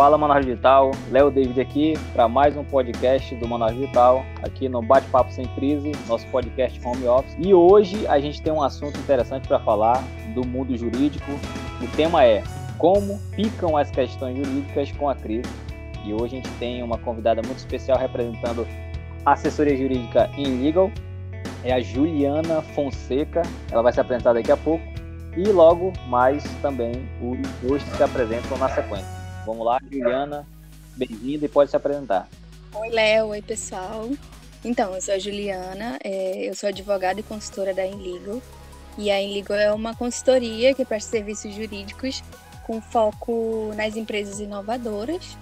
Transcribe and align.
Fala 0.00 0.16
Manaus 0.16 0.46
Digital, 0.46 0.92
Léo 1.10 1.30
David 1.30 1.60
aqui 1.60 1.92
para 2.14 2.26
mais 2.26 2.56
um 2.56 2.64
podcast 2.64 3.34
do 3.34 3.46
Manaus 3.46 3.74
Digital, 3.74 4.24
aqui 4.42 4.66
no 4.66 4.80
Bate-Papo 4.80 5.30
Sem 5.30 5.44
Crise, 5.48 5.92
nosso 6.08 6.26
podcast 6.28 6.80
Home 6.82 7.06
Office. 7.06 7.36
E 7.38 7.52
hoje 7.52 8.06
a 8.06 8.18
gente 8.18 8.40
tem 8.40 8.50
um 8.50 8.62
assunto 8.62 8.98
interessante 8.98 9.46
para 9.46 9.60
falar 9.60 10.02
do 10.34 10.42
mundo 10.42 10.74
jurídico. 10.74 11.30
O 11.82 11.96
tema 11.96 12.24
é 12.24 12.42
como 12.78 13.18
ficam 13.34 13.76
as 13.76 13.90
questões 13.90 14.38
jurídicas 14.38 14.90
com 14.92 15.06
a 15.06 15.14
crise. 15.14 15.50
E 16.02 16.14
hoje 16.14 16.38
a 16.38 16.40
gente 16.40 16.50
tem 16.52 16.82
uma 16.82 16.96
convidada 16.96 17.42
muito 17.42 17.58
especial 17.58 17.98
representando 17.98 18.66
a 19.26 19.32
assessoria 19.32 19.76
jurídica 19.76 20.30
em 20.34 20.62
Legal, 20.62 20.90
é 21.62 21.74
a 21.74 21.80
Juliana 21.82 22.62
Fonseca. 22.74 23.42
Ela 23.70 23.82
vai 23.82 23.92
se 23.92 24.00
apresentar 24.00 24.32
daqui 24.32 24.50
a 24.50 24.56
pouco. 24.56 24.82
E 25.36 25.44
logo 25.52 25.92
mais 26.08 26.42
também 26.62 27.06
os 27.20 27.38
dois 27.60 27.82
se 27.82 28.02
apresentam 28.02 28.56
na 28.56 28.70
sequência. 28.70 29.19
Vamos 29.46 29.64
lá, 29.64 29.78
Juliana, 29.90 30.46
bem-vinda 30.96 31.46
e 31.46 31.48
pode 31.48 31.70
se 31.70 31.76
apresentar. 31.76 32.28
Oi, 32.74 32.90
Léo, 32.90 33.28
oi, 33.28 33.42
pessoal. 33.42 34.08
Então, 34.64 34.94
eu 34.94 35.00
sou 35.00 35.14
a 35.14 35.18
Juliana, 35.18 35.98
é, 36.04 36.48
eu 36.48 36.54
sou 36.54 36.68
advogada 36.68 37.20
e 37.20 37.22
consultora 37.22 37.72
da 37.72 37.86
Inlegal. 37.86 38.40
E 38.98 39.10
a 39.10 39.20
Inlegal 39.20 39.56
é 39.56 39.72
uma 39.72 39.94
consultoria 39.94 40.74
que 40.74 40.84
presta 40.84 41.10
serviços 41.10 41.54
jurídicos 41.54 42.22
com 42.66 42.80
foco 42.80 43.72
nas 43.74 43.96
empresas 43.96 44.40
inovadoras. 44.40 45.36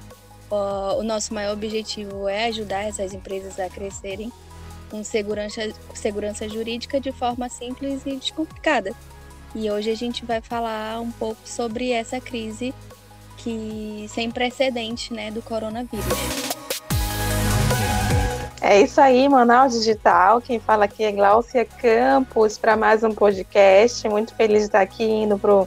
O 0.50 1.02
nosso 1.02 1.34
maior 1.34 1.52
objetivo 1.52 2.28
é 2.28 2.46
ajudar 2.46 2.84
essas 2.84 3.12
empresas 3.12 3.58
a 3.58 3.68
crescerem 3.68 4.32
com 4.90 5.04
segurança, 5.04 5.60
segurança 5.94 6.48
jurídica 6.48 6.98
de 6.98 7.12
forma 7.12 7.48
simples 7.48 8.02
e 8.06 8.16
descomplicada. 8.16 8.94
E 9.54 9.70
hoje 9.70 9.90
a 9.90 9.94
gente 9.94 10.24
vai 10.24 10.40
falar 10.40 11.00
um 11.00 11.10
pouco 11.10 11.40
sobre 11.44 11.90
essa 11.90 12.20
crise 12.20 12.72
sem 14.08 14.30
precedente, 14.30 15.12
né, 15.12 15.30
do 15.30 15.40
coronavírus. 15.42 16.04
É 18.60 18.80
isso 18.80 19.00
aí, 19.00 19.28
Manaus 19.28 19.72
Digital. 19.72 20.40
Quem 20.40 20.58
fala 20.58 20.84
aqui 20.84 21.04
é 21.04 21.12
Glaucia 21.12 21.64
Campos 21.64 22.58
para 22.58 22.76
mais 22.76 23.02
um 23.02 23.12
podcast. 23.12 24.06
Muito 24.08 24.34
feliz 24.34 24.60
de 24.60 24.66
estar 24.66 24.80
aqui 24.80 25.04
indo 25.04 25.38
pro. 25.38 25.66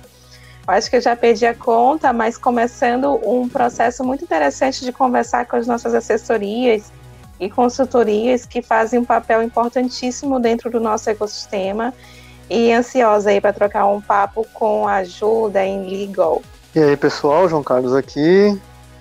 Acho 0.68 0.90
que 0.90 0.98
eu 0.98 1.02
já 1.02 1.16
perdi 1.16 1.46
a 1.46 1.56
conta, 1.56 2.14
mas 2.14 2.38
começando 2.38 3.20
um 3.28 3.50
processo 3.50 4.04
muito 4.04 4.24
interessante 4.24 4.86
de 4.86 4.92
conversar 4.92 5.46
com 5.48 5.56
as 5.56 5.66
nossas 5.66 5.96
assessorias 5.96 6.92
e 7.40 7.50
consultorias 7.50 8.46
que 8.46 8.62
fazem 8.62 9.00
um 9.00 9.06
papel 9.06 9.42
importantíssimo 9.42 10.40
dentro 10.40 10.70
do 10.70 10.80
nosso 10.80 11.10
ecossistema 11.10 11.94
e 12.48 12.72
ansiosa 12.72 13.32
aí 13.32 13.42
para 13.42 13.52
trocar 13.52 13.88
um 13.88 14.00
papo 14.00 14.46
com 14.54 14.88
a 14.88 14.98
ajuda 14.98 15.66
em 15.66 15.90
Legal. 15.90 16.42
E 16.74 16.80
aí, 16.80 16.96
pessoal, 16.96 17.50
João 17.50 17.62
Carlos 17.62 17.94
aqui. 17.94 18.58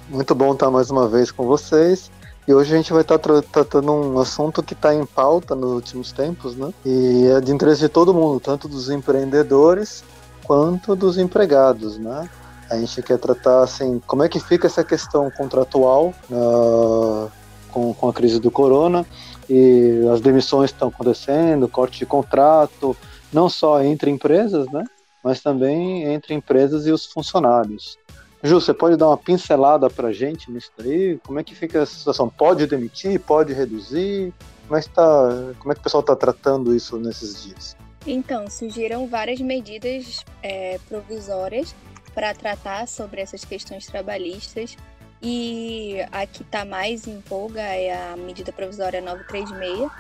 Muito 0.09 0.35
bom 0.35 0.55
estar 0.55 0.73
mais 0.73 0.91
uma 0.91 1.07
vez 1.07 1.31
com 1.31 1.47
vocês. 1.47 2.11
E 2.49 2.53
hoje 2.53 2.75
a 2.75 2.77
gente 2.77 2.93
vai 2.93 3.03
estar 3.03 3.17
tratando 3.17 3.93
um 3.93 4.19
assunto 4.19 4.61
que 4.61 4.73
está 4.73 4.93
em 4.93 5.07
pauta 5.07 5.55
nos 5.55 5.71
últimos 5.75 6.11
tempos, 6.11 6.57
né? 6.57 6.75
E 6.85 7.29
é 7.29 7.41
de 7.41 7.53
interesse 7.53 7.83
de 7.83 7.89
todo 7.89 8.13
mundo, 8.13 8.41
tanto 8.41 8.67
dos 8.67 8.91
empreendedores 8.91 10.03
quanto 10.43 10.97
dos 10.97 11.17
empregados, 11.17 11.97
né? 11.97 12.29
A 12.69 12.77
gente 12.77 13.03
quer 13.03 13.19
tratar 13.19 13.63
assim, 13.63 14.03
como 14.05 14.25
é 14.25 14.29
que 14.29 14.41
fica 14.41 14.67
essa 14.67 14.83
questão 14.83 15.31
contratual 15.31 16.13
uh, 16.29 17.31
com, 17.71 17.95
com 17.95 18.09
a 18.09 18.13
crise 18.13 18.41
do 18.41 18.51
corona 18.51 19.07
e 19.49 20.09
as 20.13 20.21
demissões 20.21 20.71
estão 20.71 20.89
acontecendo, 20.89 21.69
corte 21.69 22.01
de 22.01 22.07
contrato, 22.07 22.97
não 23.33 23.49
só 23.49 23.81
entre 23.81 24.11
empresas, 24.11 24.67
né, 24.73 24.83
mas 25.23 25.41
também 25.41 26.05
entre 26.05 26.35
empresas 26.35 26.87
e 26.87 26.93
os 26.93 27.07
funcionários. 27.07 27.99
Ju, 28.43 28.61
você 28.61 28.73
pode 28.73 28.97
dar 28.97 29.09
uma 29.09 29.19
pincelada 29.19 29.91
para 29.91 30.09
a 30.09 30.13
gente 30.13 30.51
nisso 30.51 30.71
daí? 30.79 31.19
Como 31.27 31.39
é 31.39 31.45
que 31.45 31.55
fica 31.55 31.81
essa 31.81 31.95
situação? 31.95 32.29
Pode 32.29 32.67
demitir? 32.67 33.21
Pode 33.21 33.53
reduzir? 33.53 34.33
Como 34.67 34.79
é 34.79 34.83
que, 34.83 34.89
tá, 34.89 35.53
como 35.59 35.73
é 35.73 35.75
que 35.75 35.81
o 35.81 35.85
pessoal 35.85 36.01
está 36.01 36.17
tratando 36.17 36.75
isso 36.75 36.97
nesses 36.97 37.43
dias? 37.43 37.77
Então, 38.07 38.49
surgiram 38.49 39.07
várias 39.07 39.41
medidas 39.41 40.25
é, 40.43 40.79
provisórias 40.89 41.75
para 42.15 42.33
tratar 42.35 42.89
sobre 42.89 43.21
essas 43.21 43.45
questões 43.45 43.87
trabalhistas 43.87 44.77
e 45.23 45.99
a 46.11 46.27
que 46.27 46.43
está 46.43 46.65
mais 46.65 47.07
em 47.07 47.21
voga 47.21 47.61
é 47.61 48.13
a 48.13 48.17
medida 48.17 48.53
provisória 48.53 49.03
936, 49.03 49.91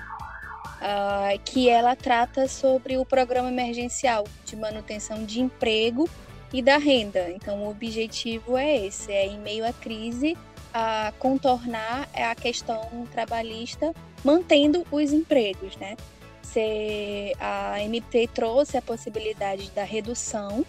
uh, 0.80 1.38
que 1.44 1.68
ela 1.68 1.94
trata 1.94 2.48
sobre 2.48 2.96
o 2.96 3.04
programa 3.04 3.48
emergencial 3.48 4.24
de 4.44 4.56
manutenção 4.56 5.24
de 5.24 5.40
emprego 5.40 6.08
e 6.52 6.62
da 6.62 6.78
renda. 6.78 7.30
Então, 7.30 7.64
o 7.64 7.70
objetivo 7.70 8.56
é 8.56 8.86
esse: 8.86 9.12
é, 9.12 9.26
em 9.26 9.38
meio 9.38 9.66
à 9.66 9.72
crise, 9.72 10.36
a 10.72 11.12
contornar 11.18 12.08
a 12.14 12.34
questão 12.34 13.06
trabalhista, 13.12 13.94
mantendo 14.24 14.84
os 14.90 15.12
empregos, 15.12 15.76
né? 15.76 15.96
Se 16.42 17.32
a 17.38 17.80
MP 17.82 18.28
trouxe 18.28 18.76
a 18.76 18.82
possibilidade 18.82 19.70
da 19.70 19.84
redução 19.84 20.64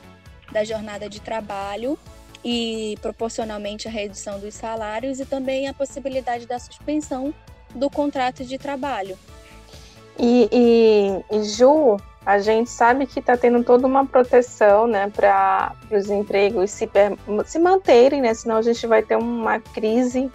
da 0.52 0.64
jornada 0.64 1.10
de 1.10 1.22
trabalho 1.22 1.98
e 2.44 2.98
proporcionalmente 3.02 3.88
a 3.88 3.92
redução 3.92 4.40
dos 4.40 4.54
salários 4.54 5.20
e 5.20 5.26
também 5.26 5.68
a 5.68 5.74
possibilidade 5.74 6.46
da 6.46 6.60
suspensão 6.60 7.34
do 7.74 7.90
contrato 7.90 8.44
de 8.44 8.58
trabalho. 8.58 9.18
E, 10.22 10.48
e, 10.52 11.36
e 11.36 11.44
Ju, 11.44 11.98
a 12.24 12.38
gente 12.38 12.70
sabe 12.70 13.08
que 13.08 13.20
está 13.20 13.36
tendo 13.36 13.64
toda 13.64 13.88
uma 13.88 14.06
proteção 14.06 14.86
né, 14.86 15.10
para 15.10 15.74
os 15.92 16.12
empregos 16.12 16.70
se, 16.70 16.88
se 17.46 17.58
manterem, 17.58 18.22
né, 18.22 18.32
senão 18.36 18.58
a 18.58 18.62
gente 18.62 18.86
vai 18.86 19.02
ter 19.02 19.16
uma 19.16 19.60
crise, 19.60 20.32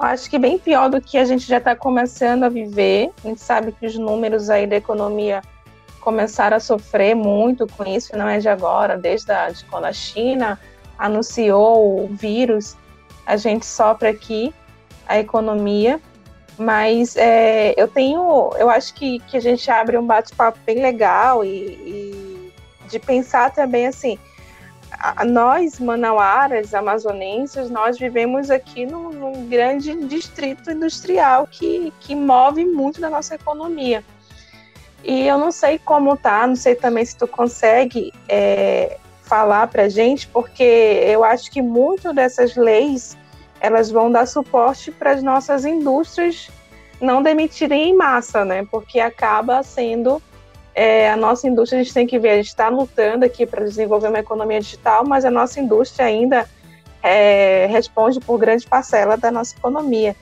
acho 0.00 0.28
que 0.28 0.40
bem 0.40 0.58
pior 0.58 0.90
do 0.90 1.00
que 1.00 1.16
a 1.16 1.24
gente 1.24 1.46
já 1.46 1.58
está 1.58 1.76
começando 1.76 2.42
a 2.42 2.48
viver. 2.48 3.12
A 3.24 3.28
gente 3.28 3.40
sabe 3.40 3.70
que 3.70 3.86
os 3.86 3.96
números 3.96 4.50
aí 4.50 4.66
da 4.66 4.74
economia 4.74 5.40
começaram 6.00 6.56
a 6.56 6.60
sofrer 6.60 7.14
muito 7.14 7.68
com 7.68 7.84
isso, 7.84 8.16
não 8.18 8.28
é 8.28 8.40
de 8.40 8.48
agora, 8.48 8.98
desde 8.98 9.30
a, 9.30 9.50
de 9.50 9.64
quando 9.66 9.84
a 9.84 9.92
China 9.92 10.58
anunciou 10.98 12.04
o 12.04 12.08
vírus, 12.08 12.76
a 13.24 13.36
gente 13.36 13.64
sopra 13.64 14.10
aqui 14.10 14.52
a 15.06 15.20
economia, 15.20 16.00
mas 16.58 17.16
é, 17.16 17.74
eu 17.76 17.88
tenho, 17.88 18.50
eu 18.58 18.68
acho 18.68 18.94
que, 18.94 19.18
que 19.20 19.36
a 19.36 19.40
gente 19.40 19.70
abre 19.70 19.96
um 19.96 20.06
bate-papo 20.06 20.58
bem 20.66 20.80
legal 20.80 21.44
e, 21.44 21.48
e, 21.48 22.52
de 22.88 22.98
pensar 22.98 23.50
também 23.50 23.86
assim, 23.86 24.18
a, 24.90 25.24
nós 25.24 25.80
manauaras, 25.80 26.74
amazonenses, 26.74 27.70
nós 27.70 27.98
vivemos 27.98 28.50
aqui 28.50 28.84
num, 28.84 29.10
num, 29.10 29.48
grande 29.48 29.94
distrito 30.06 30.70
industrial 30.70 31.46
que, 31.50 31.92
que 32.00 32.14
move 32.14 32.64
muito 32.64 33.00
da 33.00 33.08
nossa 33.08 33.34
economia. 33.34 34.04
E 35.02 35.26
eu 35.26 35.36
não 35.38 35.50
sei 35.50 35.78
como 35.78 36.16
tá, 36.16 36.46
não 36.46 36.54
sei 36.54 36.76
também 36.76 37.04
se 37.04 37.16
tu 37.16 37.26
consegue 37.26 38.12
é, 38.28 38.98
falar 39.22 39.66
para 39.66 39.88
gente, 39.88 40.28
porque 40.28 40.62
eu 40.62 41.24
acho 41.24 41.50
que 41.50 41.60
muito 41.60 42.12
dessas 42.12 42.54
leis 42.54 43.16
elas 43.62 43.92
vão 43.92 44.10
dar 44.10 44.26
suporte 44.26 44.90
para 44.90 45.12
as 45.12 45.22
nossas 45.22 45.64
indústrias 45.64 46.50
não 47.00 47.22
demitirem 47.22 47.90
em 47.90 47.96
massa, 47.96 48.44
né? 48.44 48.66
Porque 48.68 48.98
acaba 48.98 49.62
sendo 49.62 50.20
é, 50.74 51.08
a 51.08 51.16
nossa 51.16 51.46
indústria, 51.46 51.80
a 51.80 51.84
gente 51.84 51.94
tem 51.94 52.04
que 52.04 52.18
ver, 52.18 52.30
a 52.30 52.36
gente 52.36 52.48
está 52.48 52.68
lutando 52.68 53.24
aqui 53.24 53.46
para 53.46 53.64
desenvolver 53.64 54.08
uma 54.08 54.18
economia 54.18 54.60
digital, 54.60 55.04
mas 55.06 55.24
a 55.24 55.30
nossa 55.30 55.60
indústria 55.60 56.06
ainda 56.06 56.48
é, 57.00 57.66
responde 57.70 58.18
por 58.18 58.36
grande 58.36 58.66
parcela 58.66 59.16
da 59.16 59.30
nossa 59.30 59.54
economia. 59.56 60.16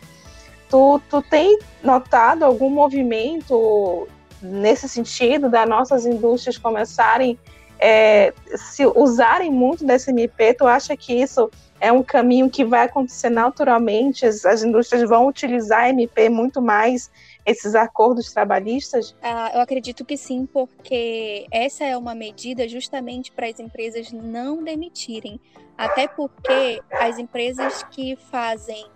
Tu, 0.69 1.01
tu 1.09 1.23
tem 1.23 1.59
notado 1.83 2.45
algum 2.45 2.69
movimento 2.69 4.07
nesse 4.43 4.87
sentido, 4.87 5.49
das 5.49 5.67
nossas 5.67 6.05
indústrias 6.05 6.59
começarem 6.59 7.39
é, 7.79 8.35
se 8.55 8.85
usarem 8.85 9.51
muito 9.51 9.87
desse 9.87 10.11
MP, 10.11 10.53
tu 10.53 10.67
acha 10.67 10.95
que 10.95 11.15
isso 11.15 11.51
é 11.81 11.91
um 11.91 12.03
caminho 12.03 12.51
que 12.51 12.65
vai 12.65 12.85
acontecer 12.85 13.31
naturalmente? 13.31 14.27
As, 14.27 14.45
as 14.45 14.63
indústrias 14.63 15.09
vão 15.09 15.27
utilizar 15.27 15.89
MP 15.89 16.29
muito 16.29 16.61
mais 16.61 17.11
esses 17.45 17.75
acordos 17.75 18.33
trabalhistas? 18.33 19.17
Ah, 19.23 19.51
eu 19.55 19.61
acredito 19.61 20.05
que 20.05 20.17
sim, 20.17 20.47
porque 20.47 21.47
essa 21.51 21.85
é 21.85 21.97
uma 21.97 22.15
medida 22.15 22.69
justamente 22.69 23.33
para 23.33 23.47
as 23.47 23.59
empresas 23.59 24.13
não 24.13 24.63
demitirem. 24.63 25.41
Até 25.77 26.07
porque 26.07 26.83
as 26.93 27.19
empresas 27.19 27.83
que 27.85 28.15
fazem 28.31 28.87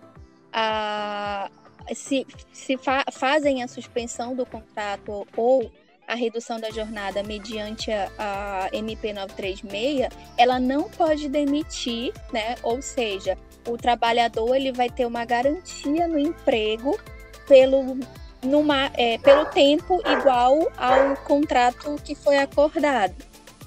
a. 0.53 1.49
Se, 1.93 2.25
se 2.51 2.77
fa, 2.77 3.03
fazem 3.11 3.61
a 3.61 3.67
suspensão 3.67 4.35
do 4.35 4.45
contrato 4.45 5.27
ou 5.35 5.71
a 6.07 6.15
redução 6.15 6.59
da 6.59 6.69
jornada 6.69 7.23
mediante 7.23 7.91
a, 7.91 8.09
a 8.17 8.69
MP 8.71 9.13
936, 9.13 10.09
ela 10.37 10.59
não 10.59 10.89
pode 10.89 11.27
demitir, 11.29 12.13
né? 12.31 12.55
Ou 12.63 12.81
seja, 12.81 13.37
o 13.67 13.77
trabalhador 13.77 14.55
ele 14.55 14.71
vai 14.71 14.89
ter 14.89 15.05
uma 15.05 15.25
garantia 15.25 16.07
no 16.07 16.19
emprego 16.19 16.99
pelo, 17.47 17.97
numa, 18.43 18.91
é, 18.95 19.17
pelo 19.17 19.45
tempo 19.45 20.01
igual 20.07 20.71
ao 20.77 21.15
contrato 21.17 21.95
que 22.03 22.15
foi 22.15 22.37
acordado. 22.37 23.15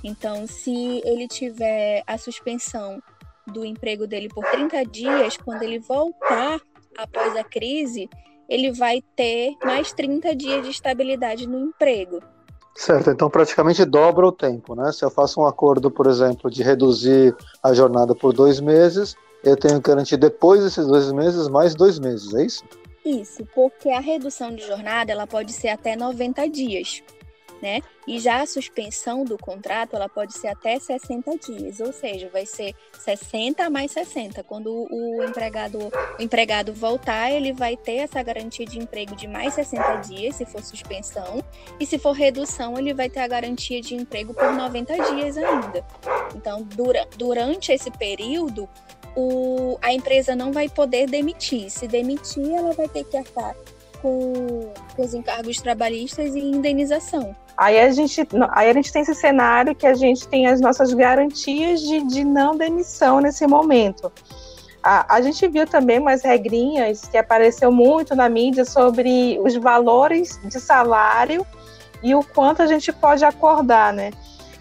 Então, 0.03 0.47
se 0.47 1.03
ele 1.05 1.27
tiver 1.27 2.03
a 2.07 2.17
suspensão 2.17 3.03
do 3.47 3.65
emprego 3.65 4.07
dele 4.07 4.29
por 4.29 4.45
30 4.45 4.85
dias, 4.85 5.37
quando 5.37 5.63
ele 5.63 5.79
voltar 5.79 6.61
após 6.97 7.37
a 7.37 7.43
crise, 7.43 8.09
ele 8.49 8.73
vai 8.73 9.03
ter 9.15 9.57
mais 9.63 9.93
30 9.93 10.35
dias 10.35 10.65
de 10.65 10.71
estabilidade 10.71 11.47
no 11.47 11.59
emprego. 11.59 12.21
Certo, 12.75 13.11
então 13.11 13.29
praticamente 13.29 13.85
dobra 13.85 14.27
o 14.27 14.33
tempo, 14.33 14.75
né? 14.75 14.93
Se 14.93 15.05
eu 15.05 15.11
faço 15.11 15.41
um 15.41 15.47
acordo, 15.47 15.91
por 15.91 16.07
exemplo, 16.07 16.49
de 16.49 16.63
reduzir 16.63 17.37
a 17.63 17.75
jornada 17.75 18.15
por 18.15 18.33
dois 18.33 18.61
meses, 18.61 19.17
eu 19.43 19.57
tenho 19.57 19.83
que 19.83 19.91
garantir 19.91 20.17
depois 20.17 20.63
desses 20.63 20.87
dois 20.87 21.11
meses 21.13 21.49
mais 21.49 21.75
dois 21.75 21.99
meses, 21.99 22.33
é 22.35 22.45
isso? 22.45 22.65
Isso, 23.05 23.45
porque 23.55 23.89
a 23.91 24.01
redução 24.01 24.55
de 24.55 24.65
jornada 24.67 25.11
ela 25.11 25.27
pode 25.27 25.53
ser 25.53 25.69
até 25.69 25.97
90 25.97 26.49
dias 26.49 27.03
né? 27.61 27.81
E 28.07 28.19
já 28.19 28.43
a 28.43 28.47
suspensão 28.47 29.25
do 29.25 29.37
contrato, 29.37 29.97
ela 29.97 30.09
pode 30.09 30.33
ser 30.35 30.49
até 30.49 30.79
60 30.79 31.37
dias, 31.39 31.81
ou 31.81 31.93
seja, 31.93 32.29
vai 32.33 32.47
ser 32.47 32.75
60 32.99 33.69
mais 33.69 33.93
60. 33.93 34.43
Quando 34.45 34.87
o 34.91 35.23
empregado, 35.25 35.79
o 36.19 36.23
empregado 36.23 36.73
voltar, 36.73 37.31
ele 37.31 37.53
vai 37.53 37.77
ter 37.77 37.97
essa 37.97 38.23
garantia 38.23 38.65
de 38.65 38.79
emprego 38.79 39.15
de 39.15 39.27
mais 39.27 39.55
60 39.55 39.97
dias, 39.97 40.37
se 40.37 40.47
for 40.47 40.63
suspensão, 40.63 41.43
e 41.79 41.87
se 41.87 41.99
for 41.99 42.13
redução, 42.13 42.79
ele 42.79 42.95
vai 42.95 43.09
ter 43.09 43.21
a 43.21 43.29
garantia 43.29 43.81
de 43.81 43.95
emprego 43.95 44.33
por 44.33 44.53
90 44.53 44.95
dias 45.15 45.37
ainda. 45.37 45.85
Então, 46.35 46.63
dura, 46.63 47.07
durante 47.17 47.73
esse 47.73 47.91
período, 47.91 48.69
o, 49.17 49.79
a 49.83 49.93
empresa 49.93 50.37
não 50.37 50.53
vai 50.53 50.69
poder 50.69 51.09
demitir. 51.09 51.71
Se 51.71 51.89
demitir, 51.89 52.53
ela 52.53 52.73
vai 52.73 52.89
ter 52.89 53.05
que 53.05 53.17
arcar 53.17 53.55
com, 54.03 54.73
com 54.95 55.03
os 55.03 55.15
encargos 55.15 55.61
trabalhistas 55.61 56.35
e 56.35 56.41
indenização. 56.41 57.35
Aí 57.57 57.79
a 57.81 57.91
gente, 57.91 58.27
aí 58.53 58.71
a 58.71 58.73
gente 58.73 58.93
tem 58.93 59.03
esse 59.03 59.15
cenário 59.15 59.75
que 59.75 59.87
a 59.87 59.95
gente 59.95 60.29
tem 60.29 60.47
as 60.47 60.61
nossas 60.61 60.95
garantias 60.95 61.81
de, 61.81 62.07
de 62.07 62.25
não 62.25 62.57
demissão 62.57 63.21
nesse 63.21 63.47
momento. 63.47 64.13
A, 64.83 65.17
a 65.17 65.21
gente 65.21 65.47
viu 65.49 65.67
também 65.67 65.99
umas 65.99 66.23
regrinhas 66.23 67.07
que 67.09 67.19
apareceu 67.19 67.73
muito 67.73 68.15
na 68.15 68.29
mídia 68.29 68.65
sobre 68.65 69.39
os 69.43 69.57
valores 69.57 70.41
de 70.45 70.61
salário 70.61 71.45
e 72.03 72.15
o 72.15 72.23
quanto 72.23 72.63
a 72.63 72.67
gente 72.67 72.93
pode 72.93 73.25
acordar, 73.25 73.93
né? 73.93 74.13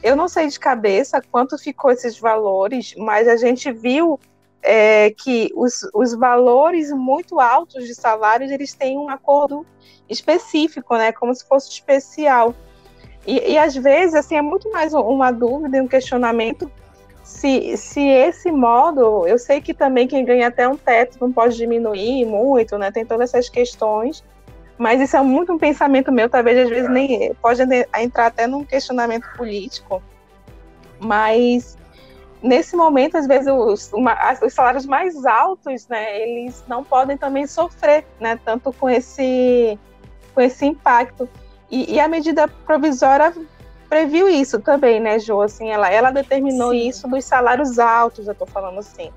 Eu 0.01 0.15
não 0.15 0.27
sei 0.27 0.47
de 0.47 0.59
cabeça 0.59 1.21
quanto 1.31 1.57
ficou 1.57 1.91
esses 1.91 2.19
valores, 2.19 2.95
mas 2.97 3.27
a 3.27 3.35
gente 3.35 3.71
viu 3.71 4.19
é, 4.61 5.11
que 5.11 5.51
os, 5.55 5.87
os 5.93 6.13
valores 6.13 6.91
muito 6.91 7.39
altos 7.39 7.85
de 7.85 7.95
salários 7.95 8.51
eles 8.51 8.73
têm 8.73 8.97
um 8.97 9.09
acordo 9.09 9.65
específico, 10.09 10.95
né? 10.95 11.11
Como 11.11 11.33
se 11.33 11.47
fosse 11.47 11.69
especial. 11.69 12.53
E, 13.25 13.53
e 13.53 13.57
às 13.57 13.75
vezes, 13.75 14.15
assim, 14.15 14.35
é 14.35 14.41
muito 14.41 14.71
mais 14.71 14.93
uma 14.93 15.31
dúvida 15.31 15.81
um 15.81 15.87
questionamento 15.87 16.71
se, 17.27 17.75
se 17.75 17.99
esse 18.07 18.49
modo, 18.49 19.27
eu 19.27 19.37
sei 19.37 19.59
que 19.59 19.73
também 19.73 20.07
quem 20.07 20.23
ganha 20.23 20.47
até 20.47 20.65
um 20.65 20.77
teto 20.77 21.17
não 21.19 21.29
pode 21.29 21.57
diminuir 21.57 22.25
muito, 22.25 22.77
né? 22.77 22.89
Tem 22.89 23.05
todas 23.05 23.33
essas 23.33 23.49
questões, 23.49 24.23
mas 24.77 25.01
isso 25.01 25.17
é 25.17 25.21
muito 25.21 25.51
um 25.51 25.57
pensamento 25.57 26.09
meu, 26.09 26.29
talvez 26.29 26.57
às 26.57 26.69
vezes 26.69 26.89
nem 26.89 27.33
pode 27.41 27.61
entrar 27.99 28.27
até 28.27 28.47
num 28.47 28.63
questionamento 28.63 29.27
político. 29.35 30.01
Mas 31.01 31.77
nesse 32.41 32.75
momento, 32.75 33.17
às 33.17 33.27
vezes, 33.27 33.47
os, 33.47 33.91
uma, 33.93 34.15
os 34.43 34.53
salários 34.53 34.85
mais 34.85 35.25
altos, 35.25 35.87
né, 35.87 36.21
eles 36.21 36.63
não 36.67 36.83
podem 36.83 37.17
também 37.17 37.47
sofrer, 37.47 38.05
né, 38.19 38.39
tanto 38.43 38.71
com 38.73 38.89
esse, 38.89 39.77
com 40.33 40.41
esse 40.41 40.65
impacto. 40.65 41.27
E, 41.69 41.95
e, 41.95 41.99
a 41.99 42.07
medida 42.07 42.47
provisória 42.47 43.33
previu 43.89 44.29
isso 44.29 44.59
também, 44.59 44.99
né, 44.99 45.19
Jo? 45.19 45.41
Assim, 45.41 45.69
ela, 45.69 45.89
ela 45.89 46.11
determinou 46.11 46.71
Sim. 46.71 46.87
isso 46.87 47.07
dos 47.07 47.25
salários 47.25 47.79
altos, 47.79 48.27
eu 48.27 48.33
estou 48.33 48.47
falando 48.47 48.79
assim. 48.79 49.11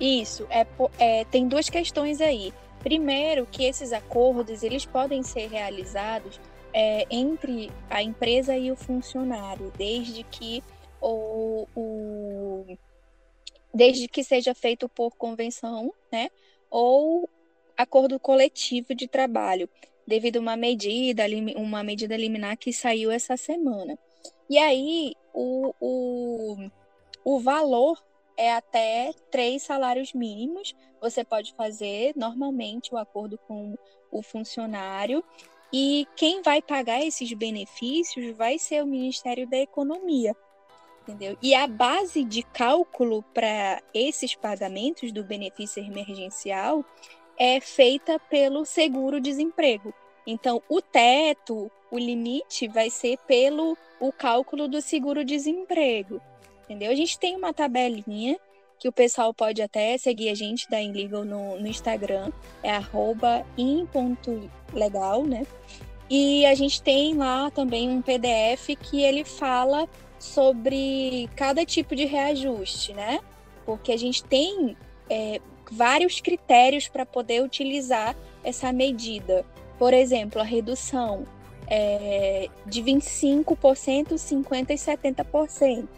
Isso, 0.00 0.46
é, 0.50 0.66
é, 0.98 1.24
tem 1.24 1.48
duas 1.48 1.68
questões 1.68 2.20
aí. 2.20 2.52
Primeiro, 2.80 3.46
que 3.50 3.64
esses 3.64 3.92
acordos 3.92 4.62
eles 4.62 4.84
podem 4.84 5.22
ser 5.22 5.48
realizados 5.48 6.40
é, 6.72 7.06
entre 7.10 7.72
a 7.90 8.02
empresa 8.02 8.56
e 8.56 8.70
o 8.70 8.76
funcionário, 8.76 9.72
desde 9.76 10.22
que 10.22 10.62
o, 11.00 11.66
o 11.74 12.78
desde 13.72 14.08
que 14.08 14.24
seja 14.24 14.54
feito 14.54 14.88
por 14.88 15.16
convenção, 15.16 15.92
né, 16.10 16.30
ou 16.70 17.28
acordo 17.76 18.18
coletivo 18.18 18.94
de 18.94 19.06
trabalho 19.06 19.68
devido 20.06 20.38
a 20.38 20.40
uma 20.40 20.56
medida, 20.56 21.24
uma 21.56 21.82
medida 21.82 22.16
liminar 22.16 22.56
que 22.56 22.72
saiu 22.72 23.10
essa 23.10 23.36
semana. 23.36 23.98
E 24.48 24.56
aí, 24.56 25.14
o, 25.34 25.74
o, 25.78 26.70
o 27.22 27.38
valor 27.38 28.02
é 28.36 28.52
até 28.52 29.12
três 29.30 29.62
salários 29.62 30.14
mínimos. 30.14 30.74
Você 31.00 31.22
pode 31.22 31.52
fazer 31.54 32.14
normalmente 32.16 32.94
o 32.94 32.96
acordo 32.96 33.36
com 33.46 33.76
o 34.10 34.22
funcionário. 34.22 35.22
E 35.70 36.06
quem 36.16 36.40
vai 36.40 36.62
pagar 36.62 37.04
esses 37.04 37.30
benefícios 37.34 38.34
vai 38.34 38.58
ser 38.58 38.82
o 38.82 38.86
Ministério 38.86 39.46
da 39.46 39.58
Economia. 39.58 40.34
Entendeu? 41.08 41.38
E 41.40 41.54
a 41.54 41.66
base 41.66 42.22
de 42.22 42.42
cálculo 42.42 43.22
para 43.32 43.80
esses 43.94 44.34
pagamentos 44.34 45.10
do 45.10 45.24
benefício 45.24 45.82
emergencial 45.82 46.84
é 47.38 47.58
feita 47.60 48.18
pelo 48.18 48.66
seguro-desemprego. 48.66 49.94
Então, 50.26 50.62
o 50.68 50.82
teto, 50.82 51.70
o 51.90 51.98
limite 51.98 52.68
vai 52.68 52.90
ser 52.90 53.16
pelo 53.26 53.74
o 53.98 54.12
cálculo 54.12 54.68
do 54.68 54.82
seguro-desemprego. 54.82 56.20
Entendeu? 56.64 56.90
A 56.92 56.94
gente 56.94 57.18
tem 57.18 57.34
uma 57.34 57.54
tabelinha 57.54 58.38
que 58.78 58.86
o 58.86 58.92
pessoal 58.92 59.32
pode 59.32 59.62
até 59.62 59.96
seguir 59.96 60.28
a 60.28 60.34
gente 60.34 60.68
da 60.68 60.78
Inlegal 60.80 61.24
no, 61.24 61.58
no 61.58 61.66
Instagram, 61.66 62.30
é 62.62 62.78
in.legal, 63.56 65.24
né? 65.24 65.46
E 66.10 66.44
a 66.44 66.54
gente 66.54 66.82
tem 66.82 67.14
lá 67.14 67.50
também 67.50 67.88
um 67.88 68.00
PDF 68.00 68.76
que 68.82 69.02
ele 69.02 69.24
fala 69.24 69.88
sobre 70.18 71.28
cada 71.36 71.64
tipo 71.64 71.94
de 71.94 72.04
reajuste, 72.04 72.92
né? 72.92 73.20
Porque 73.64 73.92
a 73.92 73.96
gente 73.96 74.24
tem 74.24 74.76
é, 75.08 75.40
vários 75.70 76.20
critérios 76.20 76.88
para 76.88 77.06
poder 77.06 77.42
utilizar 77.42 78.16
essa 78.42 78.72
medida. 78.72 79.44
Por 79.78 79.94
exemplo, 79.94 80.40
a 80.40 80.44
redução 80.44 81.24
é, 81.66 82.48
de 82.66 82.82
25%, 82.82 84.14
50% 84.14 84.70
e 84.70 84.74
70%. 84.74 85.88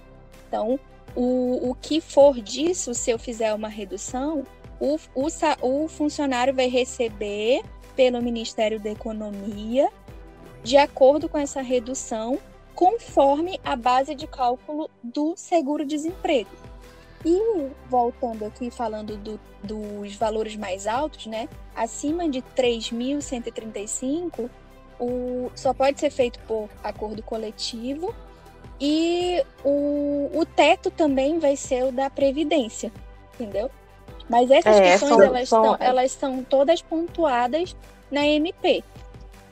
Então, 0.46 0.78
o, 1.14 1.70
o 1.70 1.74
que 1.74 2.00
for 2.00 2.40
disso, 2.40 2.92
se 2.94 3.10
eu 3.10 3.18
fizer 3.18 3.54
uma 3.54 3.68
redução, 3.68 4.44
o, 4.78 4.96
o, 5.14 5.28
o 5.62 5.88
funcionário 5.88 6.54
vai 6.54 6.68
receber 6.68 7.62
pelo 7.94 8.22
Ministério 8.22 8.80
da 8.80 8.90
Economia, 8.90 9.88
de 10.62 10.76
acordo 10.76 11.28
com 11.28 11.38
essa 11.38 11.60
redução, 11.62 12.38
conforme 12.80 13.60
a 13.62 13.76
base 13.76 14.14
de 14.14 14.26
cálculo 14.26 14.88
do 15.02 15.34
seguro-desemprego. 15.36 16.48
E 17.22 17.38
voltando 17.90 18.46
aqui 18.46 18.70
falando 18.70 19.18
do, 19.18 19.38
dos 19.62 20.14
valores 20.14 20.56
mais 20.56 20.86
altos, 20.86 21.26
né? 21.26 21.46
Acima 21.76 22.26
de 22.26 22.40
3.135, 22.56 24.48
o, 24.98 25.50
só 25.54 25.74
pode 25.74 26.00
ser 26.00 26.08
feito 26.08 26.38
por 26.48 26.70
acordo 26.82 27.22
coletivo 27.22 28.14
e 28.80 29.44
o, 29.62 30.30
o 30.32 30.46
teto 30.46 30.90
também 30.90 31.38
vai 31.38 31.56
ser 31.56 31.84
o 31.84 31.92
da 31.92 32.08
Previdência, 32.08 32.90
entendeu? 33.34 33.70
Mas 34.26 34.50
essas 34.50 34.76
é, 34.76 34.92
questões, 34.92 35.10
são, 35.10 35.22
elas, 35.22 35.48
são, 35.50 35.72
estão, 35.72 35.86
elas 35.86 36.12
são 36.12 36.42
todas 36.42 36.80
pontuadas 36.80 37.76
na 38.10 38.26
MP. 38.26 38.82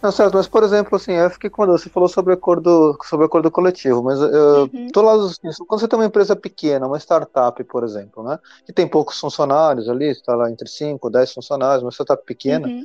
Não, 0.00 0.12
certo, 0.12 0.35
mas 0.35 0.47
por 0.47 0.62
exemplo, 0.62 0.95
assim, 0.95 1.12
eu 1.12 1.28
fiquei 1.28 1.50
quando 1.50 1.73
você 1.73 1.88
falou 1.88 2.09
sobre 2.09 2.33
acordo, 2.33 2.97
sobre 3.05 3.26
acordo 3.26 3.50
coletivo, 3.50 4.02
mas 4.02 4.21
eu 4.21 4.71
uhum. 4.73 4.88
tô 4.93 5.02
lá, 5.02 5.14
assim, 5.14 5.64
quando 5.67 5.81
você 5.81 5.88
tem 5.88 5.99
uma 5.99 6.07
empresa 6.07 6.37
pequena, 6.37 6.87
uma 6.87 6.99
startup, 6.99 7.62
por 7.64 7.83
exemplo, 7.83 8.23
né, 8.23 8.38
que 8.64 8.73
tem 8.73 8.87
poucos 8.87 9.19
funcionários 9.19 9.88
ali, 9.88 10.11
está 10.11 10.37
lá 10.37 10.50
entre 10.50 10.69
5, 10.69 11.11
10 11.11 11.33
funcionários, 11.33 11.83
uma 11.83 11.90
startup 11.90 12.25
pequena, 12.25 12.69
uhum. 12.69 12.85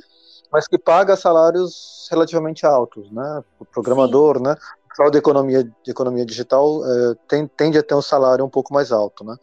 mas 0.50 0.66
que 0.66 0.76
paga 0.76 1.16
salários 1.16 2.08
relativamente 2.10 2.66
altos, 2.66 3.08
né, 3.12 3.44
o 3.60 3.64
programador, 3.64 4.38
Sim. 4.38 4.42
né, 4.44 4.56
o 4.84 4.88
pessoal 4.88 5.10
de 5.10 5.18
economia, 5.18 5.62
de 5.62 5.90
economia 5.90 6.26
digital 6.26 6.84
é, 6.84 7.14
tem, 7.28 7.46
tende 7.46 7.78
a 7.78 7.82
ter 7.82 7.94
um 7.94 8.02
salário 8.02 8.44
um 8.44 8.50
pouco 8.50 8.74
mais 8.74 8.90
alto, 8.90 9.22
né, 9.22 9.36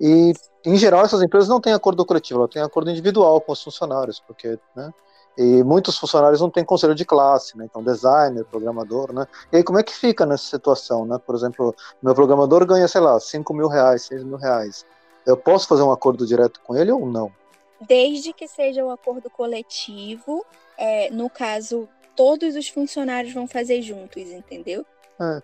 e 0.00 0.32
em 0.64 0.76
geral 0.76 1.04
essas 1.04 1.20
empresas 1.20 1.50
não 1.50 1.60
têm 1.60 1.74
acordo 1.74 2.04
coletivo, 2.06 2.40
elas 2.40 2.50
têm 2.50 2.62
acordo 2.62 2.90
individual 2.90 3.42
com 3.42 3.52
os 3.52 3.62
funcionários, 3.62 4.22
porque, 4.26 4.58
né, 4.74 4.90
e 5.36 5.62
muitos 5.62 5.96
funcionários 5.96 6.40
não 6.40 6.50
têm 6.50 6.64
conselho 6.64 6.94
de 6.94 7.04
classe, 7.04 7.56
né? 7.56 7.64
Então, 7.64 7.82
designer, 7.82 8.44
programador, 8.44 9.12
né? 9.12 9.26
E 9.52 9.56
aí, 9.56 9.64
como 9.64 9.78
é 9.78 9.82
que 9.82 9.94
fica 9.94 10.26
nessa 10.26 10.44
situação, 10.44 11.06
né? 11.06 11.18
Por 11.24 11.34
exemplo, 11.34 11.74
meu 12.02 12.14
programador 12.14 12.66
ganha, 12.66 12.88
sei 12.88 13.00
lá, 13.00 13.18
5 13.18 13.54
mil 13.54 13.68
reais, 13.68 14.02
6 14.02 14.24
mil 14.24 14.36
reais. 14.36 14.84
Eu 15.26 15.36
posso 15.36 15.68
fazer 15.68 15.82
um 15.82 15.92
acordo 15.92 16.26
direto 16.26 16.60
com 16.60 16.76
ele 16.76 16.90
ou 16.90 17.06
não? 17.06 17.32
Desde 17.80 18.32
que 18.32 18.46
seja 18.46 18.84
um 18.84 18.90
acordo 18.90 19.30
coletivo, 19.30 20.44
é, 20.76 21.10
no 21.10 21.30
caso, 21.30 21.88
todos 22.14 22.56
os 22.56 22.68
funcionários 22.68 23.32
vão 23.32 23.46
fazer 23.46 23.80
juntos, 23.80 24.22
entendeu? 24.22 24.84
É. 25.20 25.42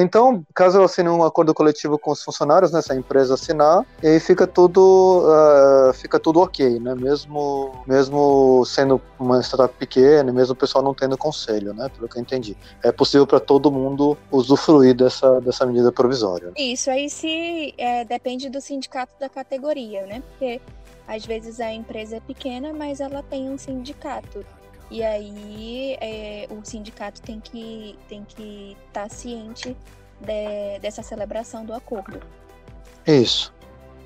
Então, 0.00 0.42
caso 0.54 0.82
assine 0.82 1.08
um 1.08 1.22
acordo 1.22 1.52
coletivo 1.52 1.98
com 1.98 2.10
os 2.10 2.22
funcionários, 2.22 2.72
né, 2.72 2.80
se 2.80 2.90
a 2.90 2.96
empresa 2.96 3.34
assinar, 3.34 3.84
e 4.02 4.06
aí 4.06 4.20
fica 4.20 4.46
tudo, 4.46 5.22
uh, 5.24 5.92
fica 5.92 6.18
tudo 6.18 6.40
ok, 6.40 6.80
né? 6.80 6.94
Mesmo, 6.94 7.84
mesmo 7.86 8.64
sendo 8.64 9.00
uma 9.18 9.40
startup 9.42 9.74
pequena, 9.78 10.32
mesmo 10.32 10.54
o 10.54 10.56
pessoal 10.56 10.82
não 10.82 10.94
tendo 10.94 11.16
conselho, 11.18 11.74
né? 11.74 11.88
Pelo 11.90 12.08
que 12.08 12.16
eu 12.16 12.22
entendi. 12.22 12.56
É 12.82 12.90
possível 12.90 13.26
para 13.26 13.38
todo 13.38 13.70
mundo 13.70 14.16
usufruir 14.32 14.94
dessa, 14.96 15.40
dessa 15.42 15.66
medida 15.66 15.92
provisória. 15.92 16.50
Isso 16.56 16.90
aí 16.90 17.10
se 17.10 17.74
é, 17.76 18.04
depende 18.04 18.48
do 18.48 18.60
sindicato 18.60 19.12
da 19.20 19.28
categoria, 19.28 20.06
né? 20.06 20.22
Porque 20.30 20.60
às 21.06 21.24
vezes 21.24 21.60
a 21.60 21.72
empresa 21.72 22.16
é 22.16 22.20
pequena, 22.20 22.72
mas 22.72 23.00
ela 23.00 23.22
tem 23.22 23.48
um 23.50 23.58
sindicato. 23.58 24.44
E 24.90 25.02
aí 25.02 25.96
é, 26.00 26.48
o 26.50 26.64
sindicato 26.64 27.20
tem 27.20 27.40
que 27.40 27.98
tem 28.08 28.24
que 28.24 28.76
estar 28.86 29.02
tá 29.02 29.08
ciente 29.08 29.76
de, 30.20 30.78
dessa 30.80 31.02
celebração 31.02 31.64
do 31.64 31.74
acordo. 31.74 32.20
Isso. 33.06 33.52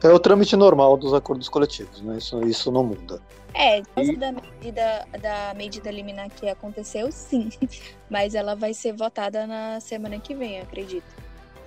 É 0.03 0.09
o 0.09 0.19
trâmite 0.19 0.57
normal 0.57 0.97
dos 0.97 1.15
acordos 1.15 1.49
coletivos, 1.49 2.01
né? 2.01 2.19
Isso, 2.19 2.45
isso 2.45 2.73
não 2.73 2.83
muda. 2.83 3.21
É, 3.55 3.81
e... 3.97 4.17
da 4.17 4.33
medida, 4.33 5.07
da 5.21 5.55
medida 5.55 5.91
liminar 5.91 6.29
que 6.31 6.49
aconteceu, 6.49 7.13
sim. 7.13 7.51
Mas 8.11 8.35
ela 8.35 8.57
vai 8.57 8.75
ser 8.75 8.93
votada 8.95 9.47
na 9.47 9.79
semana 9.79 10.19
que 10.19 10.35
vem, 10.35 10.61
acredito. 10.61 11.05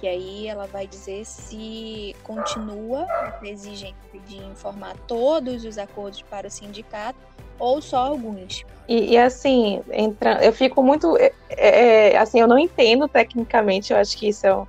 Que 0.06 0.10
aí 0.10 0.48
ela 0.48 0.68
vai 0.68 0.86
dizer 0.86 1.26
se 1.26 2.16
continua 2.22 3.08
a 3.10 3.34
exigência 3.42 3.96
de 4.28 4.38
informar 4.38 4.96
todos 5.08 5.66
os 5.66 5.80
acordos 5.80 6.22
para 6.22 6.46
o 6.46 6.52
sindicato 6.52 7.18
ou 7.58 7.82
só 7.82 7.98
alguns. 8.06 8.64
E, 8.88 9.14
e 9.14 9.18
assim, 9.18 9.82
entra, 9.92 10.46
eu 10.46 10.54
fico 10.54 10.84
muito. 10.84 11.18
É, 11.18 11.34
é, 11.50 12.18
assim, 12.20 12.40
eu 12.40 12.48
não 12.48 12.60
entendo 12.60 13.08
tecnicamente, 13.08 13.94
eu 13.94 13.98
acho 13.98 14.16
que 14.16 14.28
isso 14.28 14.46
é, 14.46 14.68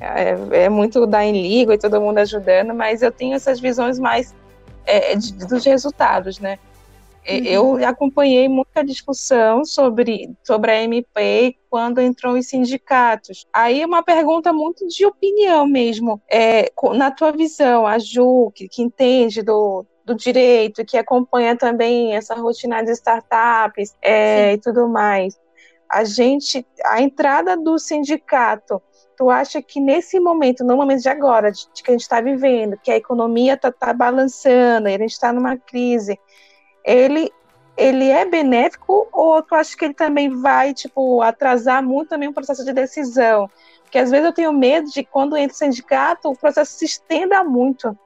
é, 0.00 0.64
é 0.66 0.68
muito 0.68 1.04
da 1.08 1.24
em 1.24 1.32
liga 1.32 1.74
e 1.74 1.78
todo 1.78 2.00
mundo 2.00 2.18
ajudando, 2.18 2.72
mas 2.72 3.02
eu 3.02 3.10
tenho 3.10 3.34
essas 3.34 3.58
visões 3.58 3.98
mais 3.98 4.32
é, 4.86 5.16
de, 5.16 5.32
dos 5.44 5.64
resultados, 5.64 6.38
né? 6.38 6.56
Uhum. 7.26 7.44
Eu 7.44 7.86
acompanhei 7.86 8.48
muita 8.48 8.82
discussão 8.82 9.64
sobre, 9.64 10.30
sobre 10.42 10.70
a 10.70 10.82
MP 10.82 11.56
quando 11.68 12.00
entrou 12.00 12.34
os 12.34 12.46
sindicatos. 12.46 13.46
Aí 13.52 13.84
uma 13.84 14.02
pergunta 14.02 14.52
muito 14.52 14.86
de 14.88 15.04
opinião 15.04 15.66
mesmo. 15.66 16.20
É, 16.30 16.72
na 16.94 17.10
tua 17.10 17.32
visão, 17.32 17.86
a 17.86 17.98
Ju, 17.98 18.50
que, 18.54 18.68
que 18.68 18.82
entende 18.82 19.42
do, 19.42 19.84
do 20.04 20.14
direito, 20.14 20.84
que 20.84 20.96
acompanha 20.96 21.54
também 21.54 22.16
essa 22.16 22.34
rotina 22.34 22.82
de 22.82 22.92
startups 22.92 23.94
é, 24.02 24.54
e 24.54 24.58
tudo 24.58 24.88
mais. 24.88 25.38
A 25.88 26.04
gente, 26.04 26.66
a 26.84 27.00
entrada 27.00 27.56
do 27.56 27.78
sindicato, 27.78 28.80
tu 29.16 29.30
acha 29.30 29.60
que 29.60 29.80
nesse 29.80 30.20
momento, 30.20 30.64
no 30.64 30.76
momento 30.76 31.02
de 31.02 31.08
agora, 31.08 31.50
de, 31.50 31.66
de 31.74 31.82
que 31.82 31.90
a 31.90 31.92
gente 31.92 32.02
está 32.02 32.20
vivendo, 32.20 32.78
que 32.82 32.90
a 32.90 32.96
economia 32.96 33.54
está 33.54 33.72
tá 33.72 33.92
balançando, 33.92 34.88
a 34.88 34.90
gente 34.92 35.06
está 35.10 35.32
numa 35.32 35.56
crise, 35.56 36.18
ele 36.84 37.32
ele 37.76 38.10
é 38.10 38.24
benéfico 38.24 39.06
ou 39.12 39.40
tu 39.40 39.54
acha 39.54 39.76
que 39.76 39.84
ele 39.84 39.94
também 39.94 40.28
vai 40.28 40.74
tipo 40.74 41.22
atrasar 41.22 41.80
muito 41.80 42.08
também 42.08 42.28
o 42.28 42.32
processo 42.32 42.64
de 42.64 42.72
decisão? 42.72 43.48
Porque 43.82 43.98
às 43.98 44.10
vezes 44.10 44.26
eu 44.26 44.32
tenho 44.32 44.52
medo 44.52 44.90
de 44.90 45.04
quando 45.04 45.36
entra 45.36 45.54
o 45.54 45.58
sindicato 45.58 46.28
o 46.28 46.36
processo 46.36 46.72
se 46.72 46.84
estenda 46.84 47.44
muito 47.44 47.96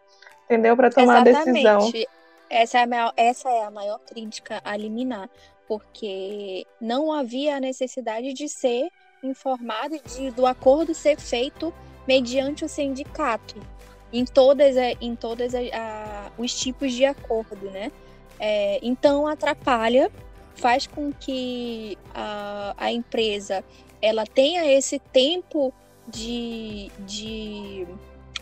entendeu? 0.52 0.76
Para 0.76 0.90
tomar 0.90 1.26
Exatamente. 1.26 1.66
a 1.66 1.78
decisão. 1.78 2.08
Essa 2.50 2.78
é 2.78 2.82
a, 2.82 2.86
maior, 2.86 3.12
essa 3.16 3.50
é 3.50 3.64
a 3.64 3.70
maior 3.70 3.98
crítica 4.00 4.60
a 4.62 4.76
liminar, 4.76 5.30
porque 5.66 6.66
não 6.78 7.10
havia 7.10 7.56
a 7.56 7.60
necessidade 7.60 8.34
de 8.34 8.46
ser 8.48 8.88
informado 9.22 9.98
de, 10.04 10.30
do 10.30 10.44
acordo 10.44 10.94
ser 10.94 11.18
feito 11.18 11.72
mediante 12.06 12.64
o 12.64 12.68
sindicato 12.68 13.54
em 14.12 14.26
todas, 14.26 14.76
em 15.00 15.16
todas 15.16 15.54
a, 15.54 15.58
a, 15.58 16.30
os 16.36 16.54
tipos 16.54 16.92
de 16.92 17.06
acordo, 17.06 17.70
né? 17.70 17.90
É, 18.38 18.78
então 18.82 19.26
atrapalha, 19.26 20.10
faz 20.54 20.86
com 20.86 21.12
que 21.12 21.96
a, 22.14 22.74
a 22.76 22.92
empresa 22.92 23.64
ela 24.00 24.26
tenha 24.26 24.64
esse 24.66 24.98
tempo 24.98 25.72
de, 26.08 26.90
de 27.00 27.86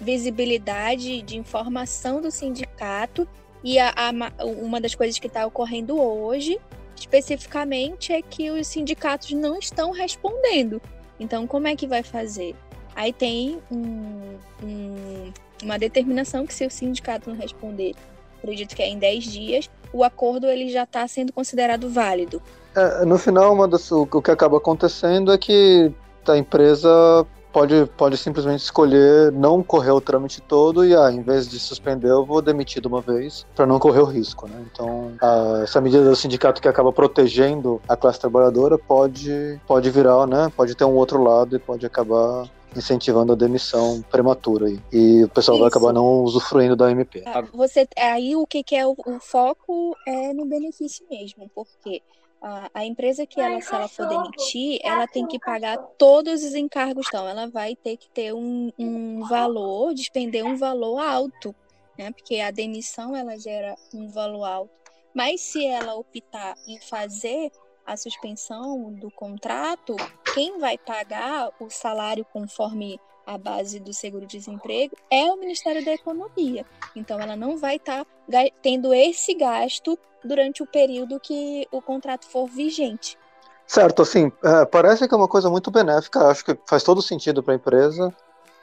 visibilidade 0.01 1.21
de 1.23 1.37
informação 1.37 2.21
do 2.21 2.31
sindicato 2.31 3.29
e 3.63 3.79
a, 3.79 3.93
a, 3.95 4.45
uma 4.45 4.81
das 4.81 4.95
coisas 4.95 5.19
que 5.19 5.27
está 5.27 5.47
ocorrendo 5.47 6.01
hoje, 6.01 6.59
especificamente, 6.97 8.13
é 8.13 8.23
que 8.23 8.51
os 8.51 8.67
sindicatos 8.67 9.33
não 9.33 9.59
estão 9.59 9.91
respondendo. 9.91 10.81
Então, 11.19 11.47
como 11.47 11.69
é 11.69 11.77
que 11.77 11.87
vai 11.87 12.03
fazer? 12.03 12.57
Aí 12.97 13.13
tem 13.13 13.61
um, 13.71 14.39
um, 14.63 15.33
uma 15.63 15.79
determinação 15.79 16.47
que 16.47 16.55
se 16.55 16.65
o 16.67 16.71
sindicato 16.71 17.29
não 17.29 17.37
responder, 17.37 17.95
acredito 18.39 18.75
que 18.75 18.83
é 18.83 18.89
em 18.89 18.99
10 18.99 19.25
dias, 19.25 19.71
o 19.93 20.05
acordo 20.05 20.47
ele 20.47 20.71
já 20.71 20.85
está 20.85 21.07
sendo 21.07 21.33
considerado 21.33 21.89
válido. 21.89 22.41
É, 22.75 23.05
no 23.05 23.19
final, 23.19 23.67
das, 23.67 23.91
o, 23.91 24.03
o 24.03 24.23
que 24.23 24.31
acaba 24.31 24.57
acontecendo 24.57 25.33
é 25.33 25.39
que 25.39 25.93
a 26.29 26.37
empresa 26.37 27.27
pode, 27.53 27.87
pode 27.97 28.17
simplesmente 28.17 28.61
escolher 28.61 29.33
não 29.33 29.63
correr 29.63 29.91
o 29.91 30.01
trâmite 30.01 30.41
todo 30.41 30.85
e, 30.85 30.95
ah, 30.95 31.11
em 31.11 31.23
vez 31.23 31.49
de 31.49 31.59
suspender, 31.59 32.09
eu 32.09 32.25
vou 32.25 32.41
demitir 32.41 32.81
de 32.81 32.89
uma 32.89 33.01
vez 33.01 33.47
para 33.55 33.67
não 33.67 33.79
correr 33.79 34.01
o 34.01 34.05
risco, 34.05 34.47
né? 34.49 34.65
Então, 34.73 35.13
a, 35.21 35.61
essa 35.63 35.81
medida 35.81 36.05
do 36.05 36.17
sindicato 36.17 36.61
que 36.61 36.69
acaba 36.69 36.93
protegendo 36.93 37.81
a 37.89 37.97
classe 37.97 38.21
trabalhadora 38.21 38.79
pode, 38.79 39.61
pode 39.67 39.91
virar, 39.91 40.27
né? 40.27 40.51
Pode 40.57 40.75
ter 40.75 40.85
um 40.85 40.95
outro 40.95 41.23
lado 41.23 41.57
e 41.57 41.59
pode 41.59 41.85
acabar 41.85 42.49
incentivando 42.77 43.33
a 43.33 43.37
demissão 43.37 44.03
prematura 44.11 44.67
aí. 44.67 44.81
E 44.93 45.25
o 45.25 45.29
pessoal 45.29 45.57
Isso. 45.57 45.63
vai 45.63 45.69
acabar 45.69 45.93
não 45.93 46.23
usufruindo 46.23 46.77
da 46.77 46.91
MP. 46.91 47.23
Ah, 47.27 47.43
você, 47.53 47.87
aí 47.97 48.37
o 48.37 48.47
que, 48.47 48.63
que 48.63 48.77
é 48.77 48.87
o, 48.87 48.95
o 49.07 49.21
foco 49.21 49.97
é 50.07 50.33
no 50.33 50.47
benefício 50.47 51.05
mesmo, 51.11 51.51
porque 51.55 52.03
a, 52.41 52.71
a 52.73 52.85
empresa 52.85 53.27
que 53.27 53.41
ela, 53.41 53.61
se 53.61 53.75
ela 53.75 53.89
for 53.89 54.07
demitir, 54.07 54.79
ela 54.83 55.07
tem 55.07 55.27
que 55.27 55.39
pagar 55.39 55.77
todos 55.99 56.43
os 56.43 56.55
encargos. 56.55 57.07
Então, 57.09 57.29
ela 57.29 57.47
vai 57.47 57.77
ter 57.77 57.97
que 57.97 58.09
ter 58.11 58.33
um, 58.33 58.73
um 58.79 59.27
valor, 59.29 59.93
despender 59.95 60.45
um 60.45 60.57
valor 60.57 60.99
alto, 60.99 61.55
né? 61.99 62.11
Porque 62.13 62.41
a 62.41 62.51
demissão, 62.51 63.15
ela 63.15 63.39
gera 63.39 63.75
um 63.93 64.09
valor 64.09 64.45
alto. 64.45 64.71
Mas 65.15 65.41
se 65.41 65.67
ela 65.67 65.95
optar 65.97 66.55
em 66.67 66.81
fazer 66.81 67.51
a 67.85 67.97
suspensão 67.97 68.93
do 68.93 69.11
contrato, 69.11 69.97
quem 70.35 70.59
vai 70.59 70.79
pagar 70.79 71.51
o 71.61 71.71
salário 71.71 72.25
conforme 72.33 73.01
a 73.27 73.39
base 73.39 73.79
do 73.79 73.93
seguro-desemprego 73.93 74.97
é 75.11 75.25
o 75.27 75.37
Ministério 75.37 75.85
da 75.85 75.93
Economia. 75.93 76.65
Então, 76.97 77.21
ela 77.21 77.37
não 77.37 77.57
vai 77.57 77.77
estar 77.77 78.05
tá 78.05 78.45
tendo 78.63 78.93
esse 78.93 79.35
gasto 79.35 79.99
durante 80.25 80.63
o 80.63 80.67
período 80.67 81.21
que 81.21 81.67
o 81.71 81.81
contrato 81.81 82.27
for 82.27 82.47
vigente. 82.49 83.19
Certo, 83.67 84.03
assim, 84.03 84.33
é, 84.43 84.65
parece 84.65 85.07
que 85.07 85.15
é 85.15 85.17
uma 85.17 85.29
coisa 85.29 85.49
muito 85.49 85.71
benéfica, 85.71 86.27
acho 86.27 86.45
que 86.45 86.59
faz 86.67 86.83
todo 86.83 87.01
sentido 87.01 87.41
para 87.41 87.55
a 87.55 87.57
empresa, 87.57 88.13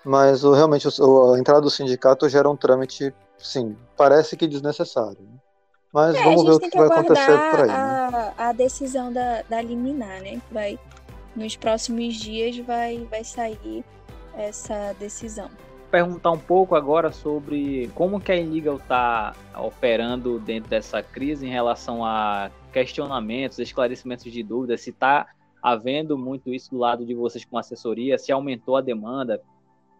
mas 0.04 0.44
o, 0.44 0.52
realmente 0.52 0.86
o, 1.02 1.34
a 1.34 1.40
entrada 1.40 1.62
do 1.62 1.70
sindicato 1.70 2.28
gera 2.28 2.50
um 2.50 2.58
trâmite, 2.58 3.14
sim, 3.38 3.78
parece 3.96 4.36
que 4.36 4.46
desnecessário. 4.46 5.22
Né? 5.22 5.38
Mas 5.94 6.16
é, 6.16 6.24
vamos 6.24 6.44
ver 6.44 6.52
o 6.52 6.60
que, 6.60 6.70
que 6.70 6.78
vai 6.78 6.88
acontecer 6.88 7.40
por 7.52 7.60
aí. 7.62 7.70
A, 7.70 8.12
né? 8.12 8.34
a 8.38 8.52
decisão 8.52 9.12
da, 9.12 9.44
da 9.44 9.62
liminar, 9.62 10.22
né? 10.22 10.42
Vai, 10.52 10.78
nos 11.38 11.56
próximos 11.56 12.16
dias 12.16 12.58
vai, 12.58 13.08
vai 13.10 13.24
sair 13.24 13.86
essa 14.36 14.94
decisão. 15.00 15.50
Perguntar 15.90 16.32
um 16.32 16.40
pouco 16.40 16.76
agora 16.76 17.14
sobre 17.14 17.90
como 17.96 18.20
que 18.20 18.32
a 18.32 18.36
Illegal 18.36 18.76
está 18.76 19.34
operando 19.56 20.40
dentro 20.40 20.70
dessa 20.70 21.02
crise 21.02 21.46
em 21.46 21.50
relação 21.50 22.04
a 22.04 22.52
questionamentos, 22.74 23.60
esclarecimentos 23.60 24.30
de 24.30 24.44
dúvidas, 24.44 24.82
se 24.82 24.90
está 24.90 25.28
havendo 25.64 26.18
muito 26.18 26.54
isso 26.54 26.72
do 26.72 26.78
lado 26.78 27.06
de 27.06 27.14
vocês 27.14 27.46
com 27.46 27.58
assessoria, 27.58 28.18
se 28.18 28.32
aumentou 28.32 28.76
a 28.76 28.82
demanda 28.82 29.42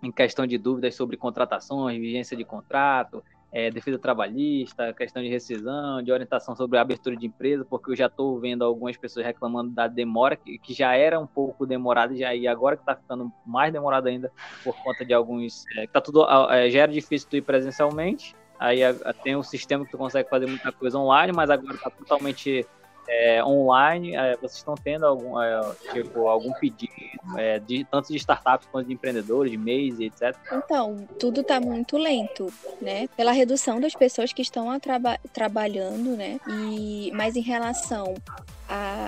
em 0.04 0.12
questão 0.12 0.46
de 0.46 0.58
dúvidas 0.58 0.96
sobre 0.96 1.18
contratações, 1.18 2.00
vigência 2.00 2.36
de 2.36 2.44
contrato, 2.44 3.24
é, 3.52 3.72
defesa 3.72 3.98
trabalhista, 3.98 4.94
questão 4.94 5.22
de 5.22 5.30
rescisão, 5.30 6.02
de 6.02 6.12
orientação 6.12 6.56
sobre 6.56 6.78
a 6.78 6.82
abertura 6.82 7.16
de 7.16 7.26
empresa, 7.26 7.66
porque 7.66 7.92
eu 7.92 7.96
já 7.96 8.08
estou 8.08 8.40
vendo 8.40 8.64
algumas 8.64 8.98
pessoas 8.98 9.26
reclamando 9.26 9.72
da 9.72 9.88
demora, 9.88 10.36
que, 10.36 10.58
que 10.58 10.74
já 10.74 10.96
era 10.96 11.20
um 11.20 11.28
pouco 11.28 11.66
demorada, 11.66 12.16
já, 12.16 12.36
e 12.36 12.48
agora 12.48 12.76
que 12.76 12.84
está 12.84 12.96
ficando 12.96 13.32
mais 13.46 13.72
demorado 13.72 14.08
ainda 14.08 14.32
por 14.64 14.76
conta 14.84 15.06
de 15.06 15.14
alguns. 15.14 15.66
É, 15.78 15.88
tá 15.88 16.02
tudo, 16.02 16.26
é, 16.52 16.70
já 16.70 16.82
era 16.82 16.92
difícil 16.92 17.30
tu 17.30 17.38
ir 17.38 17.42
presencialmente, 17.42 18.36
aí 18.60 18.80
tem 19.24 19.36
um 19.36 19.44
sistema 19.44 19.86
que 19.86 19.92
tu 19.92 19.98
consegue 19.98 20.30
fazer 20.30 20.48
muita 20.48 20.72
coisa 20.72 20.98
online, 20.98 21.32
mas 21.34 21.50
agora 21.50 21.76
está 21.76 21.90
totalmente 21.90 22.66
é, 23.08 23.44
online, 23.44 24.16
é, 24.16 24.36
vocês 24.36 24.58
estão 24.58 24.76
tendo 24.76 25.06
algum, 25.06 25.42
é, 25.42 25.62
tipo, 25.94 26.28
algum 26.28 26.52
pedido, 26.54 26.92
é, 27.38 27.60
de, 27.60 27.86
tanto 27.86 28.10
de 28.10 28.18
startups 28.18 28.68
quanto 28.72 28.88
de 28.88 28.94
empreendedores, 28.94 29.52
de 29.52 29.58
MEIs 29.58 30.00
etc? 30.00 30.36
Então, 30.52 31.08
tudo 31.20 31.42
está 31.42 31.60
muito 31.60 31.98
lento, 31.98 32.52
né? 32.82 33.08
Pela 33.16 33.32
redução 33.32 33.80
das 33.80 33.94
pessoas 33.94 34.34
que 34.34 34.42
estão 34.42 34.78
traba 34.80 35.20
trabalhando, 35.34 36.16
né? 36.16 36.40
E, 36.48 37.12
mas 37.14 37.36
em 37.36 37.42
relação 37.42 38.16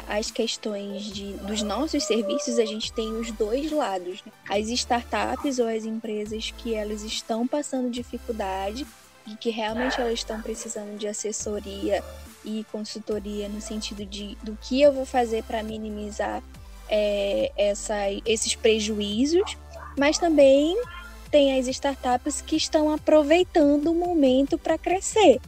as 0.07 0.31
questões 0.31 1.03
de, 1.03 1.33
dos 1.33 1.61
nossos 1.61 2.03
serviços, 2.03 2.57
a 2.57 2.65
gente 2.65 2.93
tem 2.93 3.11
os 3.17 3.29
dois 3.31 3.71
lados. 3.71 4.23
Né? 4.25 4.31
As 4.49 4.69
startups 4.69 5.59
ou 5.59 5.67
as 5.67 5.83
empresas 5.83 6.51
que 6.51 6.73
elas 6.73 7.03
estão 7.03 7.45
passando 7.45 7.89
dificuldade 7.89 8.87
e 9.27 9.35
que 9.35 9.49
realmente 9.49 9.99
elas 9.99 10.13
estão 10.13 10.41
precisando 10.41 10.97
de 10.97 11.07
assessoria 11.07 12.03
e 12.43 12.65
consultoria 12.71 13.49
no 13.49 13.61
sentido 13.61 14.05
de 14.05 14.37
do 14.43 14.57
que 14.61 14.81
eu 14.81 14.91
vou 14.91 15.05
fazer 15.05 15.43
para 15.43 15.61
minimizar 15.63 16.41
é, 16.89 17.51
essa, 17.55 17.95
esses 18.25 18.55
prejuízos, 18.55 19.57
mas 19.97 20.17
também 20.17 20.81
tem 21.29 21.59
as 21.59 21.67
startups 21.67 22.41
que 22.41 22.55
estão 22.55 22.91
aproveitando 22.91 23.91
o 23.91 23.95
momento 23.95 24.57
para 24.57 24.77
crescer. 24.77 25.39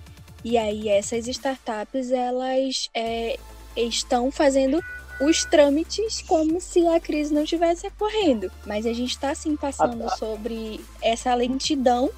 E 0.43 0.57
aí 0.57 0.89
essas 0.89 1.27
startups 1.27 2.11
elas 2.11 2.89
é, 2.93 3.37
estão 3.75 4.31
fazendo 4.31 4.83
os 5.19 5.45
trâmites 5.45 6.21
como 6.23 6.59
se 6.59 6.85
a 6.87 6.99
crise 6.99 7.33
não 7.33 7.43
estivesse 7.43 7.87
ocorrendo. 7.87 8.51
Mas 8.65 8.85
a 8.85 8.93
gente 8.93 9.11
está 9.11 9.33
sim 9.35 9.55
passando 9.55 10.03
ah, 10.03 10.09
tá. 10.09 10.17
sobre 10.17 10.79
essa 11.01 11.33
lentidão 11.33 12.09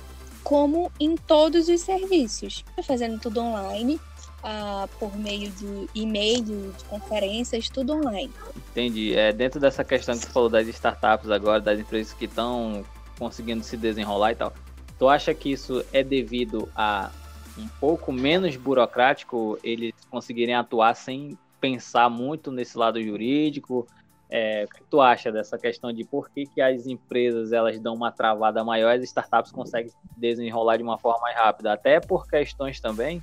como 0.44 0.92
em 1.00 1.16
todos 1.16 1.68
os 1.68 1.82
serviços. 1.82 2.64
Fazendo 2.84 3.20
tudo 3.20 3.42
online, 3.42 4.00
uh, 4.44 4.88
por 5.00 5.16
meio 5.18 5.50
de 5.52 5.88
e-mail, 5.96 6.44
de 6.44 6.84
conferências, 6.86 7.70
tudo 7.70 7.94
online. 7.94 8.32
Entendi. 8.72 9.16
É, 9.16 9.32
dentro 9.32 9.60
dessa 9.60 9.84
questão 9.84 10.16
que 10.16 10.26
você 10.26 10.30
falou 10.30 10.50
das 10.50 10.68
startups 10.68 11.30
agora, 11.30 11.60
das 11.60 11.80
empresas 11.80 12.14
que 12.14 12.26
estão 12.26 12.84
conseguindo 13.18 13.64
se 13.64 13.78
desenrolar 13.78 14.34
e 14.34 14.36
tal, 14.36 14.54
tu 15.00 15.08
acha 15.08 15.34
que 15.34 15.52
isso 15.52 15.84
é 15.92 16.04
devido 16.04 16.70
a 16.76 17.12
um 17.58 17.68
pouco 17.80 18.12
menos 18.12 18.56
burocrático 18.56 19.60
eles 19.64 19.94
conseguirem 20.10 20.56
atuar 20.56 20.96
sem 20.96 21.38
pensar 21.62 22.10
muito 22.10 22.52
nesse 22.52 22.78
lado 22.78 23.02
jurídico? 23.02 23.88
É, 24.30 24.66
o 24.66 24.74
que 24.74 24.84
tu 24.90 25.00
acha 25.00 25.32
dessa 25.32 25.60
questão 25.60 25.94
de 25.94 26.04
por 26.04 26.28
que, 26.32 26.48
que 26.48 26.60
as 26.60 26.88
empresas 26.88 27.54
elas 27.54 27.80
dão 27.80 27.94
uma 27.94 28.12
travada 28.12 28.64
maior 28.64 28.92
e 28.92 28.98
as 28.98 29.04
startups 29.04 29.52
conseguem 29.52 29.92
desenrolar 30.18 30.78
de 30.78 30.84
uma 30.84 30.98
forma 30.98 31.22
mais 31.22 31.36
rápida? 31.36 31.72
Até 31.72 32.00
por 32.00 32.28
questões 32.28 32.80
também 32.80 33.22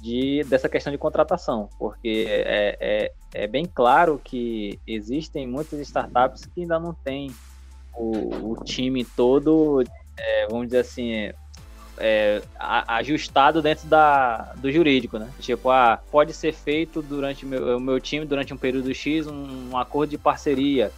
de, 0.00 0.44
dessa 0.44 0.68
questão 0.68 0.92
de 0.92 0.98
contratação, 0.98 1.68
porque 1.78 2.26
é, 2.28 2.76
é, 2.80 3.12
é 3.34 3.46
bem 3.46 3.66
claro 3.66 4.20
que 4.22 4.78
existem 4.86 5.46
muitas 5.46 5.80
startups 5.80 6.46
que 6.46 6.62
ainda 6.62 6.78
não 6.78 6.92
têm 6.92 7.34
o, 7.94 8.52
o 8.52 8.64
time 8.64 9.04
todo, 9.04 9.82
é, 10.16 10.46
vamos 10.48 10.66
dizer 10.66 10.80
assim, 10.80 11.32
é, 11.98 12.42
ajustado 12.58 13.62
dentro 13.62 13.88
da, 13.88 14.52
do 14.56 14.70
jurídico, 14.70 15.18
né? 15.18 15.30
Tipo, 15.40 15.70
ah, 15.70 15.98
pode 16.10 16.32
ser 16.32 16.52
feito 16.52 17.00
durante 17.00 17.44
o 17.44 17.48
meu, 17.48 17.80
meu 17.80 18.00
time, 18.00 18.26
durante 18.26 18.52
um 18.52 18.56
período 18.56 18.94
X, 18.94 19.26
um, 19.26 19.70
um 19.72 19.78
acordo 19.78 20.10
de 20.10 20.18
parceria 20.18 20.92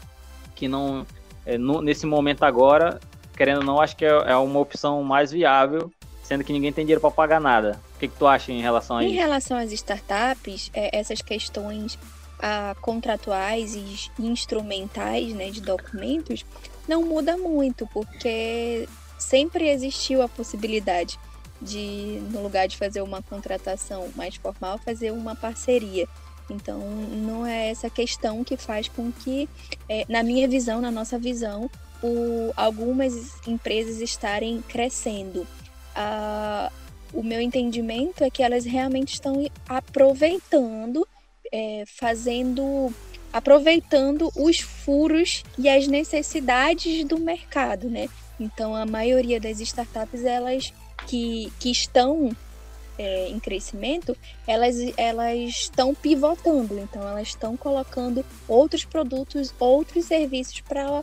que 0.54 0.66
não, 0.66 1.06
é, 1.46 1.56
no, 1.56 1.80
nesse 1.80 2.04
momento 2.04 2.42
agora, 2.42 2.98
querendo 3.36 3.58
ou 3.58 3.64
não, 3.64 3.80
acho 3.80 3.96
que 3.96 4.04
é, 4.04 4.08
é 4.08 4.36
uma 4.36 4.58
opção 4.58 5.04
mais 5.04 5.30
viável, 5.30 5.90
sendo 6.28 6.44
que 6.44 6.52
ninguém 6.52 6.70
tem 6.70 6.84
dinheiro 6.84 7.00
para 7.00 7.10
pagar 7.10 7.40
nada. 7.40 7.80
O 7.96 7.98
que, 7.98 8.06
que, 8.06 8.18
tu 8.18 8.26
acha 8.26 8.52
em 8.52 8.60
relação 8.60 8.98
a 8.98 9.02
em 9.02 9.06
isso? 9.06 9.14
Em 9.14 9.18
relação 9.18 9.56
às 9.56 9.72
startups, 9.72 10.70
é, 10.74 10.96
essas 10.98 11.22
questões 11.22 11.98
ah, 12.38 12.76
contratuais 12.82 13.74
e 13.74 14.10
instrumentais 14.18 15.32
né, 15.32 15.48
de 15.48 15.62
documentos 15.62 16.44
não 16.86 17.02
muda 17.02 17.36
muito, 17.38 17.86
porque 17.86 18.86
sempre 19.18 19.70
existiu 19.70 20.20
a 20.20 20.28
possibilidade 20.28 21.18
de, 21.62 22.20
no 22.30 22.42
lugar 22.42 22.68
de 22.68 22.76
fazer 22.76 23.00
uma 23.00 23.22
contratação 23.22 24.08
mais 24.14 24.36
formal, 24.36 24.78
fazer 24.78 25.10
uma 25.10 25.34
parceria. 25.34 26.06
Então, 26.50 26.78
não 26.78 27.46
é 27.46 27.70
essa 27.70 27.88
questão 27.88 28.44
que 28.44 28.56
faz 28.56 28.86
com 28.88 29.10
que, 29.10 29.48
é, 29.88 30.04
na 30.08 30.22
minha 30.22 30.46
visão, 30.46 30.80
na 30.80 30.90
nossa 30.90 31.18
visão, 31.18 31.70
o, 32.02 32.52
algumas 32.56 33.46
empresas 33.46 34.00
estarem 34.00 34.62
crescendo. 34.62 35.46
Ah, 36.00 36.70
o 37.12 37.24
meu 37.24 37.40
entendimento 37.40 38.22
é 38.22 38.30
que 38.30 38.40
elas 38.40 38.64
realmente 38.64 39.14
estão 39.14 39.44
aproveitando, 39.68 41.06
é, 41.52 41.82
fazendo 41.86 42.94
aproveitando 43.32 44.30
os 44.36 44.60
furos 44.60 45.42
e 45.58 45.68
as 45.68 45.88
necessidades 45.88 47.04
do 47.04 47.18
mercado, 47.18 47.90
né? 47.90 48.08
Então, 48.38 48.76
a 48.76 48.86
maioria 48.86 49.40
das 49.40 49.58
startups, 49.60 50.24
elas 50.24 50.72
que, 51.06 51.52
que 51.58 51.70
estão 51.70 52.30
é, 52.96 53.28
em 53.28 53.40
crescimento, 53.40 54.16
elas, 54.46 54.76
elas 54.96 55.36
estão 55.50 55.94
pivotando. 55.96 56.78
Então, 56.78 57.02
elas 57.02 57.28
estão 57.28 57.56
colocando 57.56 58.24
outros 58.46 58.84
produtos, 58.84 59.52
outros 59.58 60.04
serviços 60.04 60.60
para 60.60 61.02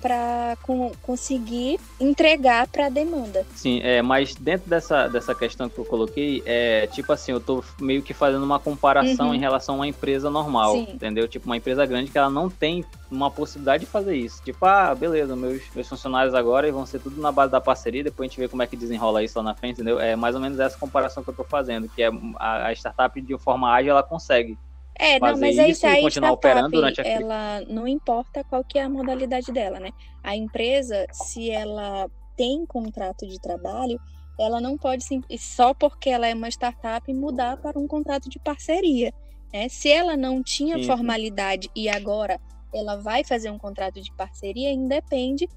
para 0.00 0.56
conseguir 1.02 1.80
entregar 2.00 2.66
para 2.68 2.86
a 2.86 2.88
demanda. 2.88 3.44
Sim, 3.54 3.80
é, 3.82 4.02
mas 4.02 4.34
dentro 4.34 4.68
dessa, 4.68 5.08
dessa 5.08 5.34
questão 5.34 5.68
que 5.68 5.78
eu 5.78 5.84
coloquei, 5.84 6.42
é 6.44 6.86
tipo 6.88 7.12
assim, 7.12 7.32
eu 7.32 7.38
estou 7.38 7.64
meio 7.80 8.02
que 8.02 8.12
fazendo 8.12 8.42
uma 8.44 8.58
comparação 8.58 9.28
uhum. 9.28 9.34
em 9.34 9.38
relação 9.38 9.76
a 9.76 9.78
uma 9.78 9.86
empresa 9.86 10.30
normal, 10.30 10.74
Sim. 10.74 10.88
entendeu? 10.92 11.26
Tipo, 11.26 11.46
uma 11.46 11.56
empresa 11.56 11.84
grande 11.86 12.10
que 12.10 12.18
ela 12.18 12.30
não 12.30 12.50
tem 12.50 12.84
uma 13.10 13.30
possibilidade 13.30 13.84
de 13.84 13.90
fazer 13.90 14.16
isso. 14.16 14.42
Tipo, 14.42 14.64
ah, 14.66 14.94
beleza, 14.94 15.36
meus, 15.36 15.62
meus 15.74 15.88
funcionários 15.88 16.34
agora 16.34 16.70
vão 16.70 16.86
ser 16.86 17.00
tudo 17.00 17.20
na 17.20 17.32
base 17.32 17.52
da 17.52 17.60
parceria, 17.60 18.04
depois 18.04 18.26
a 18.26 18.28
gente 18.28 18.40
vê 18.40 18.48
como 18.48 18.62
é 18.62 18.66
que 18.66 18.76
desenrola 18.76 19.22
isso 19.22 19.38
lá 19.38 19.44
na 19.44 19.54
frente, 19.54 19.74
entendeu? 19.74 20.00
É 20.00 20.16
mais 20.16 20.34
ou 20.34 20.40
menos 20.40 20.58
essa 20.58 20.78
comparação 20.78 21.22
que 21.22 21.28
eu 21.28 21.32
estou 21.32 21.46
fazendo, 21.46 21.88
que 21.88 22.02
é 22.02 22.10
a, 22.36 22.68
a 22.68 22.72
startup 22.72 23.20
de 23.20 23.38
forma 23.38 23.70
ágil, 23.72 23.90
ela 23.90 24.02
consegue 24.02 24.58
é, 25.02 25.18
não, 25.18 25.36
mas 25.36 25.58
é 25.58 25.68
isso 25.68 25.84
aí 25.84 26.00
continuar 26.00 26.32
operando 26.32 26.70
durante 26.70 27.00
a 27.00 27.04
ela 27.04 27.60
não 27.68 27.88
importa 27.88 28.44
qual 28.44 28.62
que 28.62 28.78
é 28.78 28.82
a 28.82 28.88
modalidade 28.88 29.50
dela, 29.50 29.80
né? 29.80 29.90
A 30.22 30.36
empresa, 30.36 31.06
se 31.10 31.50
ela 31.50 32.08
tem 32.36 32.64
contrato 32.64 33.26
de 33.26 33.40
trabalho, 33.40 34.00
ela 34.38 34.60
não 34.60 34.78
pode 34.78 35.04
só 35.38 35.74
porque 35.74 36.08
ela 36.08 36.26
é 36.26 36.34
uma 36.34 36.48
startup 36.48 37.12
mudar 37.12 37.56
para 37.56 37.78
um 37.78 37.88
contrato 37.88 38.30
de 38.30 38.38
parceria. 38.38 39.12
Né? 39.52 39.68
Se 39.68 39.90
ela 39.90 40.16
não 40.16 40.42
tinha 40.42 40.78
Sim. 40.78 40.84
formalidade 40.84 41.68
e 41.74 41.88
agora 41.88 42.40
ela 42.72 42.96
vai 42.96 43.24
fazer 43.24 43.50
um 43.50 43.58
contrato 43.58 44.00
de 44.00 44.12
parceria, 44.14 44.72
independe, 44.72 45.48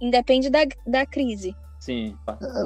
independe 0.00 0.50
da, 0.50 0.60
da 0.86 1.06
crise. 1.06 1.54
Sim. 1.78 2.16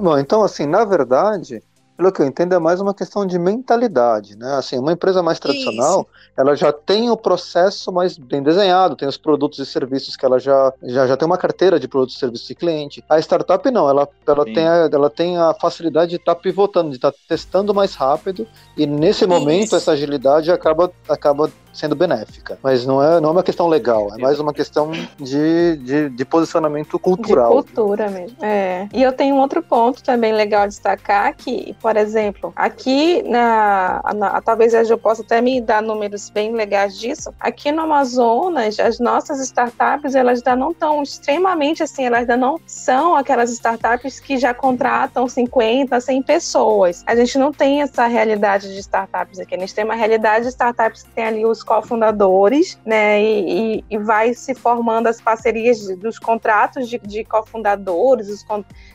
Bom, 0.00 0.18
então 0.18 0.42
assim, 0.42 0.66
na 0.66 0.84
verdade, 0.84 1.62
pelo 1.96 2.10
que 2.10 2.20
eu 2.20 2.26
entendo, 2.26 2.54
é 2.54 2.58
mais 2.58 2.80
uma 2.80 2.92
questão 2.92 3.24
de 3.24 3.38
mentalidade, 3.38 4.36
né? 4.36 4.54
Assim, 4.54 4.78
uma 4.78 4.92
empresa 4.92 5.22
mais 5.22 5.38
tradicional, 5.38 6.00
Isso. 6.00 6.30
ela 6.36 6.56
já 6.56 6.72
tem 6.72 7.08
o 7.08 7.16
processo 7.16 7.92
mais 7.92 8.18
bem 8.18 8.42
desenhado, 8.42 8.96
tem 8.96 9.06
os 9.06 9.16
produtos 9.16 9.58
e 9.60 9.66
serviços 9.66 10.16
que 10.16 10.26
ela 10.26 10.38
já, 10.38 10.72
já, 10.82 11.06
já 11.06 11.16
tem 11.16 11.26
uma 11.26 11.38
carteira 11.38 11.78
de 11.78 11.86
produtos 11.86 12.16
e 12.16 12.18
serviços 12.18 12.48
de 12.48 12.54
cliente. 12.54 13.04
A 13.08 13.18
startup 13.20 13.70
não, 13.70 13.88
ela, 13.88 14.08
ela, 14.26 14.44
tem, 14.44 14.66
a, 14.66 14.88
ela 14.92 15.08
tem 15.08 15.38
a 15.38 15.54
facilidade 15.54 16.10
de 16.10 16.16
estar 16.16 16.34
tá 16.34 16.40
pivotando, 16.40 16.90
de 16.90 16.96
estar 16.96 17.12
tá 17.12 17.18
testando 17.28 17.72
mais 17.72 17.94
rápido, 17.94 18.46
e 18.76 18.86
nesse 18.86 19.26
momento 19.26 19.66
Isso. 19.66 19.76
essa 19.76 19.92
agilidade 19.92 20.50
acaba, 20.50 20.90
acaba 21.08 21.50
sendo 21.74 21.94
benéfica. 21.94 22.58
Mas 22.62 22.86
não 22.86 23.02
é, 23.02 23.20
não 23.20 23.30
é 23.30 23.32
uma 23.32 23.42
questão 23.42 23.68
legal, 23.68 24.08
é 24.14 24.18
mais 24.18 24.38
uma 24.38 24.54
questão 24.54 24.92
de, 25.18 25.76
de, 25.76 26.08
de 26.08 26.24
posicionamento 26.24 26.98
cultural. 26.98 27.50
De 27.62 27.72
cultura 27.72 28.08
mesmo. 28.08 28.36
É. 28.42 28.88
E 28.92 29.02
eu 29.02 29.12
tenho 29.12 29.34
um 29.34 29.40
outro 29.40 29.62
ponto 29.62 30.02
também 30.02 30.32
legal 30.32 30.66
destacar 30.66 31.34
que, 31.34 31.76
por 31.82 31.96
exemplo, 31.96 32.52
aqui 32.54 33.22
na, 33.24 34.00
na 34.14 34.40
talvez 34.40 34.72
Jo 34.86 34.96
possa 34.96 35.22
até 35.22 35.40
me 35.40 35.60
dar 35.60 35.82
números 35.82 36.30
bem 36.30 36.52
legais 36.52 36.98
disso. 36.98 37.34
Aqui 37.40 37.72
no 37.72 37.82
Amazonas, 37.82 38.78
as 38.78 38.98
nossas 38.98 39.40
startups, 39.40 40.14
elas 40.14 40.38
ainda 40.38 40.56
não 40.56 40.70
estão 40.70 41.02
extremamente 41.02 41.82
assim, 41.82 42.04
elas 42.06 42.20
ainda 42.20 42.36
não 42.36 42.60
são 42.66 43.16
aquelas 43.16 43.50
startups 43.50 44.20
que 44.20 44.38
já 44.38 44.54
contratam 44.54 45.28
50, 45.28 46.00
100 46.00 46.22
pessoas. 46.22 47.02
A 47.06 47.16
gente 47.16 47.36
não 47.38 47.52
tem 47.52 47.82
essa 47.82 48.06
realidade 48.06 48.72
de 48.72 48.78
startups 48.78 49.40
aqui. 49.40 49.54
A 49.54 49.58
gente 49.58 49.74
tem 49.74 49.84
uma 49.84 49.94
realidade 49.94 50.44
de 50.44 50.50
startups 50.50 51.02
que 51.02 51.10
tem 51.10 51.24
ali 51.24 51.44
os 51.44 51.63
cofundadores, 51.64 52.78
né? 52.84 53.20
E, 53.20 53.78
e, 53.78 53.84
e, 53.90 53.98
vai 53.98 54.34
se 54.34 54.54
formando 54.54 55.08
as 55.08 55.20
parcerias 55.20 55.84
dos 55.96 56.18
contratos 56.18 56.88
de, 56.88 56.98
de 56.98 57.24
cofundadores, 57.24 58.28
os 58.28 58.44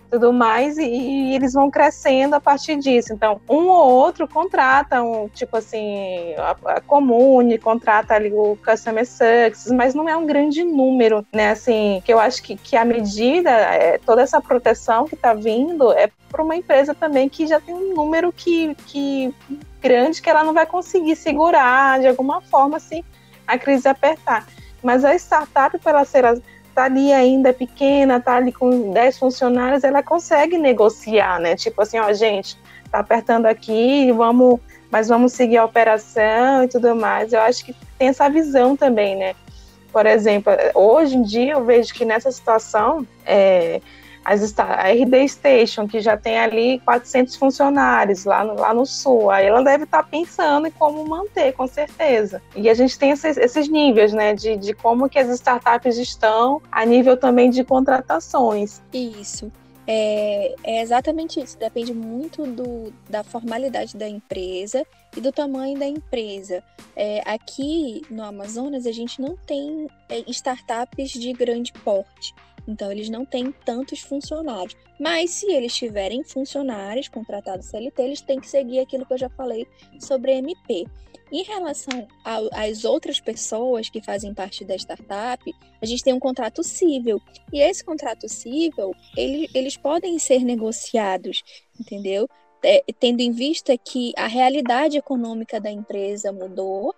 tudo 0.09 0.33
mais, 0.33 0.77
e, 0.77 0.85
e, 0.85 1.35
eles 1.35 1.53
vão 1.53 1.69
crescendo 1.69 2.35
a 2.35 2.39
partir 2.39 2.77
disso. 2.77 3.13
Então, 3.13 3.39
um 3.47 3.67
ou 3.67 3.91
outro 3.91 4.27
contrata 4.27 5.01
um, 5.01 5.27
tipo 5.29 5.57
assim, 5.57 6.33
a, 6.37 6.55
a 6.77 6.81
Comune, 6.81 7.57
contrata 7.57 8.15
ali 8.15 8.31
o 8.33 8.57
Customer 8.65 9.05
Success, 9.05 9.71
mas 9.71 9.93
não 9.93 10.09
é 10.09 10.15
um 10.17 10.25
grande 10.25 10.63
número, 10.63 11.25
né? 11.33 11.51
Assim, 11.51 12.01
que 12.03 12.11
eu 12.11 12.19
acho 12.19 12.41
que, 12.41 12.55
que 12.55 12.75
a 12.75 12.85
medida, 12.85 13.51
é, 13.51 13.97
toda 13.99 14.21
essa 14.21 14.41
proteção 14.41 15.05
que 15.05 15.15
está 15.15 15.33
vindo 15.33 15.91
é 15.91 16.09
para 16.29 16.43
uma 16.43 16.55
empresa 16.55 16.93
também 16.93 17.27
que 17.27 17.47
já 17.47 17.59
tem 17.59 17.73
um 17.73 17.93
número 17.93 18.31
que, 18.31 18.75
que 18.85 19.33
grande 19.81 20.21
que 20.21 20.29
ela 20.29 20.43
não 20.43 20.53
vai 20.53 20.65
conseguir 20.65 21.15
segurar 21.15 21.99
de 21.99 22.07
alguma 22.07 22.41
forma 22.41 22.79
se 22.79 23.03
a 23.47 23.57
crise 23.57 23.87
apertar. 23.87 24.47
Mas 24.83 25.03
a 25.03 25.15
startup, 25.15 25.77
para 25.79 25.91
ela 25.91 26.05
ser 26.05 26.23
tá 26.73 26.85
ali 26.85 27.11
ainda 27.11 27.51
pequena, 27.51 28.21
tá 28.21 28.35
ali 28.35 28.51
com 28.53 28.91
10 28.91 29.17
funcionários, 29.17 29.83
ela 29.83 30.03
consegue 30.03 30.57
negociar, 30.57 31.39
né? 31.39 31.55
Tipo 31.55 31.81
assim, 31.81 31.99
ó, 31.99 32.13
gente, 32.13 32.57
tá 32.91 32.99
apertando 32.99 33.47
aqui, 33.47 34.11
vamos 34.11 34.59
mas 34.91 35.07
vamos 35.07 35.33
seguir 35.33 35.57
a 35.57 35.65
operação 35.65 36.63
e 36.63 36.67
tudo 36.67 36.95
mais. 36.95 37.31
Eu 37.31 37.41
acho 37.41 37.63
que 37.63 37.75
tem 37.97 38.07
essa 38.07 38.27
visão 38.29 38.75
também, 38.75 39.15
né? 39.15 39.35
Por 39.91 40.05
exemplo, 40.05 40.51
hoje 40.73 41.15
em 41.15 41.23
dia 41.23 41.53
eu 41.53 41.63
vejo 41.63 41.93
que 41.93 42.05
nessa 42.05 42.31
situação, 42.31 43.05
é, 43.25 43.81
as, 44.29 44.53
a 44.59 44.91
RD 44.91 45.27
Station, 45.27 45.87
que 45.87 45.99
já 45.99 46.15
tem 46.15 46.37
ali 46.37 46.79
400 46.85 47.35
funcionários 47.35 48.25
lá 48.25 48.43
no, 48.43 48.53
lá 48.53 48.73
no 48.73 48.85
sul, 48.85 49.31
aí 49.31 49.47
ela 49.47 49.63
deve 49.63 49.85
estar 49.85 50.03
tá 50.03 50.09
pensando 50.09 50.67
em 50.67 50.71
como 50.71 51.03
manter, 51.03 51.53
com 51.53 51.65
certeza. 51.65 52.39
E 52.55 52.69
a 52.69 52.73
gente 52.75 52.97
tem 52.99 53.09
esses, 53.09 53.37
esses 53.37 53.67
níveis, 53.67 54.13
né, 54.13 54.35
de, 54.35 54.55
de 54.55 54.73
como 54.73 55.09
que 55.09 55.17
as 55.17 55.29
startups 55.29 55.97
estão 55.97 56.61
a 56.71 56.85
nível 56.85 57.17
também 57.17 57.49
de 57.49 57.63
contratações. 57.63 58.81
Isso. 58.93 59.51
É, 59.91 60.53
é, 60.63 60.81
exatamente 60.83 61.39
isso. 61.39 61.57
Depende 61.57 61.91
muito 61.91 62.45
do, 62.45 62.93
da 63.09 63.23
formalidade 63.23 63.97
da 63.97 64.07
empresa 64.07 64.85
e 65.17 65.19
do 65.19 65.31
tamanho 65.31 65.79
da 65.79 65.87
empresa. 65.87 66.63
É, 66.95 67.23
aqui 67.25 68.03
no 68.11 68.23
Amazonas, 68.23 68.85
a 68.85 68.91
gente 68.91 69.19
não 69.19 69.35
tem 69.35 69.87
é, 70.07 70.23
startups 70.27 71.09
de 71.09 71.33
grande 71.33 71.73
porte. 71.73 72.35
Então, 72.69 72.91
eles 72.91 73.09
não 73.09 73.25
têm 73.25 73.51
tantos 73.65 73.99
funcionários. 73.99 74.77
Mas, 74.99 75.31
se 75.31 75.51
eles 75.51 75.75
tiverem 75.75 76.23
funcionários 76.23 77.07
contratados 77.07 77.65
CLT, 77.65 78.01
eles 78.01 78.21
têm 78.21 78.39
que 78.39 78.47
seguir 78.47 78.79
aquilo 78.79 79.07
que 79.07 79.13
eu 79.13 79.17
já 79.17 79.29
falei 79.29 79.65
sobre 79.99 80.33
MP. 80.33 80.85
Em 81.31 81.43
relação 81.43 82.07
às 82.23 82.85
outras 82.85 83.19
pessoas 83.19 83.89
que 83.89 84.01
fazem 84.01 84.33
parte 84.33 84.63
da 84.63 84.75
startup, 84.75 85.43
a 85.81 85.85
gente 85.85 86.03
tem 86.03 86.13
um 86.13 86.19
contrato 86.19 86.63
civil. 86.63 87.19
E 87.51 87.59
esse 87.59 87.83
contrato 87.83 88.29
civil, 88.29 88.93
ele, 89.17 89.49
eles 89.53 89.75
podem 89.75 90.17
ser 90.19 90.43
negociados, 90.43 91.43
entendeu? 91.79 92.27
É, 92.63 92.83
tendo 92.99 93.21
em 93.21 93.31
vista 93.31 93.75
que 93.77 94.11
a 94.15 94.27
realidade 94.27 94.97
econômica 94.97 95.59
da 95.59 95.71
empresa 95.71 96.31
mudou, 96.31 96.93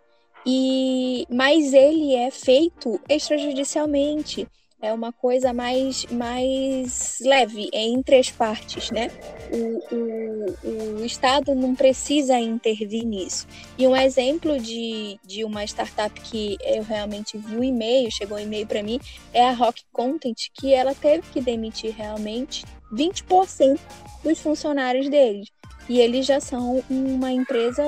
e 0.45 1.27
mas 1.29 1.73
ele 1.73 2.15
é 2.15 2.31
feito 2.31 2.99
extrajudicialmente 3.07 4.47
é 4.81 4.91
uma 4.91 5.13
coisa 5.13 5.53
mais, 5.53 6.05
mais 6.07 7.19
leve 7.21 7.69
é 7.71 7.83
entre 7.83 8.17
as 8.17 8.31
partes, 8.31 8.89
né? 8.89 9.11
O, 9.51 9.95
o, 9.95 11.01
o 11.01 11.05
Estado 11.05 11.53
não 11.53 11.75
precisa 11.75 12.37
intervir 12.39 13.05
nisso. 13.05 13.47
E 13.77 13.87
um 13.87 13.95
exemplo 13.95 14.59
de, 14.59 15.19
de 15.23 15.43
uma 15.43 15.63
startup 15.65 16.19
que 16.19 16.57
eu 16.63 16.83
realmente 16.83 17.37
vi 17.37 17.55
um 17.55 17.63
e-mail, 17.63 18.09
chegou 18.11 18.37
um 18.37 18.41
e-mail 18.41 18.65
para 18.65 18.81
mim, 18.81 18.99
é 19.33 19.47
a 19.47 19.53
Rock 19.53 19.83
Content, 19.91 20.49
que 20.53 20.73
ela 20.73 20.95
teve 20.95 21.29
que 21.31 21.39
demitir 21.39 21.93
realmente 21.95 22.65
20% 22.91 23.79
dos 24.23 24.39
funcionários 24.39 25.07
deles. 25.09 25.47
E 25.87 25.99
eles 25.99 26.25
já 26.25 26.39
são 26.39 26.83
uma 26.89 27.31
empresa 27.31 27.83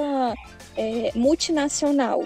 é, 0.76 1.12
multinacional 1.16 2.24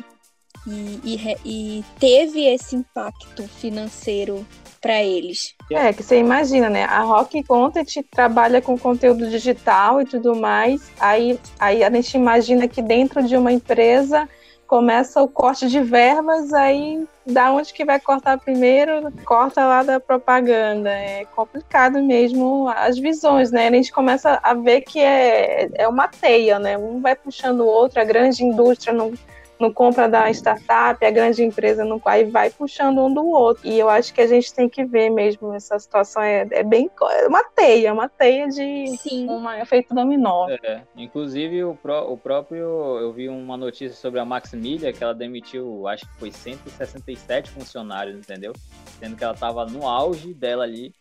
e, 0.68 1.00
e, 1.04 1.38
e 1.46 1.86
teve 1.98 2.46
esse 2.46 2.76
impacto 2.76 3.44
financeiro 3.48 4.46
para 4.82 5.02
eles. 5.04 5.56
É, 5.72 5.92
que 5.92 6.04
você 6.04 6.20
imagina, 6.20 6.70
né? 6.70 6.84
A 6.84 7.02
Rock 7.02 7.44
Content 7.44 8.04
trabalha 8.12 8.62
com 8.62 8.78
conteúdo 8.78 9.28
digital 9.30 10.02
e 10.02 10.06
tudo 10.06 10.36
mais. 10.36 10.92
Aí, 11.00 11.40
aí 11.60 11.84
a 11.84 11.90
gente 11.90 12.16
imagina 12.16 12.68
que 12.68 12.82
dentro 12.82 13.24
de 13.24 13.36
uma 13.36 13.52
empresa 13.52 14.30
começa 14.68 15.22
o 15.24 15.30
corte 15.30 15.68
de 15.70 15.80
verbas, 15.80 16.54
aí 16.54 17.08
da 17.26 17.52
onde 17.54 17.74
que 17.74 17.86
vai 17.86 18.00
cortar 18.00 18.38
primeiro? 18.38 19.12
Corta 19.26 19.66
lá 19.66 19.82
da 19.82 20.00
propaganda. 20.00 20.90
É 20.90 21.26
complicado 21.36 22.04
mesmo 22.04 22.68
as 22.70 23.00
visões, 23.00 23.50
né? 23.50 23.68
A 23.68 23.72
gente 23.72 23.92
começa 23.92 24.40
a 24.44 24.54
ver 24.54 24.82
que 24.82 25.00
é, 25.00 25.70
é 25.74 25.88
uma 25.88 26.08
teia, 26.08 26.60
né? 26.60 26.78
Um 26.78 27.02
vai 27.02 27.16
puxando 27.16 27.62
o 27.62 27.66
outro, 27.68 28.02
a 28.02 28.06
grande 28.06 28.44
indústria 28.44 28.94
não 28.94 29.14
não 29.60 29.72
compra 29.72 30.08
da 30.08 30.30
startup, 30.32 31.04
a 31.06 31.12
grande 31.12 31.44
empresa 31.44 31.84
não 31.84 32.02
aí 32.06 32.24
vai 32.26 32.50
puxando 32.50 33.04
um 33.04 33.14
do 33.14 33.26
outro. 33.26 33.68
E 33.68 33.78
eu 33.78 33.90
acho 33.90 34.14
que 34.14 34.22
a 34.22 34.28
gente 34.28 34.54
tem 34.54 34.70
que 34.70 34.86
ver 34.86 35.10
mesmo 35.10 35.54
essa 35.54 35.78
situação 35.78 36.22
é, 36.22 36.48
é 36.52 36.64
bem 36.64 36.90
é 37.12 37.28
uma 37.28 37.44
teia, 37.44 37.94
uma 37.94 38.08
teia 38.08 38.48
de 38.48 38.98
Sim. 38.98 39.30
um 39.30 39.50
efeito 39.52 39.94
dominó. 39.94 40.48
É, 40.50 40.82
inclusive 40.96 41.64
o, 41.64 41.76
pró, 41.76 42.12
o 42.12 42.18
próprio 42.18 43.00
eu 43.00 43.12
vi 43.12 43.30
uma 43.30 43.58
notícia 43.58 43.96
sobre 43.96 44.20
a 44.20 44.26
Maximília 44.26 44.94
que 44.94 45.04
ela 45.04 45.14
demitiu, 45.14 45.88
acho 45.88 46.06
que 46.08 46.16
foi 46.16 46.32
167 46.32 47.50
funcionários, 47.50 48.18
entendeu? 48.18 48.54
Sendo 49.00 49.16
que 49.16 49.24
ela 49.24 49.34
estava 49.34 49.66
no 49.66 49.88
auge 49.88 50.34
dela 50.34 50.64
ali 50.64 50.94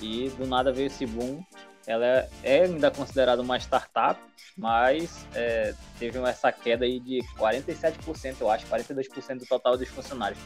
e 0.00 0.30
do 0.30 0.46
nada 0.46 0.72
veio 0.72 0.86
esse 0.86 1.06
boom 1.06 1.42
ela 1.86 2.28
é 2.42 2.62
ainda 2.62 2.90
considerada 2.90 3.42
uma 3.42 3.56
startup, 3.58 4.20
mas 4.56 5.26
é, 5.34 5.74
teve 5.98 6.18
essa 6.20 6.52
queda 6.52 6.84
aí 6.84 7.00
de 7.00 7.20
47%, 7.38 8.36
eu 8.40 8.50
acho, 8.50 8.66
42% 8.66 9.38
do 9.38 9.46
total 9.46 9.76
dos 9.76 9.88
funcionários. 9.88 10.38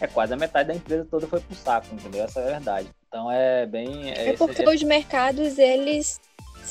É 0.00 0.06
quase 0.06 0.32
a 0.32 0.36
metade 0.36 0.68
da 0.68 0.74
empresa 0.74 1.06
toda 1.10 1.26
foi 1.26 1.40
pro 1.40 1.54
saco, 1.54 1.86
entendeu? 1.92 2.24
Essa 2.24 2.40
é 2.40 2.42
a 2.42 2.50
verdade. 2.58 2.90
Então 3.08 3.30
é 3.30 3.66
bem. 3.66 4.12
É, 4.12 4.30
é 4.30 4.36
porque 4.36 4.62
esse... 4.62 4.74
os 4.74 4.82
mercados 4.82 5.58
eles, 5.58 6.20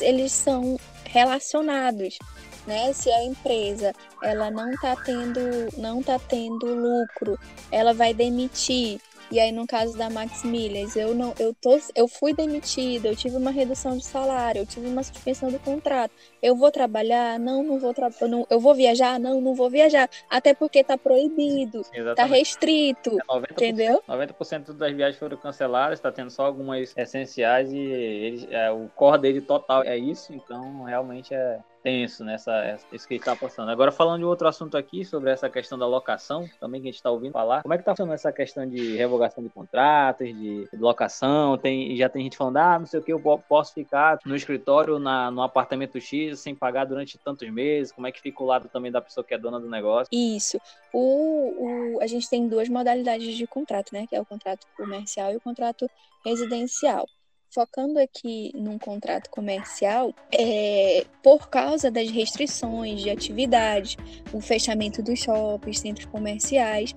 eles 0.01 0.31
são 0.31 0.79
relacionados. 1.05 2.17
Né? 2.65 2.91
Se 2.93 3.09
a 3.09 3.23
empresa 3.23 3.93
ela 4.21 4.51
não 4.51 4.69
está 4.71 4.95
tendo 4.95 5.39
não 5.77 6.03
tá 6.03 6.19
tendo 6.19 6.65
lucro, 6.65 7.39
ela 7.71 7.93
vai 7.93 8.13
demitir 8.13 8.99
e 9.31 9.39
aí, 9.39 9.51
no 9.51 9.67
caso 9.67 9.97
da 9.97 10.09
Max 10.09 10.43
Milhas, 10.43 10.95
eu 10.95 11.13
não, 11.13 11.33
eu 11.39 11.53
tô, 11.53 11.79
eu 11.95 12.07
fui 12.07 12.33
demitida, 12.33 13.07
eu 13.07 13.15
tive 13.15 13.37
uma 13.37 13.51
redução 13.51 13.95
de 13.95 14.03
salário, 14.03 14.61
eu 14.61 14.65
tive 14.65 14.87
uma 14.87 15.03
suspensão 15.03 15.51
do 15.51 15.59
contrato. 15.59 16.11
Eu 16.41 16.55
vou 16.55 16.71
trabalhar? 16.71 17.37
Não, 17.39 17.61
não 17.63 17.79
vou 17.79 17.93
trabalhar. 17.93 18.45
Eu 18.49 18.59
vou 18.59 18.73
viajar? 18.73 19.19
Não, 19.19 19.39
não 19.39 19.53
vou 19.53 19.69
viajar. 19.69 20.09
Até 20.29 20.53
porque 20.53 20.83
tá 20.83 20.97
proibido, 20.97 21.83
tá 21.83 21.89
Exatamente. 21.93 22.15
tá 22.15 22.23
restrito. 22.25 23.17
É 23.19 23.23
90%, 23.23 23.51
entendeu? 23.51 24.03
90% 24.07 24.73
das 24.73 24.93
viagens 24.93 25.19
foram 25.19 25.37
canceladas, 25.37 25.99
tá 25.99 26.11
tendo 26.11 26.31
só 26.31 26.45
algumas 26.45 26.95
essenciais 26.97 27.71
e 27.71 27.77
ele, 27.77 28.47
é, 28.49 28.71
o 28.71 28.89
core 28.95 29.21
dele 29.21 29.41
total 29.41 29.83
é 29.83 29.97
isso, 29.97 30.33
então 30.33 30.83
realmente 30.83 31.33
é 31.33 31.59
tenso 31.81 32.23
nessa 32.23 32.77
isso 32.91 33.07
que 33.07 33.15
está 33.15 33.35
passando. 33.35 33.69
Agora 33.69 33.91
falando 33.91 34.19
de 34.19 34.25
outro 34.25 34.47
assunto 34.47 34.77
aqui 34.77 35.03
sobre 35.05 35.31
essa 35.31 35.49
questão 35.49 35.77
da 35.77 35.87
locação, 35.87 36.49
também 36.59 36.81
que 36.81 36.87
a 36.87 36.91
gente 36.91 36.97
está 36.97 37.09
ouvindo 37.09 37.33
falar, 37.33 37.61
como 37.61 37.73
é 37.73 37.77
que 37.77 37.81
está 37.81 37.93
funcionando 37.93 38.15
essa 38.15 38.31
questão 38.31 38.67
de 38.67 38.95
revogação 38.95 39.43
de 39.43 39.49
contratos, 39.49 40.27
de, 40.27 40.67
locação? 40.73 41.57
Tem 41.57 41.95
já 41.97 42.09
tem 42.09 42.23
gente 42.23 42.37
falando, 42.37 42.57
ah, 42.57 42.79
não 42.79 42.85
sei 42.85 42.99
o 42.99 43.03
que, 43.03 43.13
eu 43.13 43.19
posso 43.47 43.73
ficar 43.73 44.19
no 44.25 44.35
escritório 44.35 44.99
na 44.99 45.31
no 45.31 45.41
apartamento 45.41 45.99
X 45.99 46.39
sem 46.39 46.55
pagar 46.55 46.85
durante 46.85 47.17
tantos 47.17 47.49
meses. 47.49 47.91
Como 47.91 48.07
é 48.07 48.11
que 48.11 48.21
fica 48.21 48.43
o 48.43 48.45
lado 48.45 48.69
também 48.69 48.91
da 48.91 49.01
pessoa 49.01 49.23
que 49.23 49.33
é 49.33 49.37
dona 49.37 49.59
do 49.59 49.69
negócio? 49.69 50.09
Isso. 50.11 50.59
O, 50.93 51.95
o 51.95 52.01
a 52.01 52.07
gente 52.07 52.29
tem 52.29 52.47
duas 52.47 52.69
modalidades 52.69 53.35
de 53.35 53.47
contrato, 53.47 53.91
né? 53.93 54.05
Que 54.07 54.15
é 54.15 54.21
o 54.21 54.25
contrato 54.25 54.65
comercial 54.75 55.31
e 55.33 55.37
o 55.37 55.41
contrato 55.41 55.89
residencial 56.25 57.05
focando 57.51 57.99
aqui 57.99 58.51
num 58.55 58.77
contrato 58.77 59.29
comercial, 59.29 60.13
é, 60.31 61.05
por 61.23 61.49
causa 61.49 61.89
das 61.89 62.09
restrições 62.09 63.01
de 63.01 63.09
atividade, 63.09 63.97
o 64.31 64.39
fechamento 64.39 65.01
dos 65.01 65.19
shoppings, 65.19 65.79
centros 65.79 66.05
comerciais, 66.05 66.95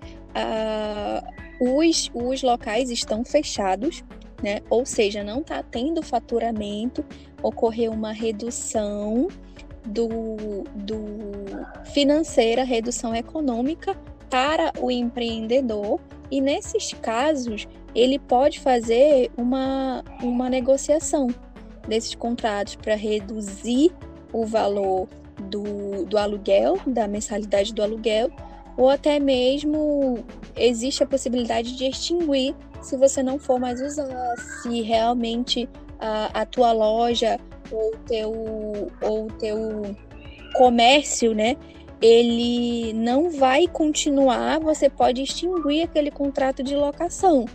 os, 1.60 2.10
os 2.14 2.42
locais 2.42 2.90
estão 2.90 3.24
fechados, 3.24 4.04
né? 4.42 4.60
ou 4.68 4.84
seja, 4.84 5.22
não 5.22 5.40
está 5.40 5.62
tendo 5.62 6.02
faturamento, 6.02 7.04
ocorreu 7.42 7.92
uma 7.92 8.12
redução 8.12 9.28
do, 9.86 10.08
do 10.74 11.04
financeira, 11.92 12.64
redução 12.64 13.14
econômica 13.14 13.94
para 14.28 14.72
o 14.80 14.90
empreendedor, 14.90 16.00
e 16.30 16.40
nesses 16.40 16.94
casos 16.94 17.68
ele 17.94 18.18
pode 18.18 18.60
fazer 18.60 19.30
uma, 19.36 20.02
uma 20.22 20.48
negociação 20.48 21.28
desses 21.86 22.14
contratos 22.14 22.76
para 22.76 22.94
reduzir 22.94 23.92
o 24.32 24.46
valor 24.46 25.08
do, 25.50 26.04
do 26.06 26.16
aluguel, 26.16 26.78
da 26.86 27.06
mensalidade 27.06 27.74
do 27.74 27.82
aluguel, 27.82 28.30
ou 28.76 28.88
até 28.88 29.18
mesmo 29.18 30.24
existe 30.56 31.02
a 31.02 31.06
possibilidade 31.06 31.76
de 31.76 31.86
extinguir 31.86 32.54
se 32.80 32.96
você 32.96 33.22
não 33.22 33.38
for 33.38 33.60
mais 33.60 33.80
usar, 33.80 34.34
se 34.62 34.82
realmente 34.82 35.68
a, 35.98 36.40
a 36.40 36.46
tua 36.46 36.72
loja 36.72 37.38
ou 37.70 37.92
teu 38.06 38.90
ou 39.00 39.28
teu 39.38 39.96
comércio, 40.54 41.34
né, 41.34 41.56
ele 42.00 42.92
não 42.92 43.30
vai 43.30 43.66
continuar, 43.68 44.58
você 44.58 44.90
pode 44.90 45.22
extinguir 45.22 45.82
aquele 45.82 46.10
contrato 46.10 46.62
de 46.62 46.74
locação. 46.74 47.46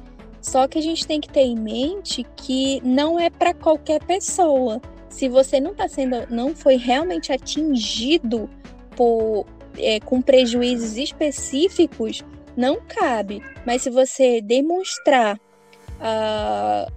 Só 0.47 0.65
que 0.65 0.79
a 0.79 0.81
gente 0.81 1.05
tem 1.05 1.19
que 1.19 1.27
ter 1.27 1.41
em 1.41 1.57
mente 1.57 2.25
que 2.37 2.79
não 2.81 3.19
é 3.19 3.29
para 3.29 3.53
qualquer 3.53 4.01
pessoa. 4.01 4.81
Se 5.09 5.27
você 5.27 5.59
não 5.59 5.71
está 5.71 5.89
sendo, 5.89 6.25
não 6.33 6.55
foi 6.55 6.77
realmente 6.77 7.33
atingido 7.33 8.49
por, 8.95 9.45
é, 9.77 9.99
com 9.99 10.21
prejuízos 10.21 10.95
específicos, 10.95 12.23
não 12.55 12.77
cabe. 12.87 13.43
Mas 13.65 13.81
se 13.81 13.89
você 13.89 14.39
demonstrar 14.39 15.35
uh, 15.35 16.89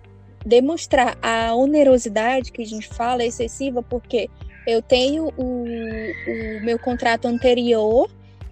demonstrar 0.46 1.18
a 1.20 1.52
onerosidade 1.52 2.52
que 2.52 2.62
a 2.62 2.66
gente 2.66 2.86
fala 2.86 3.24
excessiva, 3.24 3.82
porque 3.82 4.30
eu 4.64 4.80
tenho 4.80 5.32
o, 5.36 5.64
o 5.64 6.64
meu 6.64 6.78
contrato 6.78 7.26
anterior, 7.26 8.08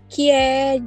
que 0.08 0.28
é 0.28 0.82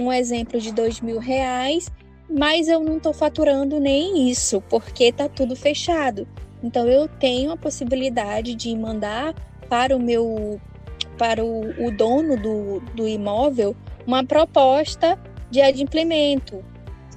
um 0.00 0.12
exemplo 0.12 0.60
de 0.60 0.72
dois 0.72 1.00
mil 1.00 1.20
reais, 1.20 1.88
mas 2.28 2.68
eu 2.68 2.80
não 2.80 2.96
estou 2.96 3.12
faturando 3.12 3.78
nem 3.78 4.28
isso, 4.28 4.60
porque 4.68 5.04
está 5.04 5.28
tudo 5.28 5.54
fechado. 5.54 6.26
Então 6.62 6.88
eu 6.88 7.08
tenho 7.08 7.52
a 7.52 7.56
possibilidade 7.56 8.54
de 8.54 8.74
mandar 8.76 9.34
para 9.68 9.96
o 9.96 10.00
meu 10.00 10.60
para 11.18 11.42
o, 11.42 11.86
o 11.86 11.90
dono 11.90 12.36
do, 12.36 12.80
do 12.94 13.08
imóvel 13.08 13.74
uma 14.06 14.22
proposta 14.22 15.18
de 15.50 15.62
adimplemento, 15.62 16.62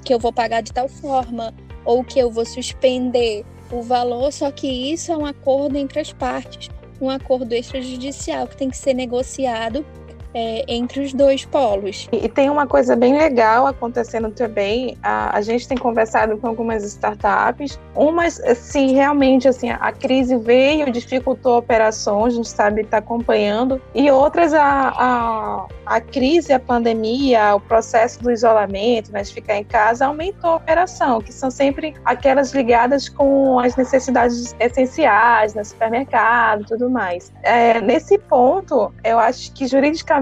que 0.06 0.14
eu 0.14 0.20
vou 0.20 0.32
pagar 0.32 0.62
de 0.62 0.72
tal 0.72 0.88
forma, 0.88 1.54
ou 1.84 2.04
que 2.04 2.18
eu 2.18 2.32
vou 2.32 2.46
suspender 2.46 3.46
o 3.72 3.82
valor, 3.82 4.32
só 4.32 4.52
que 4.52 4.68
isso 4.68 5.12
é 5.12 5.18
um 5.18 5.26
acordo 5.26 5.78
entre 5.78 6.00
as 6.00 6.14
partes, 6.14 6.70
um 7.02 7.10
acordo 7.10 7.54
extrajudicial 7.54 8.48
que 8.48 8.58
tem 8.58 8.70
que 8.70 8.78
ser 8.78 8.94
negociado 8.94 9.86
é, 10.34 10.64
entre 10.68 11.02
os 11.02 11.14
dois 11.14 11.46
polos. 11.46 12.08
E, 12.12 12.28
tem 12.30 12.50
uma 12.50 12.68
coisa 12.68 12.96
bem 12.96 13.18
legal 13.18 13.68
acontecendo 13.68 14.32
também. 14.32 14.98
A, 15.02 15.36
a 15.38 15.42
gente 15.42 15.68
tem 15.68 15.78
conversado 15.78 16.38
com 16.38 16.48
algumas 16.48 16.84
startups. 16.84 17.80
Umas, 17.96 18.42
se 18.56 18.88
realmente 18.88 19.48
assim, 19.48 19.70
a 19.70 19.92
crise 19.92 20.38
veio, 20.38 20.92
dificultou 20.92 21.58
operações, 21.58 22.34
a 22.34 22.38
gente 22.38 22.50
sabe, 22.50 22.82
está 22.82 22.98
acompanhando. 22.98 23.82
E 23.94 24.10
outras, 24.12 24.54
a, 24.54 24.94
a, 24.96 25.68
a 25.86 26.02
crise, 26.02 26.54
a 26.54 26.60
pandemia, 26.60 27.56
o 27.56 27.60
processo 27.60 28.22
do 28.22 28.32
isolamento, 28.32 29.12
né, 29.12 29.22
de 29.24 29.34
ficar 29.34 29.58
em 29.58 29.64
casa, 29.64 30.06
aumentou 30.06 30.52
a 30.52 30.56
operação, 30.56 31.22
que 31.22 31.34
são 31.34 31.50
sempre 31.50 31.94
aquelas 32.06 32.54
ligadas 32.54 33.10
com 33.10 33.60
as 33.60 33.76
necessidades 33.76 34.56
essenciais, 34.60 35.54
no 35.54 35.64
supermercado 35.64 36.62
e 36.62 36.66
tudo 36.66 36.90
mais. 36.90 37.32
É, 37.44 37.82
nesse 37.82 38.18
ponto, 38.18 38.94
eu 39.04 39.18
acho 39.20 39.52
que 39.54 39.68
juridicamente 39.68 40.19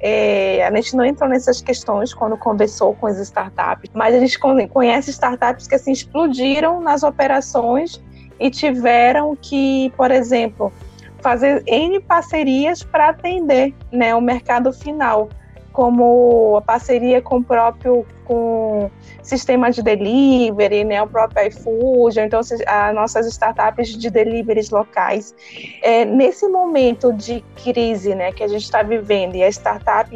é, 0.00 0.66
a 0.66 0.74
gente 0.74 0.96
não 0.96 1.04
entrou 1.04 1.28
nessas 1.28 1.60
questões 1.60 2.12
quando 2.14 2.36
conversou 2.36 2.94
com 2.94 3.06
as 3.06 3.18
startups, 3.18 3.90
mas 3.94 4.14
a 4.14 4.20
gente 4.20 4.38
conhece 4.68 5.10
startups 5.10 5.66
que 5.66 5.74
assim 5.74 5.92
explodiram 5.92 6.80
nas 6.80 7.02
operações 7.02 8.02
e 8.38 8.50
tiveram 8.50 9.36
que, 9.36 9.92
por 9.96 10.10
exemplo, 10.10 10.72
fazer 11.20 11.62
N 11.66 12.00
parcerias 12.00 12.82
para 12.82 13.10
atender 13.10 13.74
né, 13.92 14.14
o 14.14 14.20
mercado 14.20 14.72
final 14.72 15.28
como 15.72 16.56
a 16.56 16.62
parceria 16.62 17.22
com 17.22 17.38
o 17.38 17.44
próprio 17.44 18.06
com 18.24 18.90
sistema 19.22 19.70
de 19.70 19.82
delivery, 19.82 20.84
né, 20.84 21.02
o 21.02 21.06
próprio 21.06 21.48
iFood, 21.48 22.20
então 22.20 22.40
as 22.40 22.94
nossas 22.94 23.26
startups 23.26 23.88
de 23.96 24.10
deliveries 24.10 24.70
locais. 24.70 25.34
É, 25.82 26.04
nesse 26.04 26.48
momento 26.48 27.12
de 27.12 27.44
crise, 27.62 28.14
né, 28.14 28.32
que 28.32 28.42
a 28.42 28.48
gente 28.48 28.62
está 28.62 28.82
vivendo 28.82 29.34
e 29.34 29.42
a 29.42 29.48
startup 29.48 30.14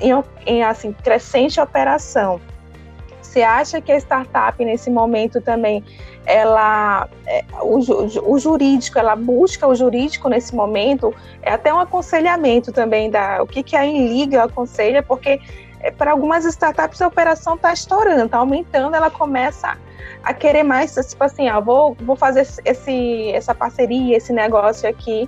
em, 0.00 0.24
em 0.46 0.62
assim 0.62 0.92
crescente 0.92 1.60
operação, 1.60 2.40
você 3.20 3.42
acha 3.42 3.80
que 3.80 3.92
a 3.92 3.96
startup 3.96 4.64
nesse 4.64 4.90
momento 4.90 5.40
também 5.40 5.84
ela 6.28 7.08
é, 7.26 7.42
o, 7.62 7.78
o, 8.32 8.38
jurídico, 8.38 8.98
ela 8.98 9.16
busca 9.16 9.66
o 9.66 9.74
jurídico 9.74 10.28
nesse 10.28 10.54
momento, 10.54 11.12
é 11.40 11.50
até 11.50 11.72
um 11.72 11.78
aconselhamento 11.78 12.70
também 12.70 13.10
da 13.10 13.42
o 13.42 13.46
que, 13.46 13.62
que 13.62 13.74
a 13.74 13.86
Enliga 13.86 14.44
aconselha, 14.44 15.02
porque 15.02 15.40
é, 15.80 15.90
para 15.90 16.10
algumas 16.10 16.44
startups 16.44 17.00
a 17.00 17.08
operação 17.08 17.54
está 17.54 17.72
estourando, 17.72 18.26
está 18.26 18.36
aumentando, 18.36 18.94
ela 18.94 19.10
começa 19.10 19.78
a 20.22 20.34
querer 20.34 20.64
mais, 20.64 20.94
tipo 20.94 21.24
assim, 21.24 21.48
ó, 21.48 21.62
vou, 21.62 21.96
vou 22.00 22.14
fazer 22.14 22.46
esse, 22.62 23.30
essa 23.30 23.54
parceria, 23.54 24.14
esse 24.14 24.32
negócio 24.32 24.86
aqui. 24.86 25.26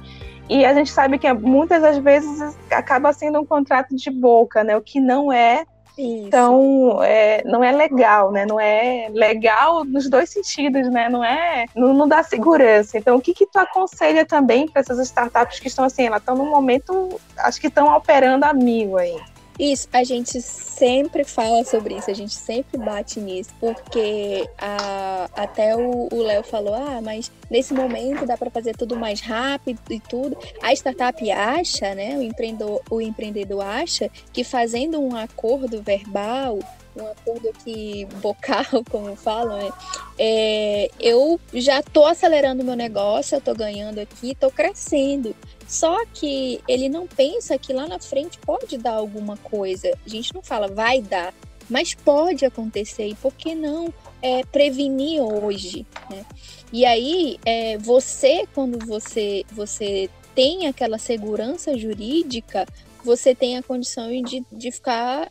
E 0.50 0.66
a 0.66 0.74
gente 0.74 0.90
sabe 0.90 1.18
que 1.18 1.32
muitas 1.32 1.80
das 1.80 1.96
vezes 1.96 2.54
acaba 2.70 3.12
sendo 3.14 3.40
um 3.40 3.46
contrato 3.46 3.96
de 3.96 4.10
boca, 4.10 4.64
né? 4.64 4.76
O 4.76 4.82
que 4.82 5.00
não 5.00 5.32
é 5.32 5.64
isso. 6.00 6.26
Então, 6.26 7.02
é, 7.02 7.42
não 7.44 7.62
é 7.62 7.72
legal, 7.72 8.32
né? 8.32 8.46
Não 8.46 8.58
é 8.58 9.08
legal 9.12 9.84
nos 9.84 10.08
dois 10.08 10.30
sentidos, 10.30 10.88
né? 10.90 11.08
Não 11.08 11.24
é, 11.24 11.66
não, 11.74 11.94
não 11.94 12.08
dá 12.08 12.22
segurança. 12.22 12.98
Então, 12.98 13.16
o 13.16 13.20
que 13.20 13.34
que 13.34 13.46
tu 13.46 13.58
aconselha 13.58 14.24
também 14.24 14.68
para 14.68 14.80
essas 14.80 14.98
startups 14.98 15.60
que 15.60 15.68
estão 15.68 15.84
assim, 15.84 16.06
elas 16.06 16.20
estão 16.20 16.36
no 16.36 16.44
momento, 16.44 17.20
acho 17.38 17.60
que 17.60 17.66
estão 17.68 17.94
operando 17.94 18.44
a 18.44 18.52
mil 18.52 18.96
aí? 18.98 19.16
Isso, 19.60 19.86
a 19.92 20.02
gente 20.02 20.40
sempre 20.40 21.22
fala 21.22 21.62
sobre 21.64 21.94
isso, 21.94 22.10
a 22.10 22.14
gente 22.14 22.32
sempre 22.32 22.78
bate 22.78 23.20
nisso, 23.20 23.50
porque 23.60 24.48
a, 24.56 25.28
até 25.36 25.76
o 25.76 26.08
Léo 26.14 26.42
falou, 26.42 26.72
ah, 26.74 26.98
mas 27.02 27.30
nesse 27.50 27.74
momento 27.74 28.24
dá 28.24 28.38
para 28.38 28.48
fazer 28.48 28.74
tudo 28.74 28.96
mais 28.96 29.20
rápido 29.20 29.78
e 29.90 30.00
tudo. 30.00 30.34
A 30.62 30.72
startup 30.72 31.30
acha, 31.30 31.94
né, 31.94 32.16
o 32.16 32.22
empreendedor, 32.22 32.80
o 32.88 33.02
empreendedor 33.02 33.60
acha 33.60 34.10
que 34.32 34.42
fazendo 34.42 34.98
um 34.98 35.14
acordo 35.14 35.82
verbal, 35.82 36.58
um 36.96 37.06
acordo 37.06 37.50
aqui 37.50 38.06
bocal, 38.22 38.64
como 38.90 39.14
falam, 39.14 39.58
né? 39.58 39.70
É, 40.18 40.90
eu 40.98 41.38
já 41.52 41.80
estou 41.80 42.06
acelerando 42.06 42.64
meu 42.64 42.76
negócio, 42.76 43.34
eu 43.34 43.40
estou 43.40 43.54
ganhando 43.54 43.98
aqui, 43.98 44.30
estou 44.30 44.50
crescendo. 44.50 45.36
Só 45.70 46.04
que 46.06 46.60
ele 46.66 46.88
não 46.88 47.06
pensa 47.06 47.56
que 47.56 47.72
lá 47.72 47.86
na 47.86 48.00
frente 48.00 48.40
pode 48.40 48.76
dar 48.76 48.94
alguma 48.94 49.36
coisa. 49.36 49.96
A 50.04 50.08
gente 50.08 50.34
não 50.34 50.42
fala 50.42 50.66
vai 50.66 51.00
dar, 51.00 51.32
mas 51.68 51.94
pode 51.94 52.44
acontecer. 52.44 53.06
E 53.06 53.14
por 53.14 53.32
que 53.32 53.54
não 53.54 53.94
é, 54.20 54.44
prevenir 54.46 55.22
hoje? 55.22 55.86
Né? 56.10 56.26
E 56.72 56.84
aí, 56.84 57.38
é, 57.46 57.78
você, 57.78 58.48
quando 58.52 58.84
você, 58.84 59.44
você 59.52 60.10
tem 60.34 60.66
aquela 60.66 60.98
segurança 60.98 61.78
jurídica, 61.78 62.66
você 63.04 63.32
tem 63.32 63.56
a 63.56 63.62
condição 63.62 64.10
de, 64.22 64.44
de 64.50 64.72
ficar 64.72 65.30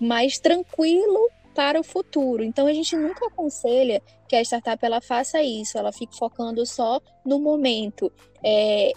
mais 0.00 0.40
tranquilo 0.40 1.30
para 1.58 1.80
o 1.80 1.82
futuro. 1.82 2.44
Então 2.44 2.68
a 2.68 2.72
gente 2.72 2.94
nunca 2.96 3.26
aconselha 3.26 4.00
que 4.28 4.36
a 4.36 4.40
startup 4.42 4.78
ela 4.80 5.00
faça 5.00 5.42
isso, 5.42 5.76
ela 5.76 5.90
fique 5.90 6.16
focando 6.16 6.64
só 6.64 7.00
no 7.26 7.40
momento. 7.40 8.12
É, 8.44 8.92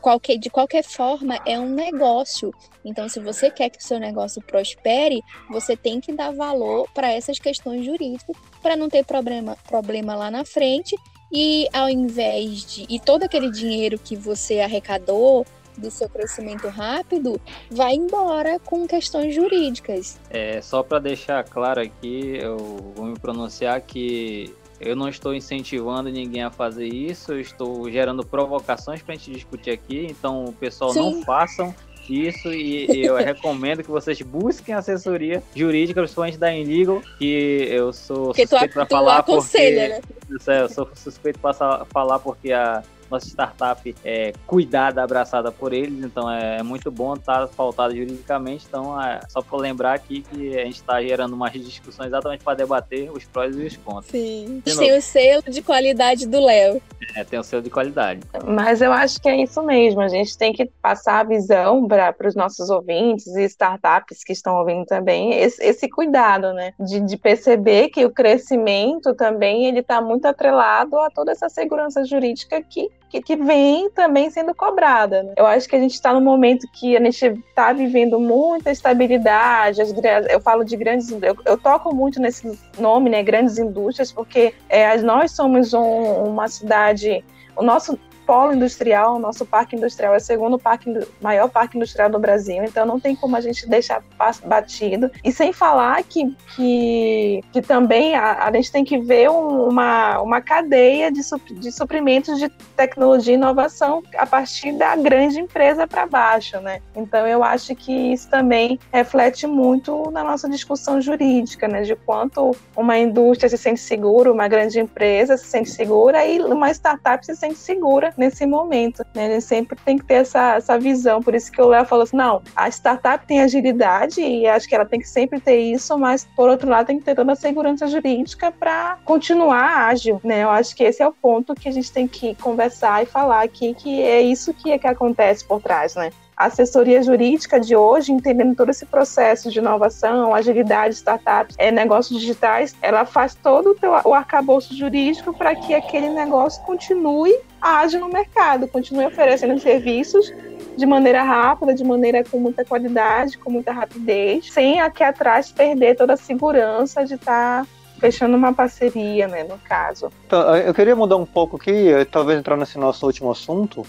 qualquer, 0.00 0.36
de 0.36 0.48
qualquer 0.48 0.84
forma, 0.84 1.40
é 1.44 1.58
um 1.58 1.68
negócio. 1.68 2.54
Então, 2.84 3.08
se 3.08 3.18
você 3.18 3.50
quer 3.50 3.68
que 3.68 3.80
o 3.80 3.82
seu 3.82 3.98
negócio 3.98 4.40
prospere, 4.40 5.20
você 5.50 5.76
tem 5.76 6.00
que 6.00 6.12
dar 6.12 6.32
valor 6.32 6.88
para 6.94 7.10
essas 7.10 7.40
questões 7.40 7.84
jurídicas 7.84 8.36
para 8.62 8.76
não 8.76 8.88
ter 8.88 9.04
problema, 9.04 9.56
problema 9.68 10.14
lá 10.14 10.30
na 10.30 10.44
frente. 10.44 10.94
E 11.32 11.66
ao 11.72 11.90
invés 11.90 12.64
de. 12.64 12.86
E 12.88 13.00
todo 13.00 13.24
aquele 13.24 13.50
dinheiro 13.50 13.98
que 13.98 14.14
você 14.14 14.60
arrecadou 14.60 15.44
do 15.78 15.90
seu 15.90 16.08
crescimento 16.08 16.68
rápido 16.68 17.40
vai 17.70 17.94
embora 17.94 18.58
com 18.58 18.86
questões 18.86 19.34
jurídicas. 19.34 20.18
É, 20.30 20.60
só 20.60 20.82
para 20.82 20.98
deixar 20.98 21.44
claro 21.44 21.80
aqui, 21.80 22.38
eu 22.40 22.56
vou 22.94 23.06
me 23.06 23.18
pronunciar 23.18 23.80
que 23.80 24.54
eu 24.80 24.94
não 24.94 25.08
estou 25.08 25.34
incentivando 25.34 26.10
ninguém 26.10 26.42
a 26.42 26.50
fazer 26.50 26.86
isso, 26.86 27.32
eu 27.32 27.40
estou 27.40 27.90
gerando 27.90 28.24
provocações 28.24 29.02
para 29.02 29.14
a 29.14 29.16
gente 29.16 29.32
discutir 29.32 29.70
aqui, 29.70 30.06
então 30.08 30.44
o 30.44 30.52
pessoal 30.52 30.92
Sim. 30.92 31.00
não 31.00 31.22
façam 31.22 31.74
isso 32.08 32.52
e 32.52 33.04
eu 33.04 33.16
recomendo 33.18 33.82
que 33.82 33.90
vocês 33.90 34.20
busquem 34.22 34.74
assessoria 34.74 35.42
jurídica, 35.54 36.00
principalmente 36.00 36.38
da 36.38 36.54
Inlegal, 36.54 37.02
que 37.18 37.66
eu 37.70 37.92
sou 37.92 38.34
suspeito 38.34 38.74
para 38.74 38.86
falar 38.86 39.22
porque... 39.22 39.70
Né? 39.70 40.00
Eu 40.46 40.68
sou 40.68 40.88
suspeito 40.94 41.38
para 41.38 41.84
falar 41.86 42.18
porque 42.18 42.52
a 42.52 42.82
nossa 43.10 43.26
startup 43.26 43.94
é 44.04 44.32
cuidada, 44.46 45.02
abraçada 45.02 45.50
por 45.50 45.72
eles, 45.72 46.04
então 46.04 46.30
é, 46.30 46.58
é 46.58 46.62
muito 46.62 46.90
bom 46.90 47.14
estar 47.14 47.46
tá 47.46 47.48
pautado 47.54 47.94
juridicamente. 47.94 48.66
Então, 48.68 49.00
é 49.00 49.20
só 49.28 49.42
para 49.42 49.58
lembrar 49.58 49.94
aqui 49.94 50.22
que 50.22 50.58
a 50.58 50.64
gente 50.64 50.76
está 50.76 51.02
gerando 51.02 51.34
uma 51.34 51.50
discussão 51.50 52.06
exatamente 52.06 52.44
para 52.44 52.54
debater 52.54 53.10
os 53.10 53.24
prós 53.24 53.56
e 53.56 53.66
os 53.66 53.76
contras. 53.76 54.10
Sim, 54.10 54.62
tem 54.64 54.96
o 54.96 55.02
selo 55.02 55.42
de 55.48 55.62
qualidade 55.62 56.26
do 56.26 56.40
Léo. 56.40 56.80
É, 57.14 57.24
tem 57.24 57.38
o 57.38 57.42
selo 57.42 57.62
de 57.62 57.70
qualidade. 57.70 58.20
Mas 58.44 58.82
eu 58.82 58.92
acho 58.92 59.20
que 59.20 59.28
é 59.28 59.42
isso 59.42 59.62
mesmo, 59.62 60.00
a 60.00 60.08
gente 60.08 60.36
tem 60.36 60.52
que 60.52 60.66
passar 60.82 61.20
a 61.20 61.24
visão 61.24 61.86
para 61.86 62.14
os 62.26 62.34
nossos 62.34 62.70
ouvintes 62.70 63.26
e 63.26 63.44
startups 63.44 64.22
que 64.24 64.32
estão 64.32 64.56
ouvindo 64.56 64.84
também, 64.84 65.34
esse, 65.34 65.62
esse 65.62 65.88
cuidado, 65.88 66.52
né, 66.52 66.72
de, 66.78 67.00
de 67.00 67.16
perceber 67.16 67.88
que 67.88 68.04
o 68.04 68.10
crescimento 68.10 69.14
também 69.14 69.66
ele 69.66 69.80
está 69.80 70.00
muito 70.00 70.26
atrelado 70.26 70.98
a 70.98 71.10
toda 71.10 71.32
essa 71.32 71.48
segurança 71.48 72.04
jurídica 72.04 72.62
que 72.62 72.88
que, 73.08 73.22
que 73.22 73.36
vem 73.36 73.90
também 73.90 74.30
sendo 74.30 74.54
cobrada. 74.54 75.22
Né? 75.22 75.32
Eu 75.36 75.46
acho 75.46 75.68
que 75.68 75.76
a 75.76 75.78
gente 75.78 75.94
está 75.94 76.12
num 76.12 76.20
momento 76.20 76.68
que 76.72 76.96
a 76.96 77.02
gente 77.02 77.24
está 77.24 77.72
vivendo 77.72 78.20
muita 78.20 78.70
estabilidade. 78.70 79.80
As, 79.80 79.92
eu 80.28 80.40
falo 80.40 80.64
de 80.64 80.76
grandes, 80.76 81.10
eu, 81.10 81.36
eu, 81.44 81.58
toco 81.58 81.94
muito 81.94 82.20
nesse 82.20 82.58
nome, 82.78 83.10
né, 83.10 83.22
grandes 83.22 83.58
indústrias, 83.58 84.12
porque 84.12 84.54
é, 84.68 84.96
nós 84.98 85.32
somos 85.32 85.72
um, 85.72 86.24
uma 86.24 86.48
cidade, 86.48 87.24
o 87.56 87.62
nosso 87.62 87.98
polo 88.28 88.52
industrial, 88.52 89.18
nosso 89.18 89.46
parque 89.46 89.74
industrial 89.74 90.12
é 90.12 90.18
o 90.18 90.20
segundo 90.20 90.58
parque, 90.58 90.92
maior 91.18 91.48
parque 91.48 91.78
industrial 91.78 92.10
do 92.10 92.18
Brasil, 92.18 92.62
então 92.62 92.84
não 92.84 93.00
tem 93.00 93.16
como 93.16 93.34
a 93.34 93.40
gente 93.40 93.66
deixar 93.66 94.02
batido. 94.44 95.10
E 95.24 95.32
sem 95.32 95.50
falar 95.50 96.02
que, 96.02 96.36
que, 96.54 97.42
que 97.50 97.62
também 97.62 98.14
a, 98.14 98.44
a 98.44 98.52
gente 98.52 98.70
tem 98.70 98.84
que 98.84 98.98
ver 98.98 99.30
uma, 99.30 100.20
uma 100.20 100.42
cadeia 100.42 101.10
de, 101.10 101.22
de 101.54 101.72
suprimentos 101.72 102.38
de 102.38 102.50
tecnologia 102.76 103.32
e 103.32 103.38
inovação 103.38 104.02
a 104.18 104.26
partir 104.26 104.72
da 104.72 104.94
grande 104.94 105.40
empresa 105.40 105.86
para 105.86 106.04
baixo, 106.04 106.60
né? 106.60 106.82
Então 106.94 107.26
eu 107.26 107.42
acho 107.42 107.74
que 107.74 108.12
isso 108.12 108.28
também 108.28 108.78
reflete 108.92 109.46
muito 109.46 110.10
na 110.10 110.22
nossa 110.22 110.50
discussão 110.50 111.00
jurídica, 111.00 111.66
né? 111.66 111.80
De 111.80 111.96
quanto 111.96 112.54
uma 112.76 112.98
indústria 112.98 113.48
se 113.48 113.56
sente 113.56 113.80
segura, 113.80 114.30
uma 114.30 114.48
grande 114.48 114.78
empresa 114.78 115.38
se 115.38 115.46
sente 115.46 115.70
segura 115.70 116.26
e 116.26 116.40
uma 116.42 116.70
startup 116.70 117.24
se 117.24 117.34
sente 117.34 117.58
segura 117.58 118.12
nesse 118.18 118.44
momento. 118.44 119.04
Né? 119.14 119.30
Gente 119.30 119.44
sempre 119.44 119.78
tem 119.84 119.96
que 119.96 120.04
ter 120.04 120.14
essa, 120.14 120.56
essa 120.56 120.78
visão. 120.78 121.22
Por 121.22 121.34
isso 121.34 121.50
que 121.50 121.60
o 121.60 121.68
Léo 121.68 121.84
falou 121.84 122.02
assim: 122.02 122.16
não, 122.16 122.42
a 122.54 122.68
startup 122.68 123.26
tem 123.26 123.40
agilidade 123.40 124.20
e 124.20 124.46
acho 124.46 124.68
que 124.68 124.74
ela 124.74 124.84
tem 124.84 125.00
que 125.00 125.08
sempre 125.08 125.40
ter 125.40 125.58
isso, 125.58 125.96
mas 125.98 126.26
por 126.36 126.48
outro 126.48 126.68
lado 126.68 126.86
tem 126.86 126.98
que 126.98 127.04
ter 127.04 127.14
toda 127.14 127.32
a 127.32 127.36
segurança 127.36 127.86
jurídica 127.86 128.50
para 128.50 128.98
continuar 129.04 129.88
ágil. 129.88 130.20
Né? 130.22 130.42
Eu 130.42 130.50
acho 130.50 130.74
que 130.74 130.84
esse 130.84 131.02
é 131.02 131.06
o 131.06 131.12
ponto 131.12 131.54
que 131.54 131.68
a 131.68 131.72
gente 131.72 131.92
tem 131.92 132.08
que 132.08 132.34
conversar 132.36 133.02
e 133.02 133.06
falar 133.06 133.42
aqui, 133.42 133.74
que 133.74 134.02
é 134.02 134.20
isso 134.20 134.52
que, 134.52 134.72
é 134.72 134.78
que 134.78 134.86
acontece 134.86 135.44
por 135.44 135.60
trás. 135.60 135.94
Né? 135.94 136.10
A 136.38 136.46
assessoria 136.46 137.02
jurídica 137.02 137.58
de 137.58 137.74
hoje, 137.74 138.12
entendendo 138.12 138.54
todo 138.54 138.70
esse 138.70 138.86
processo 138.86 139.50
de 139.50 139.58
inovação, 139.58 140.32
agilidade, 140.32 140.94
startups, 140.94 141.56
é, 141.58 141.72
negócios 141.72 142.20
digitais, 142.20 142.76
ela 142.80 143.04
faz 143.04 143.34
todo 143.34 143.70
o, 143.70 143.74
teu, 143.74 143.90
o 144.04 144.14
arcabouço 144.14 144.72
jurídico 144.76 145.36
para 145.36 145.56
que 145.56 145.74
aquele 145.74 146.08
negócio 146.08 146.62
continue 146.62 147.36
ágil 147.60 147.98
no 147.98 148.08
mercado, 148.08 148.68
continue 148.68 149.06
oferecendo 149.06 149.58
serviços 149.58 150.32
de 150.76 150.86
maneira 150.86 151.24
rápida, 151.24 151.74
de 151.74 151.82
maneira 151.82 152.22
com 152.22 152.38
muita 152.38 152.64
qualidade, 152.64 153.36
com 153.36 153.50
muita 153.50 153.72
rapidez, 153.72 154.52
sem 154.52 154.80
aqui 154.80 155.02
atrás 155.02 155.50
perder 155.50 155.96
toda 155.96 156.12
a 156.12 156.16
segurança 156.16 157.04
de 157.04 157.14
estar 157.14 157.64
tá 157.64 157.66
fechando 157.98 158.36
uma 158.36 158.54
parceria, 158.54 159.26
né, 159.26 159.42
no 159.42 159.58
caso. 159.58 160.12
Então, 160.24 160.56
eu 160.56 160.72
queria 160.72 160.94
mudar 160.94 161.16
um 161.16 161.26
pouco 161.26 161.56
aqui, 161.56 161.88
talvez 162.12 162.38
entrar 162.38 162.56
nesse 162.56 162.78
nosso 162.78 163.04
último 163.04 163.28
assunto, 163.28 163.84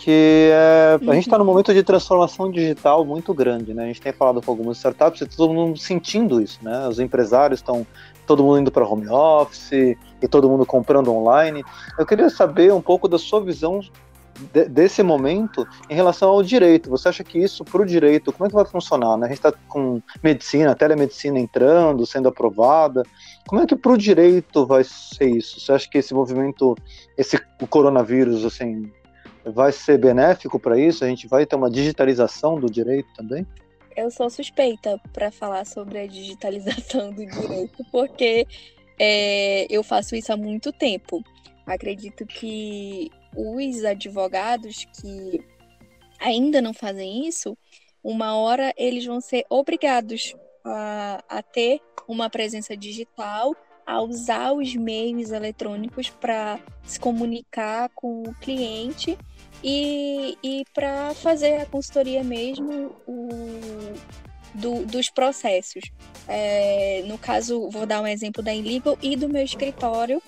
que 0.00 0.48
é, 0.50 0.98
a 0.98 1.14
gente 1.14 1.26
está 1.26 1.36
num 1.36 1.44
momento 1.44 1.74
de 1.74 1.82
transformação 1.82 2.50
digital 2.50 3.04
muito 3.04 3.34
grande, 3.34 3.74
né? 3.74 3.84
A 3.84 3.86
gente 3.88 4.00
tem 4.00 4.14
falado 4.14 4.40
com 4.40 4.50
algumas 4.50 4.78
startups 4.78 5.20
e 5.20 5.26
todo 5.26 5.52
mundo 5.52 5.78
sentindo 5.78 6.40
isso, 6.40 6.58
né? 6.62 6.88
Os 6.88 6.98
empresários 6.98 7.60
estão 7.60 7.86
todo 8.26 8.42
mundo 8.42 8.60
indo 8.60 8.72
para 8.72 8.86
home 8.86 9.06
office 9.10 9.72
e 9.72 10.28
todo 10.30 10.48
mundo 10.48 10.64
comprando 10.64 11.12
online. 11.12 11.62
Eu 11.98 12.06
queria 12.06 12.30
saber 12.30 12.72
um 12.72 12.80
pouco 12.80 13.06
da 13.06 13.18
sua 13.18 13.42
visão 13.42 13.80
de, 14.54 14.64
desse 14.70 15.02
momento 15.02 15.68
em 15.90 15.94
relação 15.94 16.30
ao 16.30 16.42
direito. 16.42 16.88
Você 16.88 17.10
acha 17.10 17.22
que 17.22 17.38
isso 17.38 17.62
para 17.62 17.82
o 17.82 17.84
direito, 17.84 18.32
como 18.32 18.46
é 18.46 18.48
que 18.48 18.54
vai 18.54 18.64
funcionar? 18.64 19.18
Né? 19.18 19.26
A 19.26 19.28
gente 19.28 19.36
está 19.36 19.52
com 19.68 20.00
medicina, 20.22 20.74
telemedicina 20.74 21.38
entrando, 21.38 22.06
sendo 22.06 22.26
aprovada. 22.26 23.02
Como 23.46 23.60
é 23.60 23.66
que 23.66 23.76
para 23.76 23.92
o 23.92 23.98
direito 23.98 24.64
vai 24.64 24.82
ser 24.82 25.28
isso? 25.28 25.60
Você 25.60 25.72
acha 25.72 25.90
que 25.90 25.98
esse 25.98 26.14
movimento, 26.14 26.74
esse 27.18 27.38
o 27.60 27.66
coronavírus, 27.66 28.46
assim, 28.46 28.90
vai 29.44 29.72
ser 29.72 29.98
benéfico 29.98 30.58
para 30.58 30.78
isso? 30.78 31.04
A 31.04 31.08
gente 31.08 31.26
vai 31.26 31.46
ter 31.46 31.56
uma 31.56 31.70
digitalização 31.70 32.58
do 32.58 32.70
direito 32.70 33.08
também? 33.14 33.46
Eu 33.96 34.10
sou 34.10 34.30
suspeita 34.30 35.00
para 35.12 35.30
falar 35.30 35.64
sobre 35.66 35.98
a 35.98 36.06
digitalização 36.06 37.12
do 37.12 37.26
direito, 37.26 37.84
porque 37.90 38.46
é, 38.98 39.66
eu 39.70 39.82
faço 39.82 40.14
isso 40.14 40.32
há 40.32 40.36
muito 40.36 40.72
tempo. 40.72 41.22
Acredito 41.66 42.26
que 42.26 43.10
os 43.36 43.84
advogados 43.84 44.86
que 45.00 45.40
ainda 46.18 46.60
não 46.60 46.74
fazem 46.74 47.26
isso, 47.26 47.56
uma 48.02 48.36
hora 48.36 48.72
eles 48.76 49.04
vão 49.04 49.20
ser 49.20 49.44
obrigados 49.48 50.34
a, 50.64 51.22
a 51.28 51.42
ter 51.42 51.80
uma 52.06 52.28
presença 52.28 52.76
digital 52.76 53.54
a 53.86 54.00
usar 54.02 54.52
os 54.52 54.74
meios 54.76 55.30
eletrônicos 55.32 56.10
para 56.10 56.60
se 56.84 57.00
comunicar 57.00 57.88
com 57.94 58.22
o 58.22 58.34
cliente 58.34 59.18
e, 59.62 60.38
e 60.42 60.64
para 60.74 61.14
fazer 61.14 61.60
a 61.60 61.66
consultoria 61.66 62.22
mesmo 62.24 62.94
o, 63.06 63.28
do, 64.54 64.84
dos 64.86 65.10
processos. 65.10 65.90
É, 66.26 67.02
no 67.06 67.18
caso, 67.18 67.68
vou 67.70 67.86
dar 67.86 68.00
um 68.00 68.06
exemplo 68.06 68.42
da 68.42 68.54
Illegal 68.54 68.98
e 69.02 69.16
do 69.16 69.28
meu 69.28 69.42
escritório 69.42 70.22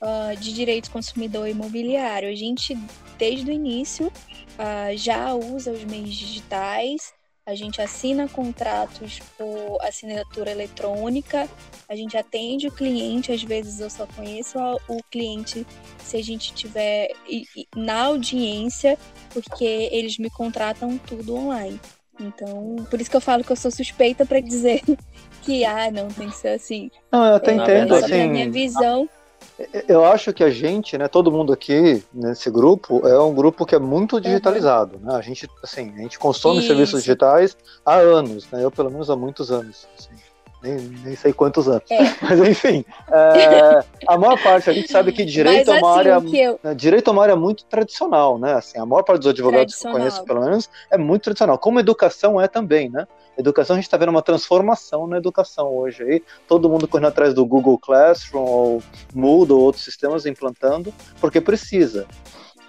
uh, 0.00 0.36
de 0.38 0.52
direito 0.52 0.90
consumidor 0.90 1.48
imobiliário. 1.48 2.28
A 2.28 2.34
gente, 2.34 2.76
desde 3.18 3.50
o 3.50 3.52
início, 3.52 4.06
uh, 4.08 4.96
já 4.96 5.34
usa 5.34 5.72
os 5.72 5.84
meios 5.84 6.14
digitais 6.14 7.14
a 7.46 7.54
gente 7.54 7.80
assina 7.80 8.28
contratos 8.28 9.20
por 9.38 9.78
assinatura 9.82 10.50
eletrônica, 10.50 11.48
a 11.88 11.94
gente 11.94 12.16
atende 12.16 12.66
o 12.66 12.72
cliente, 12.72 13.30
às 13.30 13.42
vezes 13.42 13.78
eu 13.78 13.88
só 13.88 14.04
conheço 14.16 14.58
o 14.88 15.00
cliente 15.10 15.64
se 16.02 16.16
a 16.16 16.22
gente 16.22 16.52
tiver 16.52 17.12
na 17.76 18.06
audiência, 18.06 18.98
porque 19.30 19.88
eles 19.92 20.18
me 20.18 20.28
contratam 20.28 20.98
tudo 20.98 21.36
online. 21.36 21.80
Então, 22.18 22.76
por 22.90 23.00
isso 23.00 23.10
que 23.10 23.16
eu 23.16 23.20
falo 23.20 23.44
que 23.44 23.52
eu 23.52 23.56
sou 23.56 23.70
suspeita 23.70 24.26
para 24.26 24.40
dizer 24.40 24.82
que 25.42 25.64
ah, 25.64 25.90
não 25.90 26.08
tem 26.08 26.28
que 26.28 26.36
ser 26.36 26.48
assim. 26.48 26.90
Não, 27.12 27.24
eu 27.24 27.36
até 27.36 27.52
é, 27.52 27.54
entendo, 27.54 27.94
assim. 27.94 28.22
A 28.22 28.26
minha 28.26 28.50
visão 28.50 29.08
eu 29.88 30.04
acho 30.04 30.32
que 30.34 30.44
a 30.44 30.50
gente, 30.50 30.98
né, 30.98 31.08
todo 31.08 31.32
mundo 31.32 31.52
aqui 31.52 32.02
nesse 32.12 32.50
grupo, 32.50 33.06
é 33.08 33.18
um 33.18 33.34
grupo 33.34 33.64
que 33.64 33.74
é 33.74 33.78
muito 33.78 34.20
digitalizado, 34.20 34.98
né? 35.00 35.14
A 35.14 35.22
gente, 35.22 35.48
assim, 35.62 35.92
a 35.96 36.02
gente 36.02 36.18
consome 36.18 36.58
Isso. 36.58 36.66
serviços 36.66 37.02
digitais 37.02 37.56
há 37.84 37.94
anos, 37.94 38.50
né? 38.50 38.62
Eu, 38.62 38.70
pelo 38.70 38.90
menos, 38.90 39.08
há 39.08 39.16
muitos 39.16 39.50
anos. 39.50 39.88
Assim, 39.98 40.10
nem, 40.66 40.78
nem 41.04 41.16
sei 41.16 41.32
quantos 41.32 41.68
anos. 41.68 41.88
É. 41.90 41.98
Mas, 42.20 42.40
enfim, 42.40 42.84
é, 43.08 43.84
a 44.06 44.18
maior 44.18 44.42
parte, 44.42 44.68
a 44.68 44.72
gente 44.72 44.90
sabe 44.90 45.12
que 45.12 45.24
direito 45.24 45.70
Mas, 45.70 45.76
é 45.76 45.80
uma 45.80 45.90
assim, 45.90 45.98
área... 45.98 46.58
Eu... 46.64 46.74
Direito 46.74 47.10
é 47.10 47.12
uma 47.12 47.22
área 47.22 47.36
muito 47.36 47.64
tradicional, 47.66 48.38
né? 48.38 48.54
Assim, 48.54 48.78
a 48.78 48.84
maior 48.84 49.02
parte 49.02 49.20
dos 49.20 49.30
advogados 49.30 49.74
que 49.74 49.86
eu 49.86 49.92
conheço, 49.92 50.24
pelo 50.24 50.40
menos, 50.40 50.68
é 50.90 50.98
muito 50.98 51.22
tradicional. 51.22 51.58
Como 51.58 51.78
educação 51.78 52.40
é 52.40 52.48
também, 52.48 52.90
né? 52.90 53.06
Educação, 53.38 53.74
a 53.74 53.78
gente 53.78 53.86
está 53.86 53.96
vendo 53.96 54.08
uma 54.08 54.22
transformação 54.22 55.06
na 55.06 55.18
educação 55.18 55.68
hoje. 55.68 56.02
Aí, 56.02 56.22
todo 56.48 56.68
mundo 56.68 56.88
correndo 56.88 57.08
atrás 57.08 57.34
do 57.34 57.44
Google 57.44 57.78
Classroom, 57.78 58.42
ou 58.42 58.82
Moodle, 59.14 59.56
ou 59.56 59.62
outros 59.62 59.84
sistemas 59.84 60.26
implantando, 60.26 60.92
porque 61.20 61.40
precisa. 61.40 62.06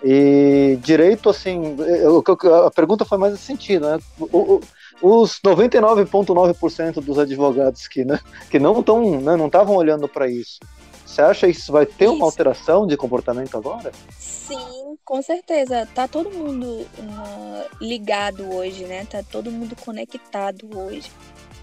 E 0.04 0.78
direito, 0.82 1.30
assim, 1.30 1.76
eu, 1.80 2.24
a 2.66 2.70
pergunta 2.70 3.04
foi 3.04 3.18
mais 3.18 3.34
nesse 3.34 3.46
sentido, 3.46 3.88
né? 3.90 4.00
O, 4.20 4.38
o, 4.38 4.62
os 5.02 5.40
99,9% 5.46 7.02
dos 7.02 7.20
advogados 7.20 7.88
que, 7.88 8.04
né, 8.04 8.20
que 8.50 8.60
não 8.60 8.80
estão, 8.80 9.22
né, 9.22 9.36
não 9.36 9.48
estavam 9.48 9.76
olhando 9.76 10.08
para 10.08 10.30
isso. 10.30 10.60
Você 11.06 11.22
acha 11.22 11.48
que 11.48 11.54
isso 11.54 11.72
vai 11.72 11.86
ter 11.86 12.06
isso. 12.06 12.14
uma 12.14 12.26
alteração 12.26 12.86
de 12.86 12.98
comportamento 12.98 13.58
agora? 13.58 13.92
Sim, 14.20 14.98
com 15.04 15.22
certeza. 15.22 15.88
Tá 15.96 16.08
todo 16.08 16.30
mundo 16.30 16.66
uh, 16.66 17.66
ligado 17.82 18.54
hoje, 18.54 18.84
né? 18.84 19.06
Tá 19.06 19.24
todo 19.24 19.50
mundo 19.50 19.76
conectado 19.76 20.70
hoje. 20.78 21.12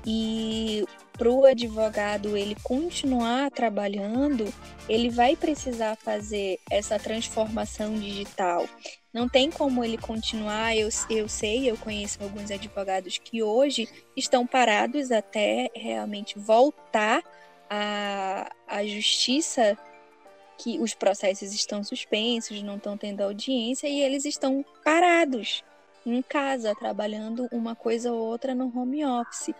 E 0.06 0.84
para 1.16 1.30
o 1.30 1.44
advogado 1.44 2.36
ele 2.36 2.56
continuar 2.62 3.50
trabalhando, 3.50 4.52
ele 4.88 5.08
vai 5.08 5.36
precisar 5.36 5.96
fazer 5.96 6.58
essa 6.70 6.98
transformação 6.98 7.94
digital. 7.98 8.68
Não 9.12 9.28
tem 9.28 9.48
como 9.50 9.84
ele 9.84 9.96
continuar. 9.96 10.76
Eu, 10.76 10.88
eu 11.08 11.28
sei, 11.28 11.70
eu 11.70 11.76
conheço 11.76 12.20
alguns 12.20 12.50
advogados 12.50 13.16
que 13.16 13.42
hoje 13.42 13.88
estão 14.16 14.44
parados 14.44 15.12
até 15.12 15.70
realmente 15.74 16.36
voltar 16.36 17.22
a, 17.70 18.50
a 18.66 18.84
justiça 18.84 19.78
que 20.58 20.78
os 20.78 20.94
processos 20.94 21.52
estão 21.52 21.82
suspensos, 21.84 22.62
não 22.62 22.76
estão 22.76 22.96
tendo 22.96 23.22
audiência 23.22 23.88
e 23.88 24.00
eles 24.00 24.24
estão 24.24 24.64
parados 24.84 25.62
em 26.04 26.20
casa, 26.22 26.74
trabalhando 26.74 27.48
uma 27.50 27.74
coisa 27.74 28.12
ou 28.12 28.18
outra 28.18 28.54
no 28.54 28.66
home 28.76 29.04
office. 29.04 29.54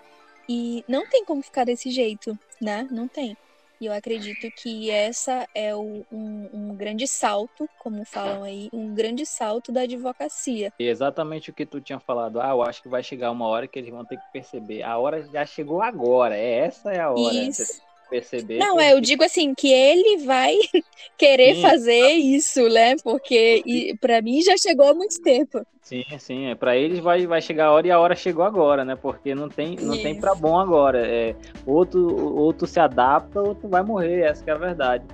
E 0.49 0.85
não 0.89 1.07
tem 1.07 1.25
como 1.25 1.43
ficar 1.43 1.65
desse 1.65 1.91
jeito, 1.91 2.39
né? 2.61 2.87
Não 2.91 3.09
tem. 3.09 3.37
E 3.81 3.87
eu 3.87 3.93
acredito 3.93 4.51
que 4.53 4.91
essa 4.91 5.49
é 5.55 5.75
o, 5.75 6.07
um, 6.11 6.49
um, 6.53 6.75
grande 6.77 7.07
salto, 7.09 7.69
como 7.79 8.05
falam 8.05 8.45
aí, 8.45 8.69
um 8.73 8.95
grande 8.95 9.27
salto 9.27 9.73
da 9.73 9.83
advocacia. 9.83 10.73
E 10.79 10.87
exatamente 10.87 11.51
o 11.51 11.53
que 11.53 11.67
tu 11.67 11.81
tinha 11.81 11.99
falado. 11.99 12.41
Ah, 12.41 12.51
eu 12.51 12.63
acho 12.63 12.83
que 12.83 12.89
vai 12.89 13.03
chegar 13.03 13.31
uma 13.31 13.47
hora 13.47 13.67
que 13.67 13.79
eles 13.79 13.91
vão 13.91 14.05
ter 14.05 14.17
que 14.17 14.33
perceber. 14.33 14.83
A 14.83 14.97
hora 14.97 15.23
já 15.25 15.45
chegou 15.45 15.83
agora. 15.83 16.37
É 16.37 16.61
essa 16.61 16.93
é 16.93 17.01
a 17.01 17.11
hora. 17.11 17.35
Isso 17.35 17.83
perceber. 18.15 18.59
Não, 18.59 18.81
é, 18.81 18.93
eu 18.93 19.01
digo 19.01 19.25
assim, 19.25 19.55
que 19.55 19.73
ele 19.73 20.25
vai 20.25 20.57
querer 21.19 21.57
sim. 21.57 21.63
fazer 21.63 22.13
isso, 22.13 22.69
né? 22.69 22.95
Porque 23.03 23.97
para 24.01 24.23
mim 24.23 24.41
já 24.41 24.57
chegou 24.57 24.89
há 24.89 24.95
muito 24.95 25.21
tempo. 25.21 25.67
Sim, 25.83 26.05
sim, 26.19 26.47
é 26.47 26.55
para 26.55 26.77
eles 26.77 27.01
vai, 27.01 27.27
vai 27.27 27.43
chegar 27.43 27.67
a 27.67 27.73
hora 27.73 27.87
e 27.87 27.91
a 27.91 27.99
hora 27.99 28.15
chegou 28.15 28.45
agora, 28.45 28.85
né? 28.85 28.97
Porque 28.97 29.35
não 29.35 29.49
tem 29.49 29.77
não 29.77 29.97
tem 30.01 30.19
para 30.19 30.35
bom 30.35 30.59
agora. 30.59 31.07
É, 31.07 31.35
outro 31.67 32.37
outro 32.37 32.67
se 32.67 32.81
adapta, 32.81 33.41
outro 33.41 33.69
vai 33.69 33.83
morrer, 33.83 34.21
essa 34.21 34.43
é 34.47 34.53
a 34.53 34.57
verdade. 34.57 35.05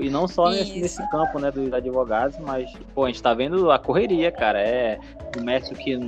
E 0.00 0.08
não 0.08 0.28
só 0.28 0.50
nesse, 0.50 0.80
nesse, 0.80 1.10
campo, 1.10 1.38
né, 1.38 1.50
dos 1.50 1.72
advogados, 1.72 2.38
mas, 2.38 2.72
pô, 2.94 3.04
a 3.04 3.08
gente 3.08 3.22
tá 3.22 3.34
vendo 3.34 3.70
a 3.70 3.78
correria, 3.78 4.30
cara. 4.30 4.60
É 4.60 4.98
o 5.36 5.42
mestre 5.42 5.74
que 5.74 5.98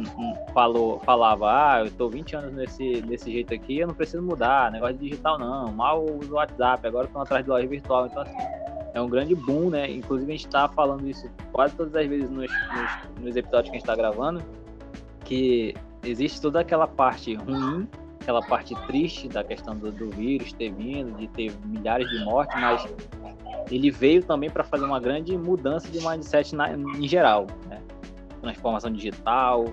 falou, 0.52 1.00
falava, 1.00 1.50
ah, 1.50 1.84
eu 1.84 1.90
tô 1.90 2.08
20 2.08 2.36
anos 2.36 2.52
nesse, 2.52 3.00
desse 3.02 3.30
jeito 3.32 3.52
aqui, 3.52 3.78
eu 3.78 3.88
não 3.88 3.94
preciso 3.94 4.22
mudar, 4.22 4.70
negócio 4.70 4.96
digital 4.96 5.38
não, 5.38 5.72
mal 5.72 6.04
uso 6.04 6.32
o 6.32 6.36
WhatsApp, 6.36 6.86
agora 6.86 7.06
estão 7.06 7.22
atrás 7.22 7.44
de 7.44 7.50
loja 7.50 7.66
virtual. 7.66 8.06
Então, 8.06 8.22
assim, 8.22 8.36
é 8.94 9.00
um 9.00 9.08
grande 9.08 9.34
boom, 9.34 9.70
né? 9.70 9.90
Inclusive 9.90 10.32
a 10.32 10.36
gente 10.36 10.48
tá 10.48 10.68
falando 10.68 11.08
isso 11.08 11.28
quase 11.52 11.74
todas 11.74 11.94
as 11.94 12.06
vezes 12.06 12.30
nos, 12.30 12.50
nos, 12.50 13.24
nos 13.24 13.36
episódios 13.36 13.70
que 13.70 13.76
a 13.76 13.78
gente 13.80 13.86
tá 13.86 13.96
gravando, 13.96 14.42
que 15.24 15.74
existe 16.02 16.40
toda 16.40 16.60
aquela 16.60 16.86
parte 16.86 17.34
ruim 17.34 17.88
aquela 18.24 18.40
parte 18.40 18.74
triste 18.86 19.28
da 19.28 19.44
questão 19.44 19.76
do, 19.76 19.92
do, 19.92 20.10
vírus 20.10 20.52
ter 20.54 20.72
vindo, 20.72 21.14
de 21.18 21.28
ter 21.28 21.52
milhares 21.66 22.08
de 22.08 22.24
mortes, 22.24 22.58
mas 22.58 22.82
ele 23.70 23.90
veio 23.90 24.22
também 24.22 24.50
para 24.50 24.64
fazer 24.64 24.84
uma 24.84 25.00
grande 25.00 25.36
mudança 25.36 25.88
de 25.88 26.00
mindset 26.06 26.54
na, 26.54 26.72
em 26.72 27.08
geral, 27.08 27.46
né? 27.68 27.80
transformação 28.40 28.92
digital, 28.92 29.66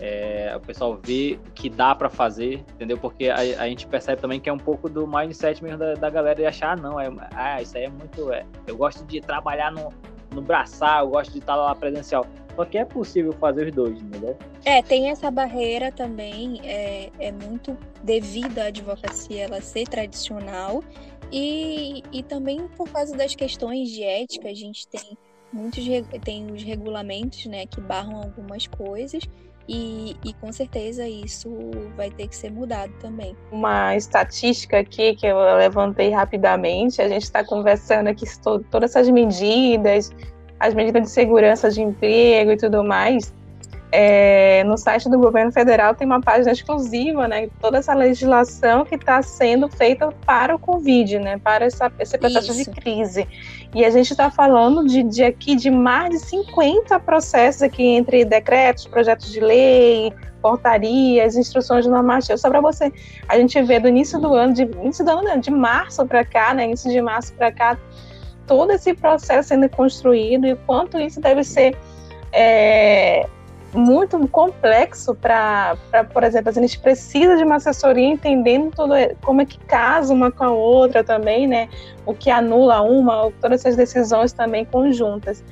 é, 0.00 0.52
o 0.56 0.60
pessoal 0.60 0.98
vê 1.02 1.38
que 1.54 1.68
dá 1.68 1.94
para 1.94 2.08
fazer, 2.08 2.64
entendeu? 2.74 2.98
Porque 2.98 3.28
a, 3.28 3.36
a, 3.36 3.68
gente 3.68 3.86
percebe 3.86 4.20
também 4.20 4.40
que 4.40 4.48
é 4.48 4.52
um 4.52 4.58
pouco 4.58 4.88
do 4.88 5.06
mindset 5.06 5.62
mesmo 5.62 5.78
da, 5.78 5.94
da 5.94 6.10
galera 6.10 6.36
de 6.36 6.46
achar, 6.46 6.72
ah, 6.72 6.80
não, 6.80 7.00
é, 7.00 7.10
ah, 7.34 7.60
isso 7.60 7.76
aí 7.76 7.84
é 7.84 7.90
muito, 7.90 8.32
é, 8.32 8.44
eu 8.66 8.76
gosto 8.76 9.04
de 9.04 9.20
trabalhar 9.20 9.72
no, 9.72 9.92
no 10.32 10.40
braçar, 10.40 11.00
eu 11.02 11.10
gosto 11.10 11.32
de 11.32 11.38
estar 11.38 11.56
lá 11.56 11.74
presencial. 11.74 12.24
Só 12.54 12.64
que 12.64 12.76
é 12.76 12.84
possível 12.84 13.32
fazer 13.34 13.68
os 13.68 13.72
dois, 13.72 14.02
entendeu? 14.02 14.36
É, 14.64 14.82
tem 14.82 15.10
essa 15.10 15.30
barreira 15.30 15.92
também, 15.92 16.60
é, 16.64 17.10
é 17.18 17.30
muito 17.30 17.76
devido 18.02 18.58
à 18.58 18.64
advocacia 18.64 19.44
ela 19.44 19.60
ser 19.60 19.86
tradicional 19.86 20.82
e, 21.30 22.02
e 22.12 22.22
também 22.22 22.66
por 22.76 22.88
causa 22.90 23.16
das 23.16 23.34
questões 23.34 23.90
de 23.90 24.02
ética, 24.02 24.48
a 24.48 24.54
gente 24.54 24.86
tem 24.88 25.16
muitos 25.52 25.84
tem 26.24 26.50
os 26.50 26.62
regulamentos, 26.62 27.46
né, 27.46 27.66
que 27.66 27.80
barram 27.80 28.22
algumas 28.22 28.66
coisas. 28.66 29.22
E, 29.70 30.16
e, 30.24 30.32
com 30.32 30.50
certeza 30.50 31.06
isso 31.06 31.50
vai 31.94 32.10
ter 32.10 32.26
que 32.26 32.34
ser 32.34 32.50
mudado 32.50 32.90
também. 33.00 33.36
Uma 33.52 33.94
estatística 33.94 34.78
aqui 34.78 35.14
que 35.14 35.26
eu 35.26 35.38
levantei 35.58 36.08
rapidamente, 36.08 37.02
a 37.02 37.08
gente 37.08 37.24
está 37.24 37.44
conversando 37.44 38.08
aqui 38.08 38.24
todas 38.70 38.90
essas 38.90 39.10
medidas, 39.10 40.10
as 40.58 40.72
medidas 40.72 41.02
de 41.02 41.10
segurança 41.10 41.70
de 41.70 41.82
emprego 41.82 42.52
e 42.52 42.56
tudo 42.56 42.82
mais, 42.82 43.34
é, 43.90 44.62
no 44.64 44.76
site 44.76 45.08
do 45.08 45.18
governo 45.18 45.50
federal 45.50 45.94
tem 45.94 46.06
uma 46.06 46.20
página 46.20 46.52
exclusiva, 46.52 47.26
né? 47.26 47.48
Toda 47.60 47.78
essa 47.78 47.94
legislação 47.94 48.84
que 48.84 48.96
está 48.96 49.22
sendo 49.22 49.68
feita 49.68 50.12
para 50.26 50.54
o 50.54 50.58
Covid, 50.58 51.18
né? 51.18 51.38
Para 51.38 51.64
essa, 51.64 51.90
esse 51.98 52.18
processo 52.18 52.52
Isso. 52.52 52.70
de 52.70 52.80
crise. 52.80 53.26
E 53.74 53.84
a 53.84 53.90
gente 53.90 54.10
está 54.10 54.30
falando 54.30 54.86
de, 54.86 55.02
de 55.02 55.24
aqui 55.24 55.56
de 55.56 55.70
mais 55.70 56.10
de 56.10 56.18
50 56.18 57.00
processos 57.00 57.62
aqui 57.62 57.82
entre 57.82 58.24
decretos, 58.24 58.86
projetos 58.86 59.32
de 59.32 59.40
lei, 59.40 60.12
portarias, 60.42 61.36
instruções 61.36 61.84
de 61.84 61.90
normativa. 61.90 62.36
Só 62.36 62.50
para 62.50 62.60
você, 62.60 62.92
a 63.26 63.38
gente 63.38 63.60
vê 63.62 63.80
do 63.80 63.88
início 63.88 64.18
do 64.20 64.34
ano, 64.34 64.52
de 64.52 64.62
início 64.62 65.04
do 65.04 65.10
ano, 65.10 65.40
de 65.40 65.50
março 65.50 66.04
para 66.06 66.24
cá, 66.24 66.52
né? 66.52 66.64
Início 66.64 66.90
de 66.90 67.00
março 67.00 67.32
para 67.32 67.50
cá, 67.50 67.78
todo 68.46 68.70
esse 68.70 68.92
processo 68.92 69.48
sendo 69.48 69.68
construído 69.70 70.46
e 70.46 70.56
quanto 70.66 70.98
isso 70.98 71.20
deve 71.20 71.42
ser 71.42 71.74
é, 72.32 73.26
muito 73.74 74.18
complexo 74.28 75.14
para, 75.14 75.76
por 76.12 76.24
exemplo, 76.24 76.48
a 76.48 76.52
gente 76.52 76.78
precisa 76.78 77.36
de 77.36 77.44
uma 77.44 77.56
assessoria 77.56 78.06
entendendo 78.06 78.70
tudo, 78.74 78.94
como 79.22 79.42
é 79.42 79.46
que 79.46 79.58
casa 79.60 80.12
uma 80.12 80.30
com 80.30 80.44
a 80.44 80.50
outra 80.50 81.04
também, 81.04 81.46
né? 81.46 81.68
O 82.06 82.14
que 82.14 82.30
anula 82.30 82.80
uma, 82.80 83.30
todas 83.40 83.60
essas 83.60 83.76
decisões 83.76 84.32
também 84.32 84.64
conjuntas. 84.64 85.44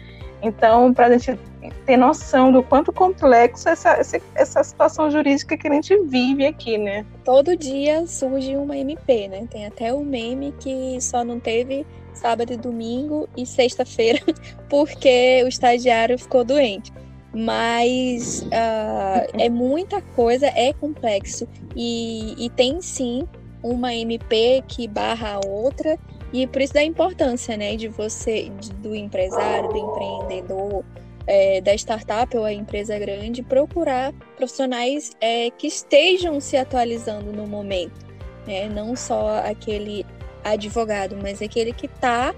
Então, 0.43 0.93
para 0.93 1.07
a 1.07 1.19
gente 1.19 1.39
ter 1.85 1.97
noção 1.97 2.53
do 2.53 2.63
quanto 2.63 2.93
complexo 2.93 3.69
essa, 3.69 3.99
essa 4.35 4.63
situação 4.63 5.11
jurídica 5.11 5.57
que 5.57 5.67
a 5.67 5.73
gente 5.73 5.97
vive 6.05 6.47
aqui, 6.47 6.79
né? 6.79 7.05
Todo 7.25 7.57
dia 7.57 8.07
surge 8.07 8.57
uma 8.57 8.77
MP, 8.77 9.29
né? 9.29 9.47
Tem 9.51 9.67
até 9.67 9.93
um 9.93 10.05
meme 10.05 10.55
que 10.61 10.99
só 11.01 11.25
não 11.25 11.41
teve 11.41 11.87
sábado 12.15 12.53
e 12.53 12.57
domingo 12.57 13.29
e 13.37 13.45
sexta-feira 13.45 14.21
porque 14.69 15.43
o 15.45 15.49
estagiário 15.49 16.19
ficou 16.19 16.45
doente. 16.45 16.93
Mas 17.37 18.43
uh, 18.43 19.29
é 19.39 19.51
muita 19.51 20.01
coisa, 20.01 20.47
é 20.47 20.73
complexo. 20.73 21.47
E, 21.77 22.35
e 22.39 22.49
tem 22.51 22.81
sim 22.81 23.29
uma 23.63 23.95
MP 23.95 24.63
que 24.67 24.89
barra 24.89 25.35
a 25.35 25.47
outra, 25.47 25.99
e 26.33 26.47
por 26.47 26.63
isso 26.63 26.73
da 26.73 26.83
importância, 26.83 27.57
né, 27.57 27.77
de 27.77 27.89
você, 27.89 28.51
de, 28.61 28.73
do 28.75 28.95
empresário, 28.95 29.69
do 29.69 29.77
empreendedor, 29.77 30.85
é, 31.27 31.61
da 31.61 31.75
startup 31.75 32.37
ou 32.37 32.45
a 32.45 32.53
empresa 32.53 32.99
grande, 32.99 33.43
procurar 33.43 34.13
profissionais 34.37 35.13
é, 35.21 35.51
que 35.51 35.67
estejam 35.67 36.41
se 36.41 36.57
atualizando 36.57 37.33
no 37.33 37.47
momento, 37.47 38.07
né? 38.47 38.69
Não 38.69 38.95
só 38.95 39.39
aquele 39.45 40.07
advogado, 40.45 41.17
mas 41.21 41.43
aquele 41.43 41.73
que 41.73 41.87
está 41.87 42.33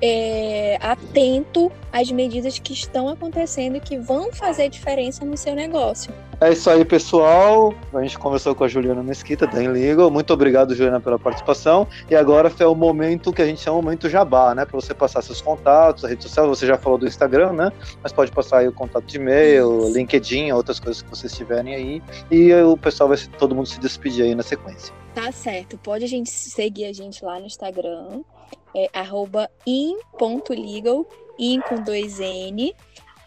é, 0.00 0.78
atento 0.80 1.70
às 1.92 2.10
medidas 2.10 2.58
que 2.58 2.72
estão 2.72 3.08
acontecendo 3.08 3.76
e 3.76 3.80
que 3.80 3.98
vão 3.98 4.32
fazer 4.32 4.68
diferença 4.68 5.24
no 5.24 5.36
seu 5.36 5.54
negócio. 5.54 6.12
É 6.40 6.52
isso 6.52 6.70
aí, 6.70 6.84
pessoal. 6.84 7.74
A 7.92 8.00
gente 8.00 8.16
conversou 8.16 8.54
com 8.54 8.62
a 8.62 8.68
Juliana 8.68 9.02
Mesquita, 9.02 9.44
da 9.44 9.60
Inlegal. 9.60 10.08
Muito 10.08 10.32
obrigado, 10.32 10.72
Juliana, 10.72 11.00
pela 11.00 11.18
participação. 11.18 11.88
E 12.08 12.14
agora 12.14 12.52
é 12.60 12.66
o 12.66 12.76
momento 12.76 13.32
que 13.32 13.42
a 13.42 13.46
gente 13.46 13.60
chama 13.60 13.78
o 13.78 13.82
momento 13.82 14.08
jabá, 14.08 14.54
né? 14.54 14.64
Para 14.64 14.80
você 14.80 14.94
passar 14.94 15.20
seus 15.20 15.40
contatos, 15.40 16.04
a 16.04 16.08
rede 16.08 16.22
social. 16.22 16.46
Você 16.48 16.64
já 16.64 16.78
falou 16.78 16.96
do 16.96 17.08
Instagram, 17.08 17.54
né? 17.54 17.72
Mas 18.04 18.12
pode 18.12 18.30
passar 18.30 18.58
aí 18.58 18.68
o 18.68 18.72
contato 18.72 19.04
de 19.04 19.16
e-mail, 19.16 19.92
LinkedIn, 19.92 20.52
outras 20.52 20.78
coisas 20.78 21.02
que 21.02 21.10
vocês 21.10 21.32
tiverem 21.32 21.74
aí. 21.74 22.02
E 22.30 22.54
o 22.54 22.76
pessoal 22.76 23.08
vai 23.08 23.18
todo 23.36 23.52
mundo 23.52 23.66
se 23.66 23.80
despedir 23.80 24.24
aí 24.24 24.34
na 24.36 24.44
sequência. 24.44 24.94
Tá 25.16 25.32
certo. 25.32 25.76
Pode 25.78 26.04
a 26.04 26.08
gente 26.08 26.30
seguir 26.30 26.84
a 26.84 26.92
gente 26.92 27.24
lá 27.24 27.40
no 27.40 27.46
Instagram 27.46 28.22
é 28.74 28.88
arroba 28.92 29.50
in.legal, 29.66 31.06
in 31.38 31.60
com 31.60 31.82
dois 31.82 32.20
N. 32.20 32.74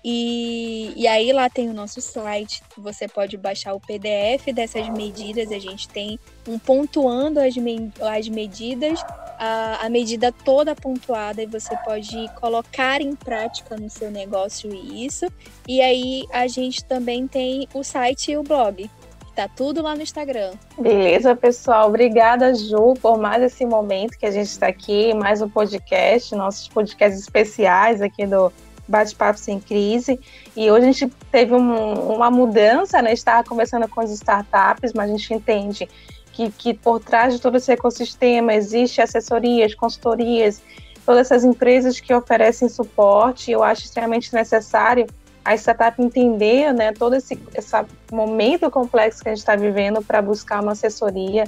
E, 0.03 0.93
e 0.95 1.07
aí 1.07 1.31
lá 1.31 1.47
tem 1.47 1.69
o 1.69 1.73
nosso 1.73 2.01
site, 2.01 2.63
você 2.75 3.07
pode 3.07 3.37
baixar 3.37 3.75
o 3.75 3.79
PDF 3.79 4.51
dessas 4.51 4.89
medidas, 4.89 5.51
a 5.51 5.59
gente 5.59 5.87
tem 5.87 6.19
um 6.47 6.57
pontuando 6.57 7.39
as, 7.39 7.55
me, 7.55 7.91
as 8.01 8.27
medidas, 8.27 8.99
a, 9.37 9.85
a 9.85 9.89
medida 9.89 10.31
toda 10.31 10.75
pontuada 10.75 11.43
e 11.43 11.45
você 11.45 11.77
pode 11.85 12.27
colocar 12.39 12.99
em 12.99 13.15
prática 13.15 13.77
no 13.77 13.91
seu 13.91 14.09
negócio 14.09 14.73
isso. 14.73 15.27
E 15.67 15.81
aí 15.81 16.25
a 16.31 16.47
gente 16.47 16.83
também 16.83 17.27
tem 17.27 17.67
o 17.71 17.83
site 17.83 18.31
e 18.31 18.37
o 18.37 18.43
blog, 18.43 18.89
Tá 19.35 19.47
tudo 19.47 19.81
lá 19.81 19.95
no 19.95 20.01
Instagram. 20.01 20.51
Beleza, 20.77 21.35
pessoal. 21.35 21.87
Obrigada, 21.87 22.53
Ju, 22.53 22.95
por 23.01 23.17
mais 23.17 23.41
esse 23.41 23.65
momento 23.65 24.17
que 24.17 24.25
a 24.25 24.31
gente 24.31 24.47
está 24.47 24.67
aqui, 24.67 25.13
mais 25.13 25.41
um 25.41 25.47
podcast, 25.47 26.35
nossos 26.35 26.67
podcasts 26.67 27.21
especiais 27.21 28.01
aqui 28.01 28.27
do 28.27 28.51
Bate-Papo 28.87 29.39
Sem 29.39 29.59
Crise. 29.59 30.19
E 30.55 30.69
hoje 30.69 30.85
a 30.85 30.91
gente 30.91 31.13
teve 31.31 31.53
um, 31.53 32.13
uma 32.13 32.29
mudança, 32.29 33.01
né? 33.01 33.13
Estava 33.13 33.47
conversando 33.47 33.87
com 33.87 34.01
as 34.01 34.11
startups, 34.11 34.91
mas 34.93 35.09
a 35.09 35.13
gente 35.13 35.33
entende 35.33 35.87
que, 36.33 36.51
que 36.51 36.73
por 36.73 36.99
trás 36.99 37.33
de 37.33 37.41
todo 37.41 37.55
esse 37.55 37.71
ecossistema 37.71 38.53
existe 38.53 39.01
assessorias, 39.01 39.73
consultorias, 39.73 40.61
todas 41.05 41.27
essas 41.27 41.45
empresas 41.45 42.01
que 42.01 42.13
oferecem 42.13 42.67
suporte. 42.67 43.49
Eu 43.49 43.63
acho 43.63 43.85
extremamente 43.85 44.33
necessário 44.33 45.07
a 45.43 45.55
startup 45.55 46.01
entender 46.01 46.73
né, 46.73 46.91
todo 46.93 47.15
esse, 47.15 47.39
esse 47.55 47.75
momento 48.11 48.69
complexo 48.69 49.23
que 49.23 49.29
a 49.29 49.31
gente 49.31 49.39
está 49.39 49.55
vivendo 49.55 50.03
para 50.03 50.21
buscar 50.21 50.61
uma 50.61 50.73
assessoria 50.73 51.45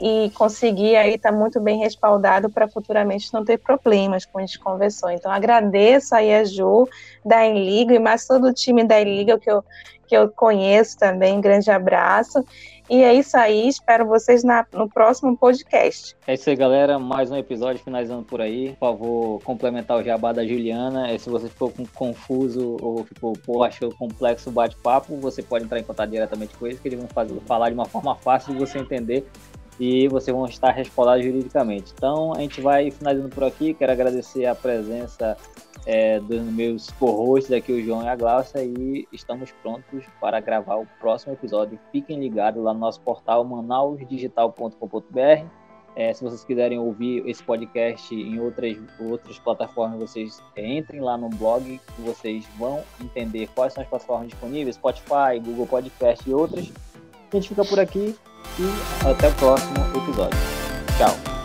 e 0.00 0.30
conseguir 0.34 0.96
aí 0.96 1.14
estar 1.14 1.30
tá 1.30 1.36
muito 1.36 1.60
bem 1.60 1.78
respaldado 1.78 2.48
para 2.48 2.66
futuramente 2.66 3.32
não 3.34 3.44
ter 3.44 3.58
problemas, 3.58 4.24
como 4.24 4.42
a 4.42 4.46
gente 4.46 4.58
conversou. 4.58 5.10
Então, 5.10 5.30
agradeço 5.30 6.14
aí 6.14 6.34
a 6.34 6.42
Ju 6.42 6.88
da 7.24 7.46
Enliga 7.46 7.94
e 7.94 7.98
mais 7.98 8.26
todo 8.26 8.46
o 8.48 8.52
time 8.52 8.82
da 8.82 9.00
Enliga 9.00 9.38
que 9.38 9.50
eu, 9.50 9.62
que 10.10 10.16
eu 10.16 10.28
conheço 10.28 10.98
também. 10.98 11.40
Grande 11.40 11.70
abraço. 11.70 12.44
E 12.90 13.04
é 13.04 13.14
isso 13.14 13.36
aí, 13.36 13.68
espero 13.68 14.04
vocês 14.04 14.42
na, 14.42 14.66
no 14.72 14.88
próximo 14.88 15.36
podcast. 15.36 16.16
É 16.26 16.34
isso 16.34 16.50
aí, 16.50 16.56
galera. 16.56 16.98
Mais 16.98 17.30
um 17.30 17.36
episódio 17.36 17.80
finalizando 17.80 18.24
por 18.24 18.40
aí. 18.40 18.70
Por 18.70 18.78
favor, 18.78 19.42
complementar 19.44 19.96
o 19.96 20.02
jabá 20.02 20.32
da 20.32 20.44
Juliana. 20.44 21.08
É, 21.08 21.16
se 21.16 21.30
você 21.30 21.48
ficou 21.48 21.72
confuso 21.94 22.76
ou 22.82 23.04
ficou, 23.04 23.34
pô, 23.34 23.62
achou 23.62 23.94
complexo 23.94 24.50
o 24.50 24.52
bate-papo, 24.52 25.14
você 25.18 25.40
pode 25.40 25.66
entrar 25.66 25.78
em 25.78 25.84
contato 25.84 26.10
diretamente 26.10 26.56
com 26.56 26.66
eles, 26.66 26.80
que 26.80 26.88
eles 26.88 26.98
vão 26.98 27.08
fazer, 27.08 27.40
falar 27.46 27.68
de 27.68 27.74
uma 27.74 27.86
forma 27.86 28.16
fácil 28.16 28.52
de 28.52 28.58
você 28.58 28.78
entender 28.80 29.24
e 29.78 30.08
vocês 30.08 30.36
vão 30.36 30.44
estar 30.46 30.72
respaldados 30.72 31.24
juridicamente. 31.24 31.92
Então, 31.96 32.32
a 32.34 32.40
gente 32.40 32.60
vai 32.60 32.90
finalizando 32.90 33.28
por 33.28 33.44
aqui. 33.44 33.72
Quero 33.72 33.92
agradecer 33.92 34.46
a 34.46 34.54
presença 34.56 35.36
é, 35.86 36.20
dos 36.20 36.42
meus 36.42 36.90
co-hosts 36.90 37.52
aqui, 37.52 37.72
o 37.72 37.82
João 37.82 38.02
e 38.02 38.08
a 38.08 38.16
Glaucia, 38.16 38.62
e 38.62 39.08
estamos 39.12 39.50
prontos 39.62 40.04
para 40.20 40.40
gravar 40.40 40.76
o 40.76 40.86
próximo 40.98 41.32
episódio. 41.32 41.78
Fiquem 41.90 42.20
ligados 42.20 42.62
lá 42.62 42.74
no 42.74 42.80
nosso 42.80 43.00
portal 43.00 43.44
manausdigital.com.br 43.44 45.46
É, 45.96 46.12
se 46.12 46.22
vocês 46.22 46.44
quiserem 46.44 46.78
ouvir 46.78 47.26
esse 47.28 47.42
podcast 47.42 48.14
em 48.14 48.38
outras, 48.38 48.76
outras 49.00 49.38
plataformas, 49.38 49.98
vocês 49.98 50.42
entrem 50.56 51.00
lá 51.00 51.18
no 51.18 51.28
blog 51.30 51.80
vocês 51.98 52.46
vão 52.56 52.84
entender 53.00 53.48
quais 53.54 53.72
são 53.72 53.82
as 53.82 53.88
plataformas 53.88 54.28
disponíveis, 54.28 54.76
Spotify, 54.76 55.40
Google 55.42 55.66
Podcast 55.66 56.28
e 56.28 56.32
outras. 56.32 56.72
A 57.32 57.36
gente 57.36 57.48
fica 57.48 57.64
por 57.64 57.80
aqui 57.80 58.14
e 58.58 59.08
até 59.08 59.28
o 59.28 59.34
próximo 59.34 59.74
episódio. 59.96 60.38
Tchau! 60.96 61.39